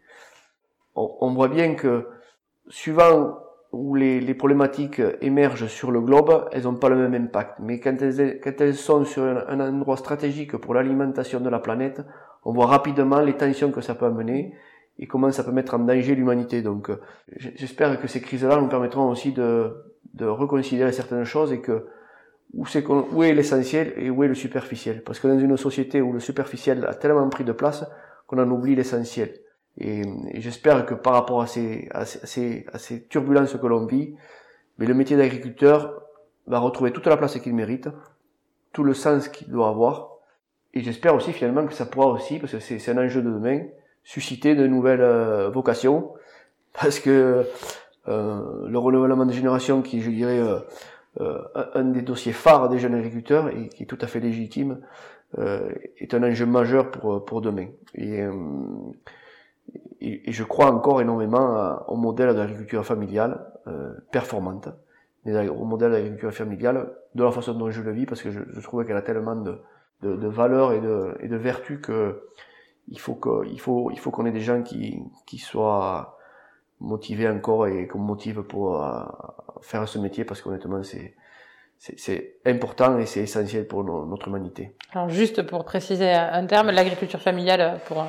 On, 0.97 1.33
voit 1.35 1.49
bien 1.49 1.75
que 1.75 2.07
suivant 2.69 3.39
où 3.73 3.95
les, 3.95 4.35
problématiques 4.35 5.03
émergent 5.21 5.67
sur 5.67 5.91
le 5.91 6.01
globe, 6.01 6.49
elles 6.53 6.63
n'ont 6.63 6.77
pas 6.77 6.89
le 6.89 6.97
même 6.97 7.15
impact. 7.15 7.59
Mais 7.61 7.81
quand 7.81 7.97
elles, 8.01 8.75
sont 8.75 9.05
sur 9.05 9.23
un, 9.25 9.61
endroit 9.61 9.97
stratégique 9.97 10.57
pour 10.57 10.75
l'alimentation 10.75 11.41
de 11.41 11.51
la 11.51 11.59
planète, 11.59 12.01
on 12.45 12.53
voit 12.53 12.67
rapidement 12.67 13.21
les 13.21 13.35
tensions 13.35 13.71
que 13.71 13.81
ça 13.81 13.95
peut 13.95 14.07
amener 14.07 14.55
et 14.99 15.07
comment 15.07 15.31
ça 15.33 15.43
peut 15.43 15.51
mettre 15.51 15.75
en 15.75 15.81
danger 15.81 16.15
l'humanité. 16.15 16.63
Donc 16.63 16.91
j'espère 17.37 18.01
que 18.01 18.07
ces 18.07 18.21
crises-là 18.21 18.57
nous 18.61 18.69
permettront 18.69 19.11
aussi 19.11 19.33
de, 19.33 19.75
reconsidérer 20.21 20.93
certaines 20.93 21.25
choses 21.25 21.53
et 21.53 21.61
que 21.61 21.87
où, 22.53 22.67
c'est 22.67 22.87
où 22.87 23.23
est 23.25 23.35
l'essentiel 23.35 23.93
et 23.97 24.11
où 24.11 24.23
est 24.23 24.29
le 24.29 24.35
superficiel. 24.37 25.03
Parce 25.03 25.19
que 25.19 25.27
dans 25.27 25.39
une 25.41 25.57
société 25.57 26.01
où 26.01 26.13
le 26.13 26.21
superficiel 26.21 26.87
a 26.87 26.95
tellement 26.95 27.29
pris 27.29 27.43
de 27.43 27.51
place 27.51 27.85
qu'on 28.27 28.39
en 28.39 28.51
oublie 28.51 28.75
l'essentiel. 28.75 29.35
Et, 29.79 30.03
j'espère 30.35 30.87
que 30.87 30.95
par 30.95 31.15
rapport 31.15 31.43
à 31.43 31.47
ces, 31.47 31.89
à 31.93 32.05
ces, 32.05 32.67
à 32.73 32.79
ces 32.79 33.05
turbulences 33.05 33.57
que 33.57 33.67
l'on 33.67 33.87
vit, 33.87 34.15
mais 34.79 34.87
le 34.87 34.95
métier 34.95 35.17
d'agriculteur 35.17 36.03
va 36.47 36.59
retrouver 36.59 36.93
toute 36.93 37.07
la 37.07 37.17
place 37.17 37.39
qu'il 37.39 37.55
mérite, 37.55 37.89
tout 38.73 38.85
le 38.85 38.95
sens 38.95 39.29
qu'il 39.29 39.49
doit 39.49 39.69
avoir. 39.69 40.11
Et 40.75 40.83
j'espère 40.83 41.15
aussi 41.15 41.33
finalement 41.33 41.67
que 41.67 41.73
ça 41.73 41.87
pourra 41.87 42.09
aussi, 42.09 42.39
parce 42.39 42.53
que 42.53 42.61
c'est 42.61 42.89
un 42.91 42.99
enjeu 42.99 43.23
de 43.23 43.31
demain, 43.31 43.63
susciter 44.03 44.55
de 44.55 44.67
nouvelles 44.67 45.01
euh, 45.01 45.49
vocations, 45.51 46.13
parce 46.73 46.99
que 46.99 47.47
euh, 48.09 48.69
le 48.69 48.79
renouvellement 48.79 49.25
des 49.25 49.35
générations 49.35 49.83
qui, 49.83 50.03
je 50.03 50.11
dirais, 50.11 50.39
euh, 50.39 50.59
euh, 51.21 51.39
un 51.75 51.85
des 51.85 52.03
dossiers 52.03 52.33
phares 52.33 52.69
des 52.69 52.79
jeunes 52.79 52.95
agriculteurs 52.95 53.49
et 53.49 53.69
qui 53.69 53.85
est 53.85 53.87
tout 53.87 53.99
à 54.01 54.07
fait 54.07 54.21
légitime, 54.21 54.81
est 55.37 56.15
un 56.15 56.23
enjeu 56.23 56.47
majeur 56.47 56.91
pour, 56.91 57.25
pour 57.25 57.41
demain. 57.41 57.67
Et, 57.95 58.23
euh, 58.23 58.33
et, 60.01 60.33
je 60.33 60.45
crois 60.45 60.71
encore 60.71 61.01
énormément 61.01 61.79
au 61.89 61.97
modèle 61.97 62.35
d'agriculture 62.35 62.85
familiale 62.85 63.47
performante, 64.13 64.69
mais 65.25 65.49
au 65.49 65.65
modèle 65.65 65.93
d'agriculture 65.93 66.33
familiale 66.33 66.93
de 67.15 67.25
la 67.25 67.33
façon 67.33 67.55
dont 67.55 67.71
je 67.71 67.81
le 67.83 67.93
vis, 67.93 68.07
parce 68.07 68.23
que 68.23 68.31
je, 68.31 68.41
je 68.49 68.61
trouve 68.61 68.85
qu'elle 68.85 68.97
a 68.97 69.03
tellement 69.03 69.37
de, 69.37 69.59
de, 70.03 70.17
de 70.17 70.29
valeurs 70.29 70.73
et 70.73 70.81
de, 70.81 71.15
et 71.21 71.29
de 71.29 71.37
vertus 71.37 71.81
que 71.81 72.21
il 72.89 73.01
faut 73.01 73.15
que, 73.15 73.45
faut, 73.59 73.91
il 73.91 73.99
faut 73.99 74.11
qu'on 74.11 74.27
ait 74.27 74.33
des 74.33 74.41
gens 74.41 74.63
qui, 74.63 75.03
qui 75.27 75.39
soient 75.39 76.19
motivés 76.81 77.29
encore 77.29 77.67
et 77.67 77.87
qu'on 77.87 77.99
motive 77.99 78.43
pour 78.43 78.85
euh, 78.85 79.03
faire 79.63 79.89
ce 79.89 79.99
métier 79.99 80.25
parce 80.25 80.43
qu'honnêtement, 80.43 80.83
c'est, 80.83 81.15
c'est 81.79 82.37
important 82.47 82.99
et 82.99 83.05
c'est 83.05 83.21
essentiel 83.21 83.67
pour 83.67 83.85
notre 83.85 84.29
humanité. 84.29 84.75
Alors 84.93 85.11
juste 85.11 85.43
pour 85.43 85.65
préciser 85.65 86.11
un 86.11 86.47
terme, 86.47 86.71
l'agriculture 86.71 87.21
familiale, 87.21 87.79
pour 87.87 88.01
euh, 88.01 88.05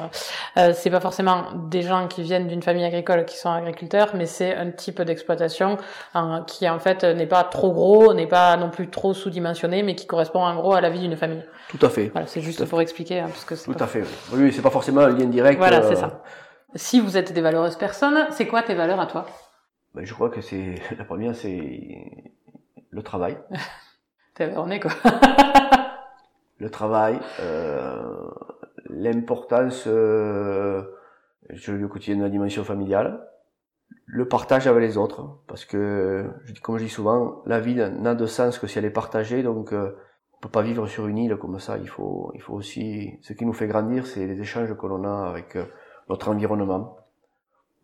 euh, 0.57 0.71
c'est 0.73 0.89
pas 0.89 1.01
forcément 1.01 1.51
des 1.69 1.81
gens 1.81 2.07
qui 2.07 2.21
viennent 2.21 2.47
d'une 2.47 2.61
famille 2.61 2.85
agricole 2.85 3.25
qui 3.25 3.37
sont 3.37 3.49
agriculteurs, 3.49 4.11
mais 4.13 4.27
c'est 4.27 4.55
un 4.55 4.71
type 4.71 5.01
d'exploitation 5.01 5.77
hein, 6.13 6.45
qui 6.47 6.69
en 6.69 6.79
fait 6.79 7.03
n'est 7.03 7.25
pas 7.25 7.43
trop 7.43 7.71
gros, 7.73 8.13
n'est 8.13 8.27
pas 8.27 8.55
non 8.55 8.69
plus 8.69 8.89
trop 8.89 9.13
sous-dimensionné, 9.13 9.83
mais 9.83 9.95
qui 9.95 10.07
correspond 10.07 10.43
en 10.43 10.55
gros 10.55 10.73
à 10.73 10.81
la 10.81 10.89
vie 10.89 10.99
d'une 10.99 11.17
famille. 11.17 11.43
Tout 11.67 11.83
à 11.85 11.89
fait. 11.89 12.09
Voilà, 12.09 12.27
c'est 12.27 12.41
juste 12.41 12.63
pour 12.65 12.81
expliquer, 12.81 13.19
hein, 13.19 13.27
parce 13.27 13.45
que 13.45 13.71
tout 13.71 13.83
à 13.83 13.87
fait. 13.87 14.03
Oui, 14.31 14.43
oui 14.43 14.53
c'est 14.53 14.61
pas 14.61 14.69
forcément 14.69 15.01
un 15.01 15.09
lien 15.09 15.25
direct. 15.25 15.57
Voilà, 15.57 15.81
c'est 15.81 15.97
euh, 15.97 16.01
ça. 16.01 16.23
Si 16.75 16.99
vous 16.99 17.17
êtes 17.17 17.33
des 17.33 17.41
valeureuses 17.41 17.77
personnes, 17.77 18.27
c'est 18.31 18.47
quoi 18.47 18.63
tes 18.63 18.75
valeurs 18.75 18.99
à 18.99 19.07
toi? 19.07 19.25
Ben, 19.93 20.05
Je 20.05 20.13
crois 20.13 20.29
que 20.29 20.41
c'est 20.41 20.75
la 20.97 21.03
première, 21.03 21.35
c'est 21.35 22.34
le 22.95 23.03
travail. 23.03 23.37
T'es 24.33 24.45
est 24.45 24.79
quoi. 24.79 24.91
le 26.59 26.69
travail, 26.69 27.19
euh, 27.41 28.29
l'importance, 28.89 29.83
euh, 29.87 30.83
je 31.49 31.71
le 31.73 31.87
quotidien 31.87 32.17
de 32.17 32.23
la 32.23 32.29
dimension 32.29 32.63
familiale, 32.63 33.27
le 34.05 34.27
partage 34.27 34.67
avec 34.67 34.81
les 34.81 34.97
autres, 34.97 35.39
parce 35.47 35.65
que, 35.65 36.29
comme 36.61 36.77
je 36.77 36.85
dis 36.85 36.89
souvent, 36.89 37.43
la 37.45 37.59
vie 37.59 37.75
n'a 37.75 38.15
de 38.15 38.25
sens 38.25 38.59
que 38.59 38.67
si 38.67 38.77
elle 38.77 38.85
est 38.85 38.89
partagée, 38.89 39.43
donc 39.43 39.73
euh, 39.73 39.95
on 40.33 40.39
peut 40.39 40.49
pas 40.49 40.61
vivre 40.61 40.87
sur 40.87 41.07
une 41.07 41.17
île 41.17 41.37
comme 41.37 41.59
ça. 41.59 41.77
Il 41.77 41.89
faut, 41.89 42.31
il 42.33 42.41
faut 42.41 42.53
aussi, 42.53 43.19
ce 43.21 43.33
qui 43.33 43.45
nous 43.45 43.53
fait 43.53 43.67
grandir, 43.67 44.05
c'est 44.05 44.25
les 44.25 44.39
échanges 44.39 44.75
que 44.75 44.87
l'on 44.87 45.03
a 45.03 45.27
avec 45.27 45.55
euh, 45.55 45.65
notre 46.09 46.29
environnement. 46.29 46.97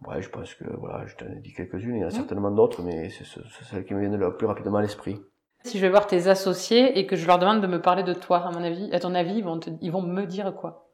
Ouais, 0.07 0.21
je 0.21 0.29
pense 0.29 0.53
que 0.55 0.63
voilà, 0.77 1.05
je 1.05 1.15
t'en 1.15 1.27
ai 1.27 1.39
dit 1.39 1.53
quelques-unes, 1.53 1.95
il 1.95 2.01
y 2.01 2.03
en 2.03 2.07
a 2.07 2.09
mmh. 2.09 2.11
certainement 2.11 2.51
d'autres, 2.51 2.81
mais 2.81 3.09
c'est 3.09 3.25
celle 3.25 3.85
qui 3.85 3.93
me 3.93 3.99
vient 3.99 4.17
le 4.17 4.35
plus 4.35 4.47
rapidement 4.47 4.77
à 4.77 4.81
l'esprit. 4.81 5.21
Si 5.63 5.77
je 5.77 5.85
vais 5.85 5.91
voir 5.91 6.07
tes 6.07 6.27
associés 6.27 6.97
et 6.97 7.05
que 7.05 7.15
je 7.15 7.27
leur 7.27 7.37
demande 7.37 7.61
de 7.61 7.67
me 7.67 7.79
parler 7.79 8.01
de 8.01 8.13
toi, 8.13 8.39
à 8.39 8.51
mon 8.51 8.63
avis, 8.63 8.91
à 8.93 8.99
ton 8.99 9.13
avis, 9.13 9.35
ils 9.35 9.43
vont, 9.43 9.59
ils 9.79 9.91
vont 9.91 10.01
me 10.01 10.25
dire 10.25 10.55
quoi? 10.55 10.87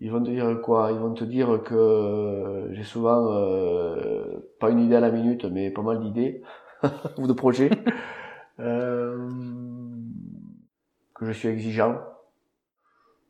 Ils 0.00 0.10
vont 0.10 0.22
te 0.22 0.30
dire 0.30 0.60
quoi? 0.62 0.90
Ils 0.90 0.98
vont 0.98 1.12
te 1.12 1.24
dire 1.24 1.62
que 1.62 2.68
j'ai 2.72 2.82
souvent 2.82 3.30
euh, 3.30 4.54
pas 4.58 4.70
une 4.70 4.80
idée 4.80 4.96
à 4.96 5.00
la 5.00 5.10
minute, 5.10 5.44
mais 5.44 5.70
pas 5.70 5.82
mal 5.82 6.00
d'idées 6.00 6.42
ou 7.18 7.26
de 7.26 7.32
projets. 7.34 7.70
euh, 8.58 9.28
que 11.14 11.26
je 11.26 11.32
suis 11.32 11.48
exigeant. 11.48 12.00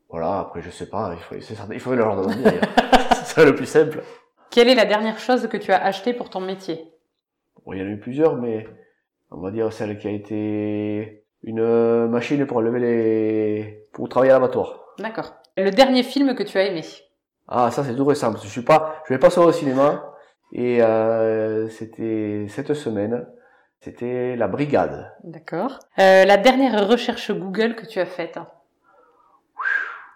Voilà. 0.09 0.39
Après, 0.39 0.61
je 0.61 0.69
sais 0.69 0.89
pas. 0.89 1.13
Il 1.13 1.41
faudrait, 1.41 1.75
il 1.75 1.79
faudrait 1.79 1.97
leur 1.97 2.15
demander. 2.15 2.59
Ce 3.11 3.31
serait 3.31 3.45
le 3.45 3.55
plus 3.55 3.65
simple. 3.65 4.01
Quelle 4.51 4.69
est 4.69 4.75
la 4.75 4.85
dernière 4.85 5.19
chose 5.19 5.47
que 5.47 5.57
tu 5.57 5.71
as 5.71 5.83
achetée 5.83 6.13
pour 6.13 6.29
ton 6.29 6.39
métier? 6.39 6.91
Bon, 7.65 7.73
Il 7.73 7.79
y 7.79 7.83
en 7.83 7.87
a 7.87 7.89
eu 7.89 7.99
plusieurs, 7.99 8.35
mais 8.35 8.67
on 9.31 9.41
va 9.41 9.51
dire 9.51 9.71
celle 9.73 9.97
qui 9.97 10.07
a 10.07 10.11
été 10.11 11.25
une 11.43 12.07
machine 12.07 12.45
pour 12.45 12.61
lever 12.61 12.79
les, 12.79 13.87
pour 13.93 14.07
travailler 14.09 14.31
à 14.31 14.35
l'abattoir. 14.35 14.93
D'accord. 14.99 15.33
Le 15.57 15.71
dernier 15.71 16.03
film 16.03 16.35
que 16.35 16.43
tu 16.43 16.57
as 16.57 16.65
aimé? 16.65 16.81
Ah, 17.47 17.69
ça 17.69 17.83
c'est 17.83 17.95
tout 17.95 18.05
récent 18.05 18.31
parce 18.31 18.41
que 18.41 18.47
je 18.47 18.51
suis 18.51 18.63
pas, 18.63 19.03
je 19.07 19.13
vais 19.13 19.19
pas 19.19 19.29
sur 19.29 19.43
au 19.45 19.51
cinéma 19.51 20.13
et 20.51 20.81
euh, 20.81 21.67
c'était 21.69 22.47
cette 22.49 22.73
semaine. 22.73 23.27
C'était 23.81 24.35
la 24.35 24.47
brigade. 24.47 25.13
D'accord. 25.23 25.77
Euh, 25.99 26.25
la 26.25 26.37
dernière 26.37 26.87
recherche 26.87 27.31
Google 27.31 27.75
que 27.75 27.85
tu 27.85 27.99
as 27.99 28.07
faite? 28.07 28.39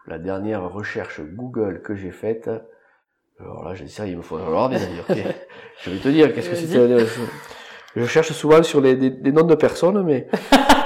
La 0.07 0.17
dernière 0.17 0.67
recherche 0.71 1.21
Google 1.21 1.84
que 1.84 1.93
j'ai 1.93 2.09
faite. 2.09 2.49
Alors 3.40 3.64
là, 3.64 3.74
j'ai 3.74 3.86
dit 3.86 3.92
ça, 3.92 4.06
il 4.06 4.18
me 4.18 4.22
faut 4.22 4.38
alors 4.38 4.70
bien 4.70 4.80
dire. 4.80 5.06
je 5.82 5.90
vais 5.90 5.98
te 5.98 6.10
dire, 6.10 6.34
qu'est-ce 6.34 6.50
que 6.50 6.56
c'était 6.56 7.06
je 7.96 8.06
cherche 8.06 8.32
souvent 8.34 8.62
sur 8.62 8.82
les, 8.82 8.96
des, 8.96 9.32
noms 9.32 9.44
de 9.44 9.56
personnes, 9.56 10.04
mais... 10.04 10.28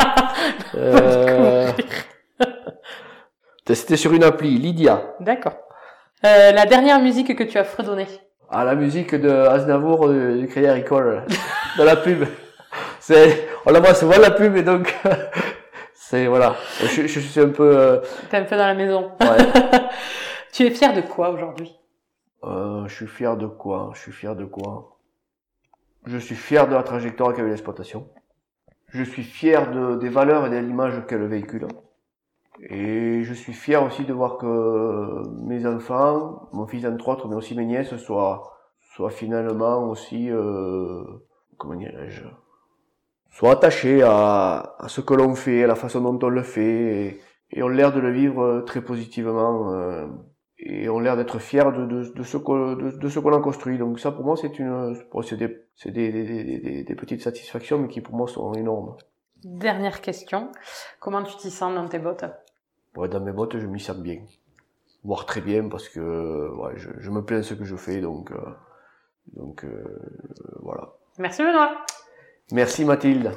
euh... 0.76 1.70
C'était 3.68 3.97
sur 3.97 4.14
une 4.14 4.24
appli, 4.24 4.58
Lydia. 4.58 5.16
D'accord. 5.20 5.56
Euh, 6.26 6.51
la 6.51 6.66
dernière 6.66 6.99
musique 6.99 7.36
que 7.36 7.43
tu 7.43 7.58
as 7.58 7.64
fredonnée 7.64 8.08
Ah, 8.49 8.64
la 8.64 8.76
musique 8.76 9.16
de 9.16 9.30
Aznavour 9.30 10.08
euh, 10.08 10.38
du 10.38 10.47
Crédit 10.47 10.68
Agricole, 10.68 11.24
de 11.78 11.84
la 11.84 11.95
pub. 11.97 12.26
C'est, 12.99 13.47
on 13.66 13.72
la 13.72 13.80
voit 13.80 13.93
souvent 13.93 14.18
la 14.20 14.32
pub 14.32 14.56
et 14.56 14.64
donc, 14.64 14.95
c'est, 15.93 16.28
voilà. 16.28 16.56
Je, 16.82 17.08
je, 17.08 17.20
suis 17.20 17.41
un 17.41 17.49
peu... 17.49 17.78
Euh... 17.78 17.97
T'es 18.30 18.38
un 18.38 18.43
peu 18.43 18.56
dans 18.56 18.68
la 18.68 18.76
maison. 18.76 19.12
Ouais. 19.20 19.38
tu 20.54 20.66
es 20.66 20.72
fier 20.72 20.93
de 20.93 21.01
quoi 21.01 21.30
aujourd'hui? 21.30 21.74
Euh, 22.45 22.87
Je 22.87 22.95
suis 22.95 23.07
fier 23.07 23.37
de 23.37 23.47
quoi? 23.47 23.91
Je 23.93 23.99
suis 23.99 24.11
fier 24.11 24.35
de 24.35 24.45
quoi? 24.45 24.97
Je 26.05 26.17
suis 26.17 26.35
fier 26.35 26.67
de 26.67 26.73
la 26.73 26.83
trajectoire 26.83 27.33
qu'a 27.33 27.43
eu 27.43 27.49
l'exploitation. 27.49 28.09
Je 28.87 29.03
suis 29.03 29.23
fier 29.23 29.71
de, 29.71 29.95
des 29.95 30.09
valeurs 30.09 30.45
et 30.45 30.49
de 30.49 30.57
l'image 30.57 31.05
qu'elle 31.07 31.25
véhicule. 31.25 31.67
Et 32.59 33.23
je 33.23 33.33
suis 33.33 33.53
fier 33.53 33.83
aussi 33.83 34.05
de 34.05 34.13
voir 34.13 34.37
que 34.37 35.23
mes 35.41 35.65
enfants, 35.65 36.49
mon 36.53 36.67
fils 36.67 36.85
entre 36.85 37.07
autres, 37.09 37.27
mais 37.27 37.35
aussi 37.35 37.55
mes 37.55 37.65
nièces, 37.65 37.95
soient, 37.97 38.53
soient 38.79 39.09
finalement 39.09 39.89
aussi, 39.89 40.29
euh, 40.29 41.03
comment 41.57 41.75
dirais-je, 41.75 42.23
soient 43.31 43.53
attachés 43.53 44.03
à, 44.03 44.75
ce 44.87 45.01
que 45.01 45.15
l'on 45.15 45.33
fait, 45.33 45.63
à 45.63 45.67
la 45.67 45.75
façon 45.75 46.01
dont 46.01 46.27
on 46.27 46.29
le 46.29 46.43
fait, 46.43 46.61
et, 46.61 47.21
et 47.51 47.63
ont 47.63 47.69
l'air 47.69 47.91
de 47.91 47.99
le 47.99 48.11
vivre 48.11 48.61
très 48.61 48.81
positivement. 48.81 49.73
Euh, 49.73 50.05
et 50.66 50.89
ont 50.89 50.99
l'air 50.99 51.18
d'être 51.18 51.39
fiers 51.39 51.72
de, 51.76 51.86
de, 51.86 52.14
de 52.14 52.24
ce 52.24 52.38
qu'on 52.38 52.76
de, 52.76 53.09
ce 53.09 53.20
qu'on 53.20 53.34
a 53.34 53.41
construit. 53.41 53.78
Donc 53.78 53.99
ça 53.99 54.11
pour 54.11 54.24
moi 54.24 54.36
c'est 54.38 54.57
une 54.59 54.95
c'est 55.24 55.38
des, 55.38 55.66
des, 55.86 56.11
des, 56.11 56.84
des, 56.84 56.95
petites 56.95 57.22
satisfactions 57.22 57.78
mais 57.80 57.88
qui 57.88 58.01
pour 58.01 58.16
moi 58.16 58.28
sont 58.28 58.53
énormes. 58.53 58.95
Dernière 59.43 59.99
question, 60.01 60.51
comment 60.99 61.22
tu 61.24 61.36
t'y 61.36 61.51
sens 61.51 61.76
dans 61.76 61.88
tes 61.88 61.99
bottes? 61.99 62.26
Ouais, 62.95 63.09
Dans 63.09 63.20
mes 63.20 63.34
bottes 63.34 63.57
je 63.57 63.68
m'y 63.68 63.80
sens 63.80 63.97
bien, 63.97 64.22
voire 65.03 65.26
très 65.26 65.41
bien 65.41 65.68
parce 65.68 65.89
que 65.89 65.99
ouais, 66.55 66.74
je, 66.78 66.89
je 66.97 67.09
me 67.09 67.24
plais 67.26 67.38
de 67.38 67.41
ce 67.41 67.53
que 67.53 67.66
je 67.66 67.76
fais 67.76 67.99
donc 67.99 68.32
euh, 68.32 68.38
donc 69.34 69.66
euh, 69.66 69.84
voilà. 70.61 70.93
Merci 71.20 71.43
Benoît. 71.43 71.86
Merci 72.51 72.86
Mathilde. 72.86 73.32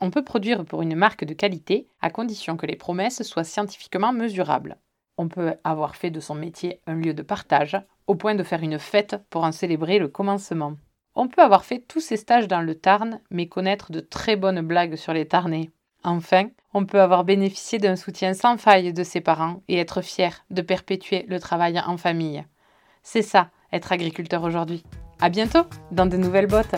On 0.00 0.10
peut 0.10 0.24
produire 0.24 0.64
pour 0.64 0.82
une 0.82 0.96
marque 0.96 1.24
de 1.24 1.34
qualité 1.34 1.88
à 2.00 2.10
condition 2.10 2.56
que 2.56 2.66
les 2.66 2.76
promesses 2.76 3.22
soient 3.22 3.44
scientifiquement 3.44 4.12
mesurables. 4.12 4.76
On 5.16 5.28
peut 5.28 5.54
avoir 5.64 5.96
fait 5.96 6.10
de 6.10 6.20
son 6.20 6.34
métier 6.34 6.80
un 6.86 6.94
lieu 6.94 7.14
de 7.14 7.22
partage, 7.22 7.76
au 8.06 8.14
point 8.14 8.34
de 8.34 8.42
faire 8.42 8.62
une 8.62 8.78
fête 8.78 9.16
pour 9.30 9.44
en 9.44 9.52
célébrer 9.52 9.98
le 9.98 10.08
commencement. 10.08 10.74
On 11.14 11.28
peut 11.28 11.42
avoir 11.42 11.64
fait 11.64 11.78
tous 11.86 12.00
ces 12.00 12.16
stages 12.16 12.48
dans 12.48 12.60
le 12.60 12.74
Tarn, 12.74 13.20
mais 13.30 13.46
connaître 13.46 13.92
de 13.92 14.00
très 14.00 14.36
bonnes 14.36 14.60
blagues 14.60 14.96
sur 14.96 15.12
les 15.12 15.26
Tarnais. 15.26 15.70
Enfin, 16.02 16.48
on 16.74 16.84
peut 16.84 17.00
avoir 17.00 17.24
bénéficié 17.24 17.78
d'un 17.78 17.96
soutien 17.96 18.34
sans 18.34 18.58
faille 18.58 18.92
de 18.92 19.04
ses 19.04 19.20
parents 19.20 19.62
et 19.68 19.78
être 19.78 20.02
fier 20.02 20.44
de 20.50 20.60
perpétuer 20.60 21.24
le 21.28 21.38
travail 21.38 21.80
en 21.80 21.96
famille. 21.96 22.44
C'est 23.02 23.22
ça, 23.22 23.50
être 23.72 23.92
agriculteur 23.92 24.42
aujourd'hui. 24.42 24.82
À 25.20 25.28
bientôt 25.28 25.62
dans 25.92 26.06
de 26.06 26.16
nouvelles 26.16 26.48
bottes. 26.48 26.74